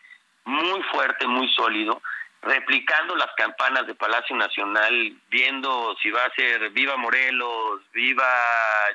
muy 0.44 0.82
fuerte, 0.84 1.26
muy 1.26 1.48
sólido, 1.52 2.02
replicando 2.42 3.14
las 3.16 3.30
campanas 3.36 3.86
de 3.86 3.94
Palacio 3.94 4.34
Nacional, 4.34 5.14
viendo 5.28 5.94
si 6.02 6.10
va 6.10 6.24
a 6.24 6.34
ser 6.34 6.70
viva 6.70 6.96
Morelos, 6.96 7.82
viva 7.92 8.24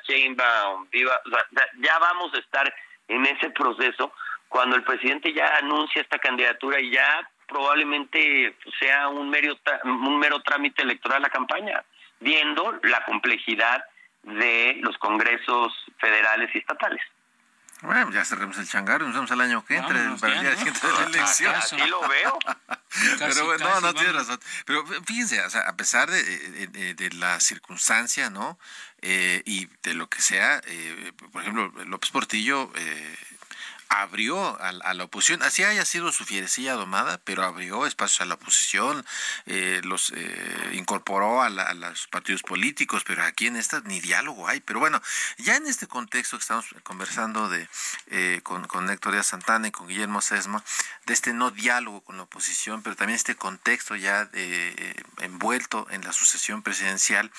Sheinbaum, 0.06 0.88
viva, 0.90 1.20
ya 1.78 1.98
vamos 1.98 2.34
a 2.34 2.38
estar 2.38 2.74
en 3.08 3.24
ese 3.26 3.50
proceso 3.50 4.12
cuando 4.48 4.76
el 4.76 4.82
presidente 4.82 5.32
ya 5.32 5.56
anuncia 5.58 6.02
esta 6.02 6.18
candidatura 6.18 6.80
y 6.80 6.90
ya 6.90 7.28
probablemente 7.46 8.56
sea 8.80 9.08
un 9.08 9.30
mero, 9.30 9.56
un 9.84 10.18
mero 10.18 10.40
trámite 10.40 10.82
electoral 10.82 11.22
la 11.22 11.30
campaña, 11.30 11.84
viendo 12.20 12.78
la 12.82 13.04
complejidad 13.04 13.84
de 14.22 14.78
los 14.80 14.98
congresos 14.98 15.72
federales 15.98 16.50
y 16.54 16.58
estatales. 16.58 17.02
Bueno, 17.82 18.10
ya 18.10 18.24
cerremos 18.24 18.58
el 18.58 18.66
changarro, 18.66 19.04
nos 19.04 19.14
vemos 19.14 19.30
el 19.30 19.40
año 19.40 19.64
que 19.64 19.76
entre 19.76 19.94
para 20.18 20.34
el 20.34 20.40
día 20.40 20.50
de 20.50 20.56
la 20.56 21.06
elección. 21.06 21.54
Así 21.54 21.76
lo 21.76 22.00
veo. 22.08 22.38
Pero 23.18 23.46
bueno, 23.46 23.68
no, 23.68 23.80
no 23.80 23.94
tiene 23.94 24.12
razón. 24.12 24.40
Pero 24.64 24.84
fíjense, 25.04 25.40
o 25.42 25.50
sea, 25.50 25.62
a 25.62 25.76
pesar 25.76 26.10
de, 26.10 26.94
de, 26.94 27.10
la 27.10 27.40
circunstancia, 27.40 28.30
¿no? 28.30 28.58
Eh, 29.02 29.42
y 29.44 29.68
de 29.82 29.94
lo 29.94 30.08
que 30.08 30.20
sea, 30.20 30.60
eh, 30.66 31.12
por 31.32 31.42
ejemplo, 31.42 31.72
López 31.84 32.10
Portillo 32.10 32.72
eh, 32.76 33.16
abrió 33.88 34.60
a, 34.60 34.72
la 34.72 35.04
oposición, 35.04 35.42
así 35.42 35.62
haya 35.62 35.84
sido 35.84 36.12
su 36.12 36.24
fierecilla 36.24 36.74
domada, 36.74 37.20
pero 37.24 37.44
abrió 37.44 37.86
espacios 37.86 38.20
a 38.20 38.24
la 38.24 38.34
oposición, 38.34 39.04
eh, 39.46 39.80
los 39.84 40.12
eh, 40.14 40.70
incorporó 40.72 41.42
a, 41.42 41.50
los 41.50 42.06
partidos 42.08 42.42
políticos, 42.42 43.04
pero 43.06 43.22
aquí 43.24 43.46
en 43.46 43.56
esta 43.56 43.80
ni 43.84 44.00
diálogo 44.00 44.48
hay. 44.48 44.60
Pero 44.60 44.80
bueno, 44.80 45.00
ya 45.38 45.56
en 45.56 45.66
este 45.66 45.86
contexto 45.86 46.36
que 46.36 46.42
estamos 46.42 46.66
conversando 46.82 47.48
de 47.48 47.68
eh, 48.08 48.40
con, 48.42 48.66
con 48.66 48.90
Héctor 48.90 49.12
Díaz 49.12 49.26
Santana 49.26 49.68
y 49.68 49.70
con 49.70 49.88
Guillermo 49.88 50.20
Sesma, 50.20 50.62
de 51.06 51.14
este 51.14 51.32
no 51.32 51.50
diálogo 51.50 52.00
con 52.00 52.16
la 52.16 52.24
oposición, 52.24 52.82
pero 52.82 52.96
también 52.96 53.16
este 53.16 53.36
contexto 53.36 53.96
ya 53.96 54.28
envuelto 55.18 55.86
en 55.90 56.02
la 56.02 56.12
sucesión 56.12 56.62
presidencial. 56.62 57.30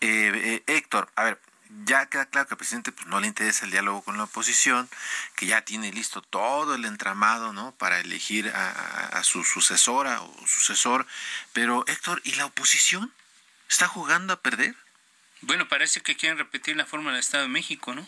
Héctor, 0.00 1.10
a 1.16 1.24
ver, 1.24 1.40
ya 1.84 2.06
queda 2.06 2.26
claro 2.26 2.48
que 2.48 2.54
al 2.54 2.58
presidente 2.58 2.92
pues, 2.92 3.06
no 3.06 3.20
le 3.20 3.26
interesa 3.26 3.64
el 3.64 3.70
diálogo 3.70 4.02
con 4.02 4.16
la 4.16 4.24
oposición, 4.24 4.88
que 5.34 5.46
ya 5.46 5.62
tiene 5.62 5.92
listo 5.92 6.22
todo 6.22 6.74
el 6.74 6.84
entramado 6.84 7.52
¿no? 7.52 7.72
para 7.72 8.00
elegir 8.00 8.52
a, 8.54 9.22
su 9.22 9.44
sucesora 9.44 10.22
o 10.22 10.46
sucesor. 10.46 11.06
Pero 11.52 11.84
Héctor, 11.86 12.20
¿y 12.24 12.32
la 12.32 12.46
oposición? 12.46 13.12
¿Está 13.68 13.88
jugando 13.88 14.32
a 14.32 14.40
perder? 14.40 14.74
Bueno, 15.42 15.68
parece 15.68 16.00
que 16.00 16.16
quieren 16.16 16.38
repetir 16.38 16.76
la 16.76 16.86
forma 16.86 17.10
del 17.10 17.20
Estado 17.20 17.44
de 17.44 17.48
México, 17.48 17.94
¿no? 17.94 18.06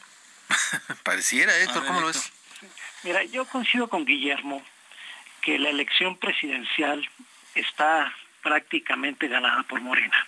Pareciera, 1.03 1.57
Héctor, 1.57 1.87
¿cómo 1.87 2.01
lo 2.01 2.07
ves? 2.07 2.33
Mira, 3.03 3.23
yo 3.25 3.45
coincido 3.45 3.89
con 3.89 4.05
Guillermo 4.05 4.65
que 5.43 5.59
la 5.59 5.69
elección 5.69 6.17
presidencial 6.17 7.09
está 7.55 8.13
prácticamente 8.43 9.29
ganada 9.29 9.63
por 9.65 9.81
Morena. 9.81 10.27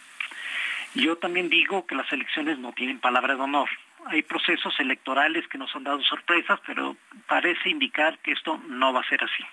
Yo 0.94 1.16
también 1.16 1.48
digo 1.48 1.86
que 1.86 1.94
las 1.94 2.12
elecciones 2.12 2.58
no 2.58 2.72
tienen 2.72 2.98
palabra 2.98 3.36
de 3.36 3.40
honor. 3.40 3.68
Hay 4.06 4.22
procesos 4.22 4.74
electorales 4.80 5.46
que 5.46 5.58
nos 5.58 5.74
han 5.76 5.84
dado 5.84 6.02
sorpresas, 6.02 6.58
pero 6.66 6.96
parece 7.26 7.68
indicar 7.68 8.18
que 8.18 8.32
esto 8.32 8.60
no 8.68 8.92
va 8.92 9.00
a 9.00 9.08
ser 9.08 9.22
así. 9.22 9.44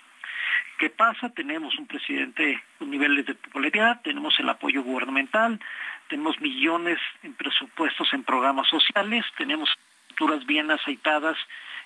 ¿Qué 0.78 0.90
pasa? 0.90 1.28
Tenemos 1.30 1.78
un 1.78 1.86
presidente 1.86 2.62
con 2.78 2.90
niveles 2.90 3.26
de 3.26 3.34
popularidad, 3.34 4.00
tenemos 4.02 4.38
el 4.40 4.48
apoyo 4.48 4.82
gubernamental, 4.82 5.60
tenemos 6.08 6.40
millones 6.40 6.98
en 7.22 7.34
presupuestos 7.34 8.12
en 8.12 8.24
programas 8.24 8.68
sociales, 8.68 9.24
tenemos 9.36 9.70
estructuras 9.70 10.44
bien 10.46 10.70
aceitadas 10.70 11.36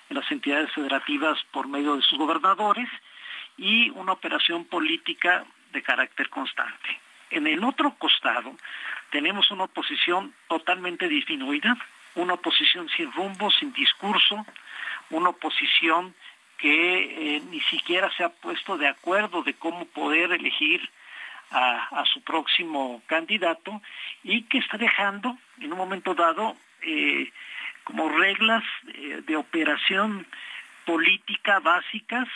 en 0.09 0.17
las 0.17 0.31
entidades 0.31 0.71
federativas 0.71 1.37
por 1.51 1.67
medio 1.67 1.95
de 1.95 2.01
sus 2.01 2.17
gobernadores 2.17 2.89
y 3.57 3.89
una 3.91 4.13
operación 4.13 4.65
política 4.65 5.45
de 5.71 5.81
carácter 5.81 6.29
constante. 6.29 6.99
En 7.29 7.47
el 7.47 7.63
otro 7.63 7.95
costado 7.97 8.55
tenemos 9.13 9.51
una 9.51 9.65
oposición 9.65 10.33
totalmente 10.47 11.07
disminuida, 11.07 11.77
una 12.15 12.33
oposición 12.33 12.89
sin 12.89 13.11
rumbo, 13.11 13.51
sin 13.51 13.71
discurso, 13.71 14.43
una 15.11 15.29
oposición 15.29 16.15
que 16.57 17.35
eh, 17.35 17.41
ni 17.51 17.61
siquiera 17.61 18.11
se 18.17 18.23
ha 18.23 18.29
puesto 18.29 18.75
de 18.75 18.87
acuerdo 18.87 19.43
de 19.43 19.53
cómo 19.53 19.85
poder 19.85 20.31
elegir 20.31 20.81
a, 21.51 22.03
su 22.11 22.23
próximo 22.23 23.03
candidato 23.05 23.79
y 24.23 24.41
que 24.45 24.57
está 24.57 24.79
dejando 24.79 25.37
en 25.59 25.71
un 25.71 25.77
momento 25.77 26.15
dado 26.15 26.55
eh, 26.81 27.31
como 27.83 28.09
reglas 28.09 28.63
eh, 28.95 29.21
de 29.27 29.35
operación 29.35 30.25
política 30.85 31.59
básicas, 31.59 32.27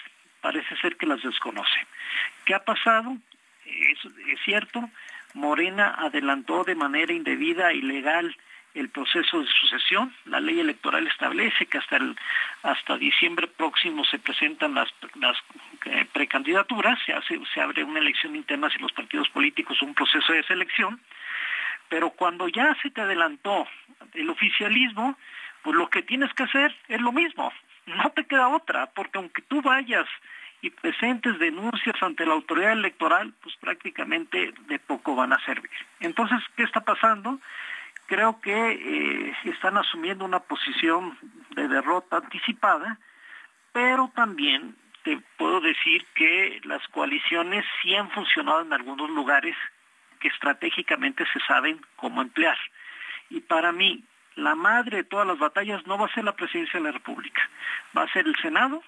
parece 0.41 0.77
ser 0.77 0.95
que 0.95 1.07
las 1.07 1.23
desconoce. 1.23 1.87
¿Qué 2.45 2.53
ha 2.53 2.63
pasado? 2.63 3.17
es 3.65 4.39
cierto, 4.45 4.89
Morena 5.33 5.95
adelantó 5.97 6.63
de 6.63 6.75
manera 6.75 7.13
indebida 7.13 7.73
y 7.73 7.81
legal 7.81 8.35
el 8.73 8.89
proceso 8.89 9.41
de 9.41 9.47
sucesión. 9.47 10.13
La 10.25 10.39
ley 10.39 10.59
electoral 10.59 11.07
establece 11.07 11.65
que 11.65 11.77
hasta, 11.77 11.99
hasta 12.63 12.97
diciembre 12.97 13.47
próximo 13.47 14.05
se 14.05 14.19
presentan 14.19 14.75
las, 14.75 14.89
las 15.15 15.37
eh, 15.85 16.05
precandidaturas, 16.11 16.99
se, 17.05 17.13
hace, 17.13 17.39
se 17.53 17.61
abre 17.61 17.83
una 17.83 17.99
elección 17.99 18.35
interna 18.35 18.69
si 18.69 18.79
los 18.79 18.91
partidos 18.91 19.29
políticos, 19.29 19.81
un 19.81 19.93
proceso 19.93 20.33
de 20.33 20.43
selección, 20.43 21.01
pero 21.89 22.11
cuando 22.11 22.47
ya 22.47 22.75
se 22.81 22.89
te 22.91 23.01
adelantó 23.01 23.67
el 24.13 24.29
oficialismo, 24.29 25.17
pues 25.63 25.75
lo 25.75 25.89
que 25.89 26.03
tienes 26.03 26.33
que 26.33 26.43
hacer 26.43 26.75
es 26.87 27.01
lo 27.01 27.11
mismo, 27.11 27.51
no 27.87 28.09
te 28.11 28.25
queda 28.25 28.49
otra, 28.49 28.87
porque 28.87 29.17
aunque 29.17 29.41
tú 29.43 29.61
vayas 29.61 30.07
y 30.61 30.69
presentes 30.69 31.37
denuncias 31.39 31.95
ante 32.01 32.25
la 32.25 32.33
autoridad 32.33 32.71
electoral, 32.71 33.33
pues 33.41 33.55
prácticamente 33.57 34.53
de 34.67 34.79
poco 34.79 35.15
van 35.15 35.33
a 35.33 35.45
servir. 35.45 35.71
Entonces, 35.99 36.39
¿qué 36.55 36.63
está 36.63 36.81
pasando? 36.81 37.39
Creo 38.07 38.39
que 38.41 38.51
eh, 38.51 39.35
están 39.45 39.77
asumiendo 39.77 40.25
una 40.25 40.39
posición 40.39 41.17
de 41.51 41.67
derrota 41.67 42.17
anticipada, 42.17 42.97
pero 43.71 44.11
también 44.15 44.75
te 45.03 45.19
puedo 45.37 45.61
decir 45.61 46.05
que 46.15 46.59
las 46.63 46.85
coaliciones 46.89 47.63
sí 47.81 47.95
han 47.95 48.09
funcionado 48.11 48.61
en 48.61 48.73
algunos 48.73 49.09
lugares 49.09 49.55
que 50.19 50.29
estratégicamente 50.29 51.25
se 51.31 51.39
saben 51.41 51.79
cómo 51.95 52.21
emplear. 52.21 52.57
Y 53.29 53.41
para 53.41 53.71
mí, 53.71 54.03
la 54.35 54.55
madre 54.55 54.97
de 54.97 55.03
todas 55.03 55.27
las 55.27 55.37
batallas 55.37 55.85
no 55.85 55.97
va 55.97 56.07
a 56.07 56.13
ser 56.13 56.23
la 56.23 56.35
presidencia 56.35 56.79
de 56.79 56.85
la 56.85 56.91
República, 56.91 57.41
va 57.95 58.03
a 58.03 58.11
ser 58.11 58.27
el 58.27 58.35
Senado, 58.37 58.81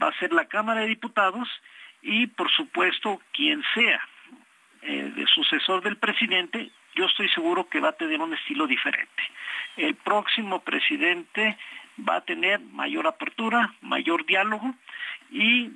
va 0.00 0.08
a 0.08 0.18
ser 0.18 0.32
la 0.32 0.46
Cámara 0.46 0.80
de 0.80 0.88
Diputados 0.88 1.48
y, 2.02 2.26
por 2.28 2.50
supuesto, 2.50 3.20
quien 3.32 3.62
sea 3.74 4.00
eh, 4.82 5.12
sucesor 5.34 5.82
del 5.82 5.96
presidente, 5.96 6.70
yo 6.94 7.06
estoy 7.06 7.28
seguro 7.30 7.68
que 7.68 7.80
va 7.80 7.90
a 7.90 7.96
tener 7.96 8.20
un 8.20 8.34
estilo 8.34 8.66
diferente. 8.66 9.22
El 9.76 9.94
próximo 9.94 10.60
presidente 10.60 11.56
va 12.08 12.16
a 12.16 12.20
tener 12.22 12.60
mayor 12.60 13.06
apertura, 13.06 13.74
mayor 13.80 14.24
diálogo 14.26 14.74
y 15.30 15.70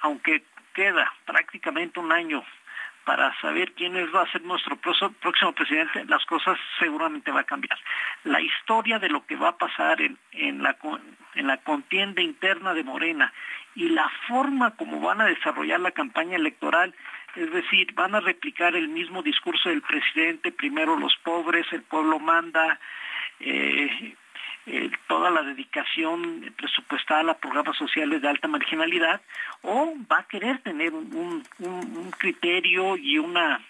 aunque 0.00 0.42
queda 0.74 1.12
prácticamente 1.24 2.00
un 2.00 2.12
año 2.12 2.44
para 3.06 3.32
saber 3.40 3.72
quién 3.74 3.94
va 4.12 4.22
a 4.22 4.32
ser 4.32 4.42
nuestro 4.42 4.76
próximo 4.76 5.52
presidente, 5.52 6.04
las 6.06 6.26
cosas 6.26 6.58
seguramente 6.80 7.30
va 7.30 7.42
a 7.42 7.44
cambiar. 7.44 7.78
La 8.24 8.40
historia 8.40 8.98
de 8.98 9.08
lo 9.08 9.24
que 9.24 9.36
va 9.36 9.50
a 9.50 9.56
pasar 9.56 10.00
en, 10.00 10.18
la, 10.60 10.76
en 11.36 11.46
la 11.46 11.56
contienda 11.58 12.20
interna 12.20 12.74
de 12.74 12.82
Morena 12.82 13.32
y 13.76 13.90
la 13.90 14.10
forma 14.26 14.72
como 14.72 15.00
van 15.00 15.20
a 15.20 15.26
desarrollar 15.26 15.78
la 15.78 15.92
campaña 15.92 16.34
electoral, 16.34 16.96
es 17.36 17.48
decir, 17.52 17.94
van 17.94 18.16
a 18.16 18.20
replicar 18.20 18.74
el 18.74 18.88
mismo 18.88 19.22
discurso 19.22 19.68
del 19.68 19.82
presidente, 19.82 20.50
primero 20.50 20.96
los 20.96 21.14
pobres, 21.22 21.64
el 21.70 21.82
pueblo 21.82 22.18
manda, 22.18 22.80
eh, 23.38 24.16
eh, 24.66 24.90
toda 25.06 25.30
la 25.30 25.42
dedicación 25.42 26.52
presupuestal 26.56 27.28
a 27.30 27.38
programas 27.38 27.76
sociales 27.76 28.20
de 28.20 28.28
alta 28.28 28.48
marginalidad 28.48 29.20
o 29.62 29.94
va 30.10 30.18
a 30.18 30.26
querer 30.26 30.58
tener 30.62 30.92
un, 30.92 31.44
criterio 32.18 32.96
y 32.96 33.18
una 33.18 33.60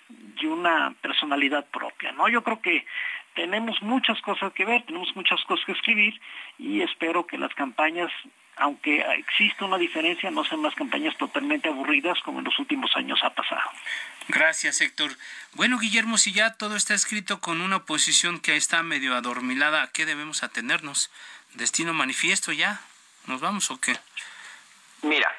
y 0.40 0.46
una 0.46 0.94
personalidad 1.00 1.66
propia 1.66 2.12
no 2.12 2.28
yo 2.28 2.42
creo 2.42 2.60
que 2.60 2.86
tenemos 3.34 3.82
muchas 3.82 4.20
cosas 4.22 4.52
que 4.52 4.64
ver 4.64 4.84
tenemos 4.84 5.14
muchas 5.14 5.42
cosas 5.44 5.64
que 5.66 5.72
escribir 5.72 6.20
y 6.58 6.80
espero 6.80 7.26
que 7.26 7.38
las 7.38 7.54
campañas 7.54 8.10
aunque 8.56 9.04
existe 9.18 9.64
una 9.64 9.76
diferencia, 9.76 10.30
no 10.30 10.42
sean 10.44 10.62
las 10.62 10.74
campañas 10.74 11.14
totalmente 11.18 11.68
aburridas 11.68 12.18
como 12.24 12.38
en 12.38 12.46
los 12.46 12.58
últimos 12.58 12.90
años 12.96 13.20
ha 13.22 13.30
pasado. 13.30 13.70
Gracias, 14.28 14.80
Héctor. 14.80 15.12
Bueno, 15.52 15.78
Guillermo, 15.78 16.18
si 16.18 16.32
ya 16.32 16.54
todo 16.54 16.76
está 16.76 16.94
escrito 16.94 17.40
con 17.40 17.60
una 17.60 17.76
oposición 17.76 18.40
que 18.40 18.56
está 18.56 18.82
medio 18.82 19.14
adormilada, 19.14 19.82
¿a 19.82 19.92
qué 19.92 20.04
debemos 20.04 20.42
atenernos? 20.42 21.10
¿Destino 21.54 21.92
manifiesto 21.94 22.52
ya? 22.52 22.80
¿Nos 23.26 23.40
vamos 23.40 23.70
o 23.70 23.80
qué? 23.80 23.96
Mira, 25.02 25.32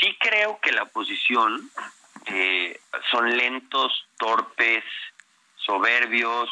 sí 0.00 0.16
creo 0.18 0.58
que 0.60 0.72
la 0.72 0.84
oposición 0.84 1.70
eh, 2.26 2.80
son 3.10 3.36
lentos, 3.36 4.06
torpes, 4.18 4.84
soberbios, 5.56 6.48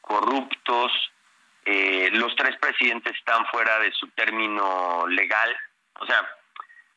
corruptos, 0.00 0.92
eh, 1.64 2.10
los 2.12 2.34
tres 2.36 2.56
presidentes 2.58 3.16
están 3.16 3.46
fuera 3.46 3.78
de 3.78 3.90
su 3.92 4.08
término 4.08 5.06
legal, 5.06 5.56
o 5.98 6.06
sea, 6.06 6.28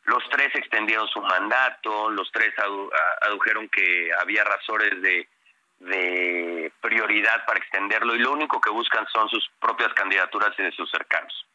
los 0.08 0.24
tres 0.30 0.56
extendieron 0.56 1.08
su 1.10 1.22
mandato, 1.22 2.10
los 2.10 2.32
tres 2.32 2.54
adujeron 3.22 3.68
que 3.70 4.10
había 4.20 4.44
razones 4.44 5.02
de, 5.02 5.28
de 5.80 6.72
prioridad 6.82 7.46
para 7.46 7.60
extenderlo 7.60 8.16
y 8.16 8.20
lo 8.20 8.32
único 8.32 8.60
que 8.62 8.70
buscan 8.70 9.06
son 9.08 9.28
sus 9.30 9.50
propias 9.60 9.94
candidaturas 9.94 10.58
y 10.58 10.64
de 10.64 10.72
sus 10.72 10.90
cercanos. 10.90 11.46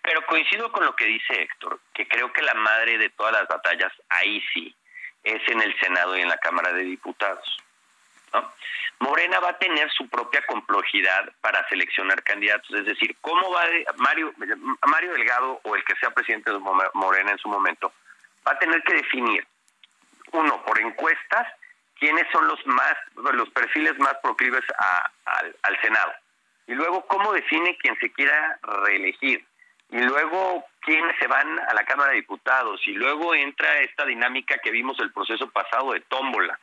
Pero 0.00 0.24
coincido 0.24 0.72
con 0.72 0.86
lo 0.86 0.96
que 0.96 1.04
dice 1.04 1.42
Héctor, 1.42 1.80
que 1.92 2.08
creo 2.08 2.32
que 2.32 2.40
la 2.40 2.54
madre 2.54 2.96
de 2.96 3.10
todas 3.10 3.32
las 3.32 3.46
batallas, 3.46 3.92
ahí 4.08 4.42
sí, 4.54 4.74
es 5.22 5.46
en 5.48 5.60
el 5.60 5.78
Senado 5.78 6.16
y 6.16 6.22
en 6.22 6.28
la 6.28 6.38
Cámara 6.38 6.72
de 6.72 6.84
Diputados. 6.84 7.58
Morena 9.00 9.38
va 9.40 9.50
a 9.50 9.58
tener 9.58 9.90
su 9.92 10.08
propia 10.08 10.44
complejidad 10.46 11.32
para 11.40 11.66
seleccionar 11.68 12.22
candidatos, 12.22 12.70
es 12.70 12.84
decir, 12.84 13.16
cómo 13.20 13.50
va 13.52 13.64
Mario 13.96 14.32
Mario 14.86 15.12
Delgado 15.12 15.60
o 15.62 15.76
el 15.76 15.84
que 15.84 15.94
sea 15.96 16.10
presidente 16.10 16.50
de 16.50 16.58
Morena 16.58 17.30
en 17.30 17.38
su 17.38 17.48
momento 17.48 17.92
va 18.46 18.52
a 18.52 18.58
tener 18.58 18.82
que 18.82 18.94
definir 18.94 19.46
uno 20.32 20.62
por 20.64 20.80
encuestas 20.80 21.46
quiénes 21.98 22.26
son 22.32 22.46
los 22.48 22.64
más 22.66 22.94
los 23.32 23.50
perfiles 23.50 23.98
más 23.98 24.14
proclives 24.22 24.64
al, 25.24 25.56
al 25.62 25.80
Senado 25.80 26.12
y 26.66 26.74
luego 26.74 27.06
cómo 27.06 27.32
define 27.32 27.76
quien 27.78 27.96
se 27.98 28.12
quiera 28.12 28.58
reelegir 28.62 29.44
y 29.90 30.00
luego 30.02 30.64
quiénes 30.80 31.16
se 31.18 31.26
van 31.26 31.58
a 31.58 31.72
la 31.72 31.84
Cámara 31.84 32.10
de 32.10 32.16
Diputados 32.16 32.80
y 32.86 32.92
luego 32.92 33.34
entra 33.34 33.78
esta 33.80 34.04
dinámica 34.04 34.58
que 34.58 34.70
vimos 34.70 34.98
el 35.00 35.12
proceso 35.12 35.48
pasado 35.50 35.92
de 35.92 36.00
tómbola 36.00 36.58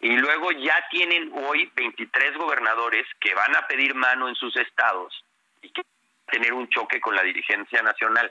y 0.00 0.10
luego 0.16 0.52
ya 0.52 0.86
tienen 0.90 1.32
hoy 1.34 1.70
23 1.74 2.36
gobernadores 2.36 3.06
que 3.20 3.34
van 3.34 3.56
a 3.56 3.66
pedir 3.66 3.94
mano 3.94 4.28
en 4.28 4.34
sus 4.34 4.54
estados 4.56 5.24
y 5.62 5.70
que 5.70 5.82
van 5.82 6.28
a 6.28 6.32
tener 6.32 6.52
un 6.52 6.68
choque 6.68 7.00
con 7.00 7.14
la 7.14 7.22
dirigencia 7.22 7.82
nacional. 7.82 8.30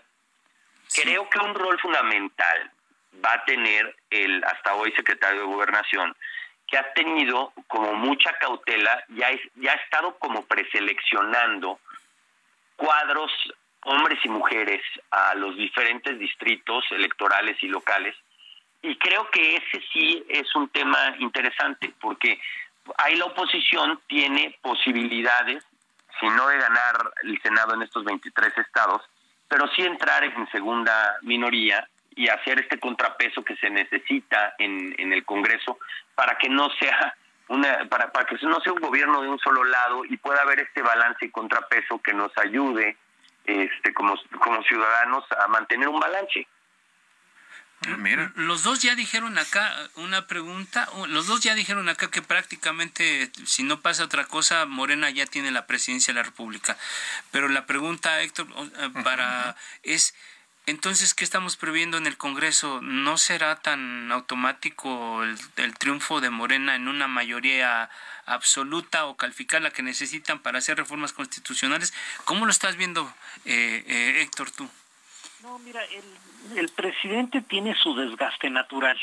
Creo 0.94 1.28
que 1.30 1.40
un 1.40 1.56
rol 1.56 1.80
fundamental 1.80 2.72
va 3.24 3.34
a 3.34 3.46
tener 3.46 3.96
el 4.10 4.44
hasta 4.44 4.76
hoy 4.76 4.92
secretario 4.92 5.42
de 5.42 5.48
Gobernación, 5.48 6.16
que 6.68 6.78
ha 6.78 6.94
tenido 6.94 7.54
como 7.68 7.94
mucha 7.94 8.32
cautela, 8.38 9.04
ya, 9.10 9.30
ya 9.56 9.72
ha 9.72 9.76
estado 9.76 10.18
como 10.20 10.46
preseleccionando 10.46 11.80
cuadros, 12.76 13.32
hombres 13.84 14.20
y 14.24 14.30
mujeres, 14.30 14.82
a 15.12 15.36
los 15.36 15.56
diferentes 15.56 16.18
distritos 16.20 16.86
electorales 16.92 17.58
y 17.62 17.68
locales 17.68 18.16
y 18.86 18.98
creo 18.98 19.30
que 19.32 19.56
ese 19.56 19.84
sí 19.92 20.24
es 20.30 20.54
un 20.56 20.70
tema 20.70 21.16
interesante, 21.20 21.92
porque 22.00 22.40
ahí 22.98 23.16
la 23.16 23.26
oposición 23.26 24.00
tiene 24.08 24.58
posibilidades, 24.62 25.64
si 26.20 26.28
no 26.28 26.48
de 26.48 26.60
ganar 26.60 27.12
el 27.24 27.42
Senado 27.42 27.74
en 27.74 27.82
estos 27.82 28.04
23 28.04 28.56
estados, 28.60 29.02
pero 29.48 29.68
sí 29.76 29.82
entrar 29.82 30.24
en 30.24 30.50
segunda 30.52 31.18
minoría 31.24 31.88
y 32.16 32.30
hacer 32.30 32.60
este 32.60 32.80
contrapeso 32.80 33.44
que 33.44 33.56
se 33.58 33.70
necesita 33.70 34.54
en, 34.60 34.94
en 34.98 35.14
el 35.14 35.26
Congreso 35.26 35.80
para 36.14 36.38
que 36.38 36.48
no 36.48 36.70
sea 36.80 37.16
una 37.48 37.88
para, 37.90 38.12
para 38.12 38.26
que 38.26 38.38
no 38.46 38.60
sea 38.62 38.74
un 38.74 38.82
gobierno 38.82 39.22
de 39.22 39.30
un 39.30 39.40
solo 39.40 39.64
lado 39.64 40.06
y 40.06 40.18
pueda 40.18 40.42
haber 40.42 40.60
este 40.60 40.82
balance 40.82 41.26
y 41.26 41.30
contrapeso 41.30 42.02
que 42.02 42.14
nos 42.14 42.32
ayude 42.38 42.98
este 43.46 43.94
como 43.94 44.16
como 44.40 44.64
ciudadanos 44.64 45.26
a 45.32 45.48
mantener 45.48 45.90
un 45.90 46.00
balance 46.00 46.48
Ah, 47.82 48.32
los 48.36 48.64
dos 48.64 48.80
ya 48.80 48.96
dijeron 48.96 49.38
acá 49.38 49.76
una 49.96 50.28
pregunta, 50.28 50.90
los 51.08 51.28
dos 51.28 51.42
ya 51.42 51.54
dijeron 51.54 51.88
acá 51.90 52.10
que 52.10 52.22
prácticamente 52.22 53.32
si 53.46 53.64
no 53.64 53.82
pasa 53.82 54.06
otra 54.06 54.26
cosa, 54.26 54.66
Morena 54.66 55.10
ya 55.10 55.26
tiene 55.26 55.52
la 55.52 55.68
presidencia 55.68 56.14
de 56.14 56.20
la 56.20 56.24
República. 56.24 56.78
Pero 57.32 57.48
la 57.48 57.66
pregunta, 57.66 58.22
Héctor, 58.22 58.48
eh, 58.78 58.90
para 59.04 59.56
es 59.84 60.16
entonces 60.68 61.14
qué 61.14 61.24
estamos 61.24 61.58
previendo 61.58 61.98
en 61.98 62.08
el 62.08 62.18
Congreso, 62.18 62.82
¿no 62.82 63.18
será 63.18 63.56
tan 63.58 64.12
automático 64.12 65.24
el, 65.24 65.78
triunfo 65.78 66.22
de 66.22 66.32
Morena 66.32 66.76
en 66.76 66.88
una 66.88 67.08
mayoría 67.08 67.90
absoluta 68.26 69.06
o 69.06 69.16
calificar 69.16 69.62
la 69.62 69.70
que 69.70 69.84
necesitan 69.84 70.40
para 70.40 70.58
hacer 70.58 70.78
reformas 70.78 71.14
constitucionales? 71.14 71.94
¿Cómo 72.24 72.46
lo 72.46 72.52
estás 72.52 72.78
viendo, 72.78 73.14
eh, 73.46 73.84
eh, 73.88 74.22
Héctor, 74.22 74.50
tú? 74.50 74.68
No, 75.46 75.60
mira, 75.60 75.80
el, 76.56 76.70
presidente 76.70 77.40
tiene 77.40 77.76
su 77.76 77.94
desgaste 77.96 78.50
natural. 78.50 79.00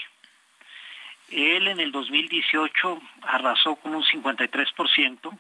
Él 1.31 1.69
en 1.69 1.79
el 1.79 1.93
2018 1.93 3.01
arrasó 3.23 3.77
con 3.77 3.95
un 3.95 4.03
53%, 4.03 5.39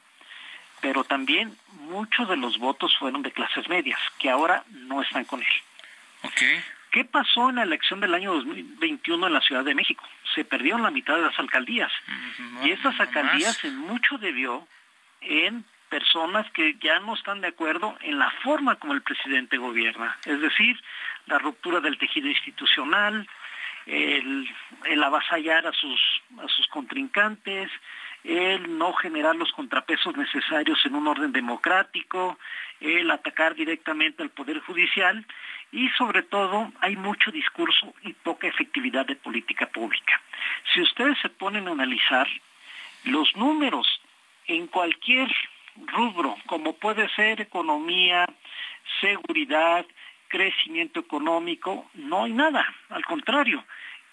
pero 0.80 1.02
también 1.02 1.58
muchos 1.90 2.28
de 2.28 2.36
los 2.36 2.56
votos 2.58 2.96
fueron 2.98 3.22
de 3.22 3.32
clases 3.32 3.68
medias, 3.68 3.98
que 4.20 4.30
ahora 4.30 4.62
no 4.68 5.02
están 5.02 5.24
con 5.24 5.40
él. 5.40 6.30
¿Qué 6.92 7.04
pasó 7.04 7.50
en 7.50 7.56
la 7.56 7.64
elección 7.64 7.98
del 7.98 8.14
año 8.14 8.34
2021 8.34 9.26
en 9.26 9.32
la 9.32 9.40
Ciudad 9.40 9.64
de 9.64 9.74
México? 9.74 10.04
Se 10.36 10.44
perdieron 10.44 10.84
la 10.84 10.92
mitad 10.92 11.16
de 11.16 11.22
las 11.22 11.36
alcaldías. 11.36 11.90
y 12.62 12.70
esas 12.70 12.98
alcaldías 13.00 13.64
en 13.64 13.76
mucho 13.76 14.18
debió 14.18 14.68
en 15.20 15.64
personas 15.92 16.50
que 16.52 16.74
ya 16.80 17.00
no 17.00 17.12
están 17.12 17.42
de 17.42 17.48
acuerdo 17.48 17.94
en 18.00 18.18
la 18.18 18.30
forma 18.42 18.76
como 18.76 18.94
el 18.94 19.02
presidente 19.02 19.58
gobierna. 19.58 20.16
Es 20.24 20.40
decir, 20.40 20.74
la 21.26 21.38
ruptura 21.38 21.80
del 21.80 21.98
tejido 21.98 22.28
institucional, 22.28 23.28
el, 23.84 24.48
el 24.86 25.02
avasallar 25.02 25.66
a 25.66 25.72
sus, 25.72 26.00
a 26.42 26.48
sus 26.48 26.66
contrincantes, 26.68 27.70
el 28.24 28.78
no 28.78 28.94
generar 28.94 29.36
los 29.36 29.52
contrapesos 29.52 30.16
necesarios 30.16 30.78
en 30.86 30.94
un 30.94 31.08
orden 31.08 31.30
democrático, 31.30 32.38
el 32.80 33.10
atacar 33.10 33.54
directamente 33.54 34.22
al 34.22 34.30
Poder 34.30 34.60
Judicial 34.60 35.26
y 35.72 35.90
sobre 35.90 36.22
todo 36.22 36.72
hay 36.80 36.96
mucho 36.96 37.30
discurso 37.30 37.92
y 38.00 38.14
poca 38.14 38.46
efectividad 38.46 39.04
de 39.04 39.16
política 39.16 39.66
pública. 39.66 40.22
Si 40.72 40.80
ustedes 40.80 41.18
se 41.20 41.28
ponen 41.28 41.68
a 41.68 41.72
analizar 41.72 42.28
los 43.04 43.36
números 43.36 44.00
en 44.46 44.68
cualquier 44.68 45.30
rubro, 45.86 46.36
como 46.46 46.74
puede 46.74 47.08
ser 47.10 47.40
economía, 47.40 48.26
seguridad, 49.00 49.84
crecimiento 50.28 51.00
económico, 51.00 51.90
no 51.94 52.24
hay 52.24 52.32
nada, 52.32 52.64
al 52.88 53.04
contrario. 53.04 53.64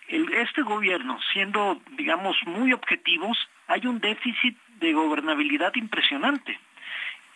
este 0.08 0.64
gobierno, 0.64 1.20
siendo, 1.32 1.82
digamos, 1.92 2.36
muy 2.46 2.74
objetivos, 2.74 3.38
hay 3.68 3.86
un 3.86 4.00
déficit 4.00 4.58
de 4.80 4.94
gobernabilidad 4.94 5.76
impresionante 5.76 6.60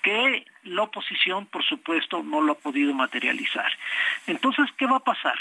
que 0.02 0.46
la 0.64 0.84
oposición, 0.84 1.46
por 1.46 1.64
supuesto, 1.64 2.22
no 2.24 2.42
lo 2.42 2.54
ha 2.54 2.58
podido 2.58 2.94
materializar. 2.94 3.72
Entonces, 4.28 4.66
¿qué 4.78 4.86
va 4.86 4.98
a 4.98 5.04
pasar? 5.04 5.40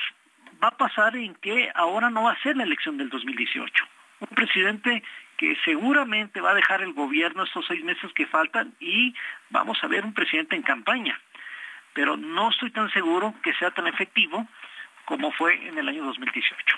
Va 0.63 0.69
a 0.69 0.77
pasar 0.77 1.17
en 1.17 1.35
que 1.35 1.71
ahora 1.75 2.11
no 2.11 2.23
va 2.23 2.33
a 2.33 2.43
ser 2.43 2.57
la 2.57 2.63
elección 2.63 2.97
del 2.97 3.11
2018. 3.11 3.85
Un 4.21 4.29
presidente 4.29 5.03
que 5.43 5.57
seguramente 5.65 6.41
va 6.41 6.53
a 6.53 6.55
dejar 6.55 6.83
el 6.83 6.93
gobierno 6.93 7.43
estos 7.43 7.67
seis 7.67 7.83
meses 7.83 8.13
que 8.15 8.27
faltan 8.27 8.77
y 8.79 9.13
vamos 9.51 9.77
a 9.83 9.89
ver 9.89 10.05
un 10.05 10.15
presidente 10.15 10.55
en 10.55 10.63
campaña. 10.63 11.21
Pero 11.95 12.17
no 12.17 12.51
estoy 12.51 12.71
tan 12.71 12.89
seguro 12.93 13.35
que 13.43 13.53
sea 13.55 13.73
tan 13.73 13.89
efectivo 13.89 14.47
como 15.05 15.33
fue 15.33 15.67
en 15.67 15.77
el 15.77 15.89
año 15.89 16.05
2018. 16.05 16.77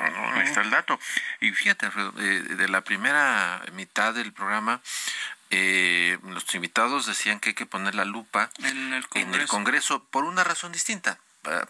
ahí 0.00 0.42
está 0.42 0.62
el 0.62 0.70
dato. 0.70 0.98
Y 1.40 1.52
fíjate, 1.52 1.86
eh, 1.86 2.20
de 2.58 2.68
la 2.68 2.80
primera 2.80 3.62
mitad 3.74 4.12
del 4.12 4.32
programa, 4.32 4.80
eh, 5.50 6.18
los 6.24 6.52
invitados 6.56 7.06
decían 7.06 7.38
que 7.38 7.50
hay 7.50 7.54
que 7.54 7.66
poner 7.66 7.94
la 7.94 8.04
lupa 8.04 8.50
en 8.64 8.94
el 8.94 9.46
Congreso 9.46 10.04
por 10.10 10.24
una 10.24 10.42
razón 10.42 10.72
distinta 10.72 11.20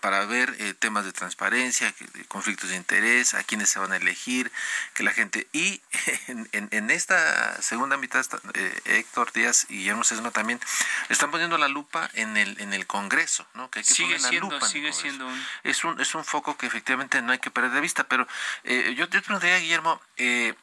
para, 0.00 0.24
ver 0.24 0.56
eh, 0.58 0.74
temas 0.74 1.04
de 1.04 1.12
transparencia, 1.12 1.92
de 2.14 2.24
conflictos 2.24 2.70
de 2.70 2.76
interés, 2.76 3.34
a 3.34 3.42
quiénes 3.44 3.68
se 3.68 3.78
van 3.78 3.92
a 3.92 3.96
elegir, 3.96 4.50
que 4.94 5.02
la 5.02 5.12
gente... 5.12 5.46
Y 5.52 5.82
en, 6.52 6.90
esta 6.90 7.60
segunda 7.60 7.96
mitad, 7.96 8.24
eh, 8.54 8.80
Héctor 8.86 9.32
Díaz 9.32 9.66
y 9.68 9.78
Guillermo 9.78 10.04
Sesma 10.04 10.30
también 10.30 10.60
están 11.08 11.30
poniendo 11.30 11.58
la 11.58 11.68
lupa 11.68 12.10
en 12.14 12.36
el, 12.36 12.60
en 12.60 12.72
el 12.72 12.86
Congreso, 12.86 13.46
¿no? 13.54 13.70
Que 13.70 13.80
hay 13.80 13.84
que 13.84 13.94
sigue 13.94 14.16
poner 14.16 14.22
la 14.22 14.28
siendo, 14.28 14.50
lupa. 14.50 14.68
Sigue 14.68 14.92
siendo 14.92 15.26
un... 15.26 15.46
Es, 15.64 15.84
un, 15.84 16.00
es 16.00 16.14
un 16.14 16.24
foco 16.24 16.56
que 16.56 16.66
efectivamente 16.66 17.20
no 17.22 17.32
hay 17.32 17.38
que 17.38 17.50
perder 17.50 17.72
de 17.72 17.80
vista, 17.80 18.04
pero 18.04 18.26
eh, 18.64 18.94
yo 18.96 19.08
te 19.08 19.20
preguntaría, 19.20 19.58
Guillermo, 19.58 20.00
eh, 20.16 20.54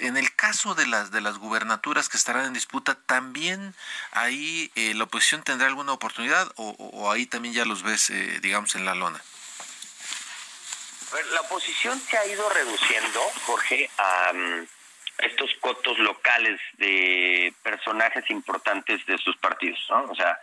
en 0.00 0.16
el 0.16 0.34
caso 0.34 0.74
de 0.74 0.86
las 0.86 1.10
de 1.10 1.20
las 1.20 1.38
gubernaturas 1.38 2.08
que 2.08 2.16
estarán 2.16 2.46
en 2.46 2.52
disputa, 2.52 2.94
¿también 3.06 3.74
ahí 4.12 4.70
eh, 4.74 4.94
la 4.94 5.04
oposición 5.04 5.42
tendrá 5.42 5.66
alguna 5.66 5.92
oportunidad 5.92 6.50
o, 6.56 7.10
ahí 7.10 7.26
también 7.26 7.54
ya 7.54 7.64
los 7.64 7.82
ves, 7.82 8.10
eh, 8.10 8.40
digamos, 8.40 8.74
en 8.74 8.84
la 8.84 8.94
lona? 8.94 9.20
La 11.32 11.40
oposición 11.42 12.00
se 12.00 12.16
ha 12.16 12.26
ido 12.26 12.48
reduciendo, 12.48 13.20
Jorge, 13.44 13.90
a 13.98 14.32
mm, 14.32 14.66
estos 15.18 15.50
cotos 15.60 15.98
locales 15.98 16.60
de 16.78 17.52
personajes 17.62 18.28
importantes 18.30 19.04
de 19.06 19.18
sus 19.18 19.36
partidos, 19.36 19.78
¿no? 19.90 20.04
O 20.04 20.14
sea, 20.14 20.38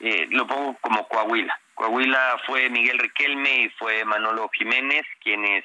eh, 0.00 0.26
lo 0.30 0.46
pongo 0.46 0.78
como 0.80 1.06
Coahuila. 1.08 1.58
Coahuila 1.74 2.40
fue 2.46 2.70
Miguel 2.70 2.98
Riquelme 2.98 3.62
y 3.62 3.68
fue 3.70 4.04
Manolo 4.04 4.48
Jiménez, 4.50 5.04
quienes 5.22 5.64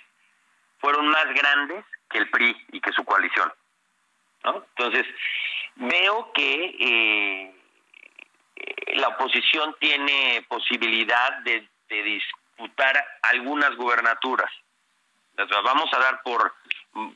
fueron 0.79 1.07
más 1.07 1.25
grandes 1.33 1.85
que 2.13 2.19
el 2.19 2.29
PRI 2.29 2.55
y 2.71 2.79
que 2.79 2.93
su 2.93 3.03
coalición. 3.03 3.51
Entonces, 4.43 5.05
veo 5.75 6.31
que 6.33 6.75
eh, 6.79 7.55
la 8.95 9.09
oposición 9.09 9.75
tiene 9.79 10.45
posibilidad 10.47 11.39
de, 11.39 11.67
disputar 11.89 13.05
algunas 13.21 13.75
gubernaturas. 13.75 14.51
Las 15.35 15.47
vamos 15.47 15.93
a 15.93 15.99
dar 15.99 16.23
por 16.23 16.51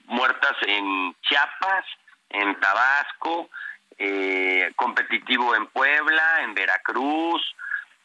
muertas 0.06 0.56
en 0.68 1.16
Chiapas, 1.22 1.84
en 2.30 2.60
Tabasco, 2.60 3.50
eh, 3.98 4.72
competitivo 4.76 5.56
en 5.56 5.66
Puebla, 5.68 6.44
en 6.44 6.54
Veracruz. 6.54 7.42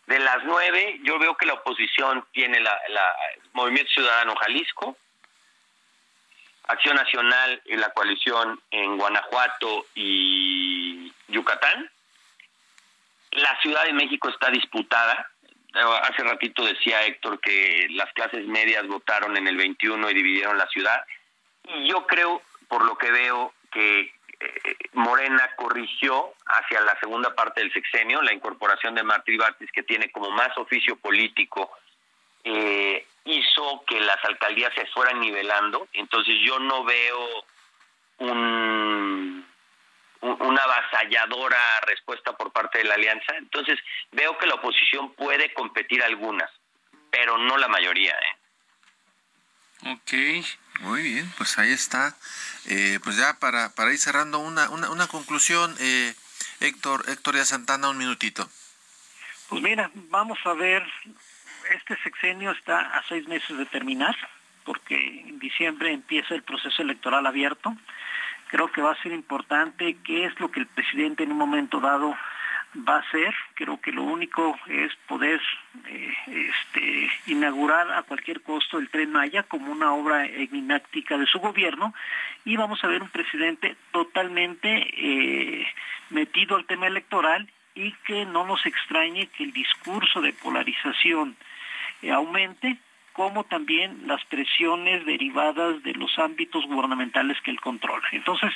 De 0.07 0.19
las 0.19 0.39
nueve, 0.45 0.99
yo 1.03 1.19
veo 1.19 1.37
que 1.37 1.45
la 1.45 1.55
oposición 1.55 2.27
tiene 2.33 2.59
la, 2.61 2.81
la 2.89 3.15
Movimiento 3.53 3.93
Ciudadano 3.93 4.35
Jalisco, 4.37 4.97
Acción 6.73 6.97
Nacional 6.97 7.63
y 7.67 7.77
la 7.77 7.91
coalición 7.91 8.61
en 8.71 8.97
Guanajuato 8.97 9.87
y 9.95 11.13
Yucatán. 11.29 11.91
La 13.33 13.59
Ciudad 13.61 13.85
de 13.85 13.93
México 13.93 14.29
está 14.29 14.51
disputada. 14.51 15.31
Hace 16.03 16.23
ratito 16.23 16.65
decía 16.65 17.05
Héctor 17.05 17.41
que 17.41 17.87
las 17.91 18.13
clases 18.13 18.47
medias 18.47 18.87
votaron 18.87 19.37
en 19.37 19.49
el 19.49 19.57
21 19.57 20.11
y 20.11 20.15
dividieron 20.15 20.59
la 20.59 20.67
ciudad. 20.67 21.03
Y 21.65 21.89
yo 21.89 22.07
creo, 22.07 22.43
por 22.69 22.85
lo 22.85 22.97
que 22.99 23.11
veo, 23.11 23.55
que 23.71 24.01
eh, 24.41 24.77
Morena 24.93 25.51
corrigió 25.57 26.35
hacia 26.47 26.81
la 26.81 26.99
segunda 27.01 27.35
parte 27.35 27.61
del 27.61 27.73
sexenio 27.73 28.21
la 28.23 28.35
incorporación 28.35 28.95
de 28.95 29.03
Martí 29.03 29.37
Batis, 29.37 29.71
que 29.73 29.83
tiene 29.83 30.11
como 30.11 30.31
más 30.31 30.57
oficio 30.59 30.97
político 30.97 31.71
eh, 32.45 33.07
hizo 33.25 33.85
que 33.87 34.01
las 34.01 34.23
alcaldías 34.25 34.73
se 34.75 34.87
fueran 34.87 35.21
nivelando, 35.21 35.89
entonces 35.93 36.35
yo 36.45 36.59
no 36.59 36.85
veo 36.85 37.45
un, 38.19 39.47
una 40.21 40.63
avasalladora 40.63 41.81
respuesta 41.87 42.37
por 42.37 42.53
parte 42.53 42.79
de 42.79 42.85
la 42.85 42.95
alianza, 42.95 43.37
entonces 43.37 43.79
veo 44.11 44.37
que 44.39 44.47
la 44.47 44.55
oposición 44.55 45.15
puede 45.15 45.53
competir 45.55 46.03
algunas, 46.03 46.51
pero 47.11 47.39
no 47.39 47.57
la 47.57 47.69
mayoría. 47.69 48.13
¿eh? 48.13 49.93
Ok. 49.93 50.13
Muy 50.81 51.03
bien, 51.03 51.33
pues 51.37 51.59
ahí 51.59 51.73
está. 51.73 52.17
Eh, 52.67 52.99
pues 53.05 53.17
ya 53.17 53.39
para, 53.39 53.75
para 53.75 53.93
ir 53.93 53.99
cerrando 53.99 54.39
una, 54.39 54.69
una, 54.71 54.91
una 54.91 55.07
conclusión, 55.07 55.75
eh, 55.81 56.15
Héctor, 56.61 57.05
Héctor 57.09 57.37
ya 57.37 57.45
Santana, 57.45 57.91
un 57.91 57.99
minutito. 57.99 58.49
Pues 59.49 59.63
mira, 59.63 59.91
vamos 59.95 60.39
a 60.45 60.55
ver 60.55 60.83
este 61.73 61.97
sexenio 62.03 62.51
está 62.53 62.81
a 62.81 63.03
seis 63.09 63.27
meses 63.29 63.57
de 63.57 63.67
terminar, 63.67 64.17
porque 64.65 64.97
en 65.27 65.39
diciembre 65.39 65.93
empieza 65.93 66.35
el 66.35 66.43
proceso 66.43 66.83
electoral 66.83 67.27
abierto. 67.27 67.75
Creo 68.49 68.71
que 68.71 68.83
va 68.83 68.93
a 68.93 69.03
ser 69.03 69.13
importante 69.13 69.97
qué 70.05 70.27
es 70.27 70.39
lo 70.39 70.51
que 70.51 70.61
el 70.61 70.67
presidente 70.67 71.25
en 71.25 71.33
un 71.33 71.39
momento 71.39 71.81
dado 71.81 72.17
va 72.77 72.97
a 72.97 73.01
hacer. 73.01 73.35
Creo 73.55 73.81
que 73.81 73.93
lo 73.93 74.03
único 74.03 74.59
es 74.67 74.95
poder 75.07 75.41
eh, 75.89 76.15
este, 76.27 77.11
inaugurar 77.27 77.91
a 77.93 78.03
cualquier 78.03 78.43
costo 78.43 78.79
el 78.79 78.91
tren 78.91 79.13
Maya 79.13 79.43
como 79.43 79.73
una 79.73 79.93
obra 79.93 80.27
enigmática 80.27 81.17
de 81.17 81.27
su 81.27 81.39
gobierno 81.39 81.95
y 82.45 82.57
vamos 82.57 82.83
a 82.85 82.89
ver 82.89 83.03
un 83.03 83.09
presidente 83.09 83.77
totalmente 83.91 84.69
eh, 84.69 85.67
metido 86.11 86.57
al 86.57 86.67
tema 86.67 86.87
electoral 86.87 87.51
y 87.75 87.93
que 88.07 88.27
no 88.27 88.47
nos 88.47 88.65
extrañe 88.67 89.29
que 89.29 89.45
el 89.45 89.53
discurso 89.53 90.21
de 90.21 90.35
polarización 90.35 91.37
aumente, 92.11 92.79
como 93.13 93.45
también 93.45 94.07
las 94.07 94.25
presiones 94.25 95.05
derivadas 95.05 95.83
de 95.83 95.93
los 95.95 96.19
ámbitos 96.19 96.65
gubernamentales 96.67 97.41
que 97.43 97.51
él 97.51 97.61
controla. 97.61 98.09
Entonces, 98.13 98.53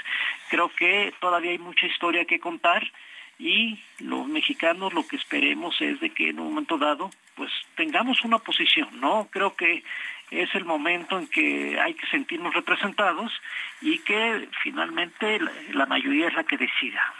creo 0.48 0.70
que 0.70 1.12
todavía 1.20 1.50
hay 1.50 1.58
mucha 1.58 1.86
historia 1.86 2.24
que 2.24 2.40
contar 2.40 2.90
y 3.38 3.78
los 3.98 4.26
mexicanos 4.26 4.94
lo 4.94 5.06
que 5.06 5.16
esperemos 5.16 5.78
es 5.80 6.00
de 6.00 6.10
que 6.10 6.30
en 6.30 6.40
un 6.40 6.48
momento 6.48 6.78
dado 6.78 7.10
pues 7.34 7.52
tengamos 7.76 8.24
una 8.24 8.38
posición, 8.38 8.88
¿no? 8.98 9.28
Creo 9.30 9.54
que 9.54 9.84
es 10.30 10.54
el 10.54 10.64
momento 10.64 11.18
en 11.18 11.28
que 11.28 11.78
hay 11.78 11.94
que 11.94 12.06
sentirnos 12.06 12.54
representados 12.54 13.32
y 13.80 13.98
que 14.00 14.48
finalmente 14.62 15.38
la, 15.72 15.86
mayoría 15.86 16.28
es 16.28 16.34
la 16.34 16.44
que 16.44 16.56
decida. 16.56 17.14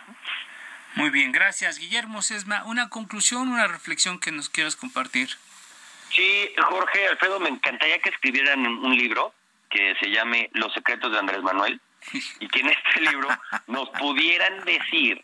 Muy 0.95 1.11
bien, 1.11 1.31
gracias. 1.33 1.79
Guillermo 1.79 2.23
Sesma, 2.23 2.65
una 2.65 2.89
conclusión, 2.89 3.49
una 3.49 3.67
reflexión 3.67 4.19
que 4.19 4.33
nos 4.33 4.49
quieras 4.49 4.75
compartir. 4.75 5.29
Sí, 6.17 6.51
Jorge 6.57 7.09
Alfredo, 7.09 7.39
me 7.41 7.51
encantaría 7.51 7.99
que 7.99 8.09
escribieran 8.09 8.67
un 8.67 8.97
libro 8.97 9.35
que 9.69 9.95
se 10.01 10.11
llame 10.11 10.49
Los 10.55 10.73
secretos 10.73 11.13
de 11.13 11.19
Andrés 11.19 11.43
Manuel 11.43 11.79
y 12.41 12.49
que 12.49 12.61
en 12.61 12.71
este 12.71 13.01
libro 13.03 13.29
nos 13.67 13.91
pudieran 13.91 14.65
decir 14.65 15.23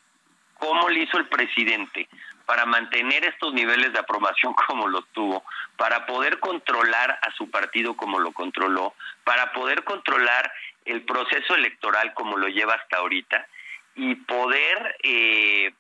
cómo 0.59 0.91
le 0.91 1.05
hizo 1.05 1.17
el 1.17 1.29
presidente 1.29 2.09
para 2.45 2.67
mantener 2.67 3.25
estos 3.25 3.55
niveles 3.55 3.95
de 3.95 4.01
aprobación 4.01 4.53
como 4.67 4.87
lo 4.87 5.01
tuvo, 5.13 5.45
para 5.79 6.05
poder 6.05 6.39
controlar 6.41 7.19
a 7.23 7.33
su 7.37 7.51
partido 7.51 7.97
como 7.97 8.19
lo 8.19 8.33
controló, 8.33 8.95
para 9.25 9.51
poder 9.53 9.85
controlar 9.85 10.53
el 10.85 11.03
proceso 11.03 11.55
electoral 11.55 12.13
como 12.13 12.37
lo 12.37 12.49
lleva 12.49 12.75
hasta 12.75 12.99
ahorita 12.99 13.47
y 13.95 14.15
poder 14.17 14.97
eh, 15.03 15.73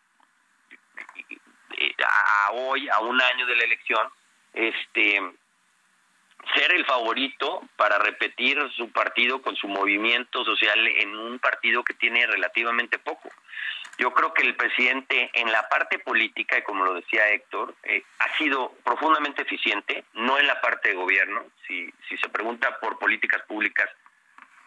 a 2.06 2.52
hoy, 2.52 2.88
a 2.88 3.00
un 3.00 3.20
año 3.20 3.44
de 3.44 3.56
la 3.56 3.64
elección, 3.64 4.08
este 4.52 5.20
ser 6.54 6.72
el 6.72 6.84
favorito 6.84 7.62
para 7.76 7.98
repetir 7.98 8.58
su 8.76 8.90
partido 8.90 9.40
con 9.42 9.54
su 9.56 9.68
movimiento 9.68 10.44
social 10.44 10.86
en 10.88 11.16
un 11.16 11.38
partido 11.38 11.84
que 11.84 11.94
tiene 11.94 12.26
relativamente 12.26 12.98
poco. 12.98 13.30
Yo 13.98 14.12
creo 14.12 14.32
que 14.32 14.42
el 14.42 14.56
presidente 14.56 15.30
en 15.34 15.52
la 15.52 15.68
parte 15.68 15.98
política, 15.98 16.58
y 16.58 16.62
como 16.62 16.84
lo 16.84 16.94
decía 16.94 17.28
Héctor, 17.28 17.74
eh, 17.84 18.02
ha 18.18 18.36
sido 18.38 18.72
profundamente 18.82 19.42
eficiente, 19.42 20.04
no 20.14 20.38
en 20.38 20.46
la 20.46 20.60
parte 20.60 20.88
de 20.88 20.94
gobierno. 20.94 21.44
Si, 21.66 21.92
si 22.08 22.16
se 22.16 22.28
pregunta 22.28 22.80
por 22.80 22.98
políticas 22.98 23.42
públicas, 23.42 23.88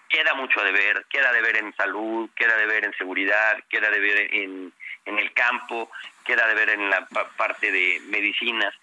queda 0.07 0.33
mucho 0.35 0.61
de 0.61 0.71
ver, 0.71 1.05
queda 1.09 1.33
de 1.33 1.41
ver 1.41 1.57
en 1.57 1.75
salud, 1.75 2.29
queda 2.35 2.55
de 2.55 2.67
ver 2.67 2.85
en 2.85 2.93
seguridad, 2.93 3.57
queda 3.67 3.89
de 3.89 3.99
ver 3.99 4.33
en, 4.33 4.71
en 5.05 5.19
el 5.19 5.33
campo, 5.33 5.91
queda 6.23 6.47
de 6.47 6.53
ver 6.53 6.69
en 6.69 6.89
la 6.89 7.05
parte 7.35 7.71
de 7.71 8.01
medicinas, 8.05 8.73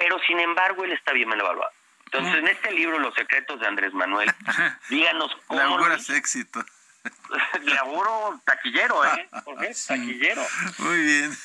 pero 0.00 0.18
sin 0.26 0.40
embargo 0.40 0.82
él 0.84 0.92
está 0.92 1.12
bien 1.12 1.30
evaluado. 1.30 1.70
Entonces, 2.06 2.34
en 2.36 2.48
este 2.48 2.72
libro, 2.72 2.98
Los 2.98 3.14
secretos 3.14 3.60
de 3.60 3.66
Andrés 3.68 3.92
Manuel, 3.92 4.32
díganos 4.88 5.30
cómo... 5.46 5.60
Laboras 5.60 6.08
éxito. 6.10 6.64
Laburo 7.62 8.40
taquillero, 8.44 9.04
¿eh? 9.04 9.28
Taquillero. 9.86 10.42
Muy 10.78 10.98
bien. 11.02 11.38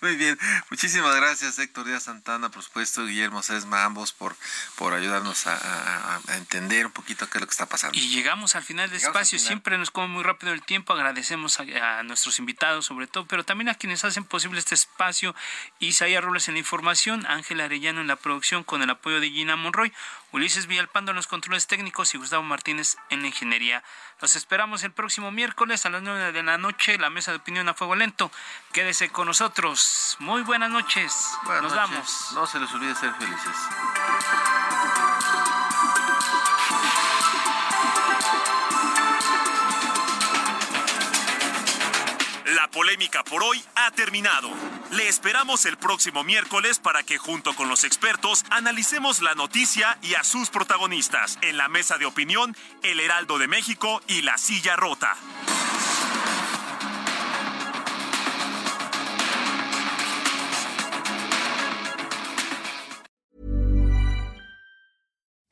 Muy 0.00 0.16
bien, 0.16 0.38
muchísimas 0.70 1.14
gracias 1.14 1.58
Héctor 1.58 1.84
Díaz 1.84 2.04
Santana, 2.04 2.48
por 2.48 2.62
supuesto, 2.62 3.04
Guillermo 3.04 3.42
Sesma, 3.42 3.84
ambos 3.84 4.12
por, 4.12 4.34
por 4.76 4.94
ayudarnos 4.94 5.46
a, 5.46 6.20
entender 6.36 6.86
un 6.86 6.92
poquito 6.92 7.28
qué 7.28 7.36
es 7.36 7.40
lo 7.42 7.46
que 7.46 7.52
está 7.52 7.66
pasando. 7.66 7.98
Y 7.98 8.08
llegamos 8.08 8.56
al 8.56 8.62
final 8.62 8.88
del 8.88 8.98
espacio, 8.98 9.38
siempre 9.38 9.76
nos 9.76 9.90
come 9.90 10.08
muy 10.08 10.22
rápido 10.22 10.54
el 10.54 10.62
tiempo, 10.62 10.94
agradecemos 10.94 11.60
a, 11.60 12.02
nuestros 12.02 12.38
invitados 12.38 12.86
sobre 12.86 13.08
todo, 13.08 13.26
pero 13.26 13.44
también 13.44 13.68
a 13.68 13.74
quienes 13.74 14.02
hacen 14.04 14.24
posible 14.24 14.58
este 14.58 14.74
espacio, 14.74 15.34
Isaías 15.80 16.24
Robles 16.24 16.48
en 16.48 16.54
la 16.54 16.60
información, 16.60 17.26
Ángel 17.26 17.60
Arellano 17.60 18.00
en 18.00 18.06
la 18.06 18.16
producción 18.16 18.64
con 18.64 18.80
el 18.80 18.88
apoyo 18.88 19.20
de 19.20 19.30
Gina 19.30 19.56
Monroy, 19.56 19.92
Ulises 20.32 20.66
Villalpando 20.66 21.10
en 21.10 21.16
los 21.16 21.26
controles 21.26 21.66
técnicos 21.66 22.14
y 22.14 22.18
Gustavo 22.18 22.42
Martínez 22.42 22.96
en 23.10 23.22
la 23.22 23.28
ingeniería. 23.28 23.82
Los 24.20 24.36
esperamos 24.36 24.84
el 24.84 24.92
próximo 24.92 25.30
miércoles 25.30 25.86
a 25.86 25.90
las 25.90 26.02
9 26.02 26.32
de 26.32 26.42
la 26.42 26.58
noche, 26.58 26.98
la 26.98 27.10
mesa 27.10 27.32
de 27.32 27.38
opinión 27.38 27.68
a 27.68 27.74
fuego 27.74 27.96
lento. 27.96 28.30
Quédese 28.72 29.10
con 29.10 29.26
nosotros. 29.26 30.16
Muy 30.20 30.42
buenas 30.42 30.70
noches. 30.70 31.12
Nos 31.62 31.74
vamos. 31.74 32.32
No 32.34 32.46
se 32.46 32.60
les 32.60 32.72
olvide 32.72 32.94
ser 32.94 33.12
felices. 33.14 33.56
Polémica 42.72 43.24
por 43.24 43.42
hoy 43.42 43.60
ha 43.74 43.90
terminado. 43.90 44.48
Le 44.92 45.08
esperamos 45.08 45.66
el 45.66 45.76
próximo 45.76 46.22
miércoles 46.22 46.78
para 46.78 47.02
que 47.02 47.18
junto 47.18 47.52
con 47.54 47.68
los 47.68 47.82
expertos 47.82 48.44
analicemos 48.50 49.22
la 49.22 49.34
noticia 49.34 49.98
y 50.02 50.14
a 50.14 50.22
sus 50.22 50.50
protagonistas 50.50 51.38
en 51.42 51.56
la 51.56 51.68
mesa 51.68 51.98
de 51.98 52.06
opinión 52.06 52.54
El 52.84 53.00
Heraldo 53.00 53.38
de 53.38 53.48
México 53.48 54.00
y 54.06 54.22
La 54.22 54.38
Silla 54.38 54.76
Rota. 54.76 55.16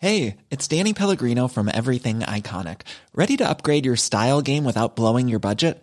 Hey, 0.01 0.37
it's 0.51 0.69
Danny 0.69 0.95
Pellegrino 0.95 1.49
from 1.49 1.69
Everything 1.69 2.21
Iconic. 2.21 2.83
Ready 3.13 3.37
to 3.39 3.49
upgrade 3.49 3.85
your 3.85 3.97
style 3.97 4.41
game 4.41 4.63
without 4.63 4.95
blowing 4.95 5.27
your 5.27 5.41
budget? 5.41 5.83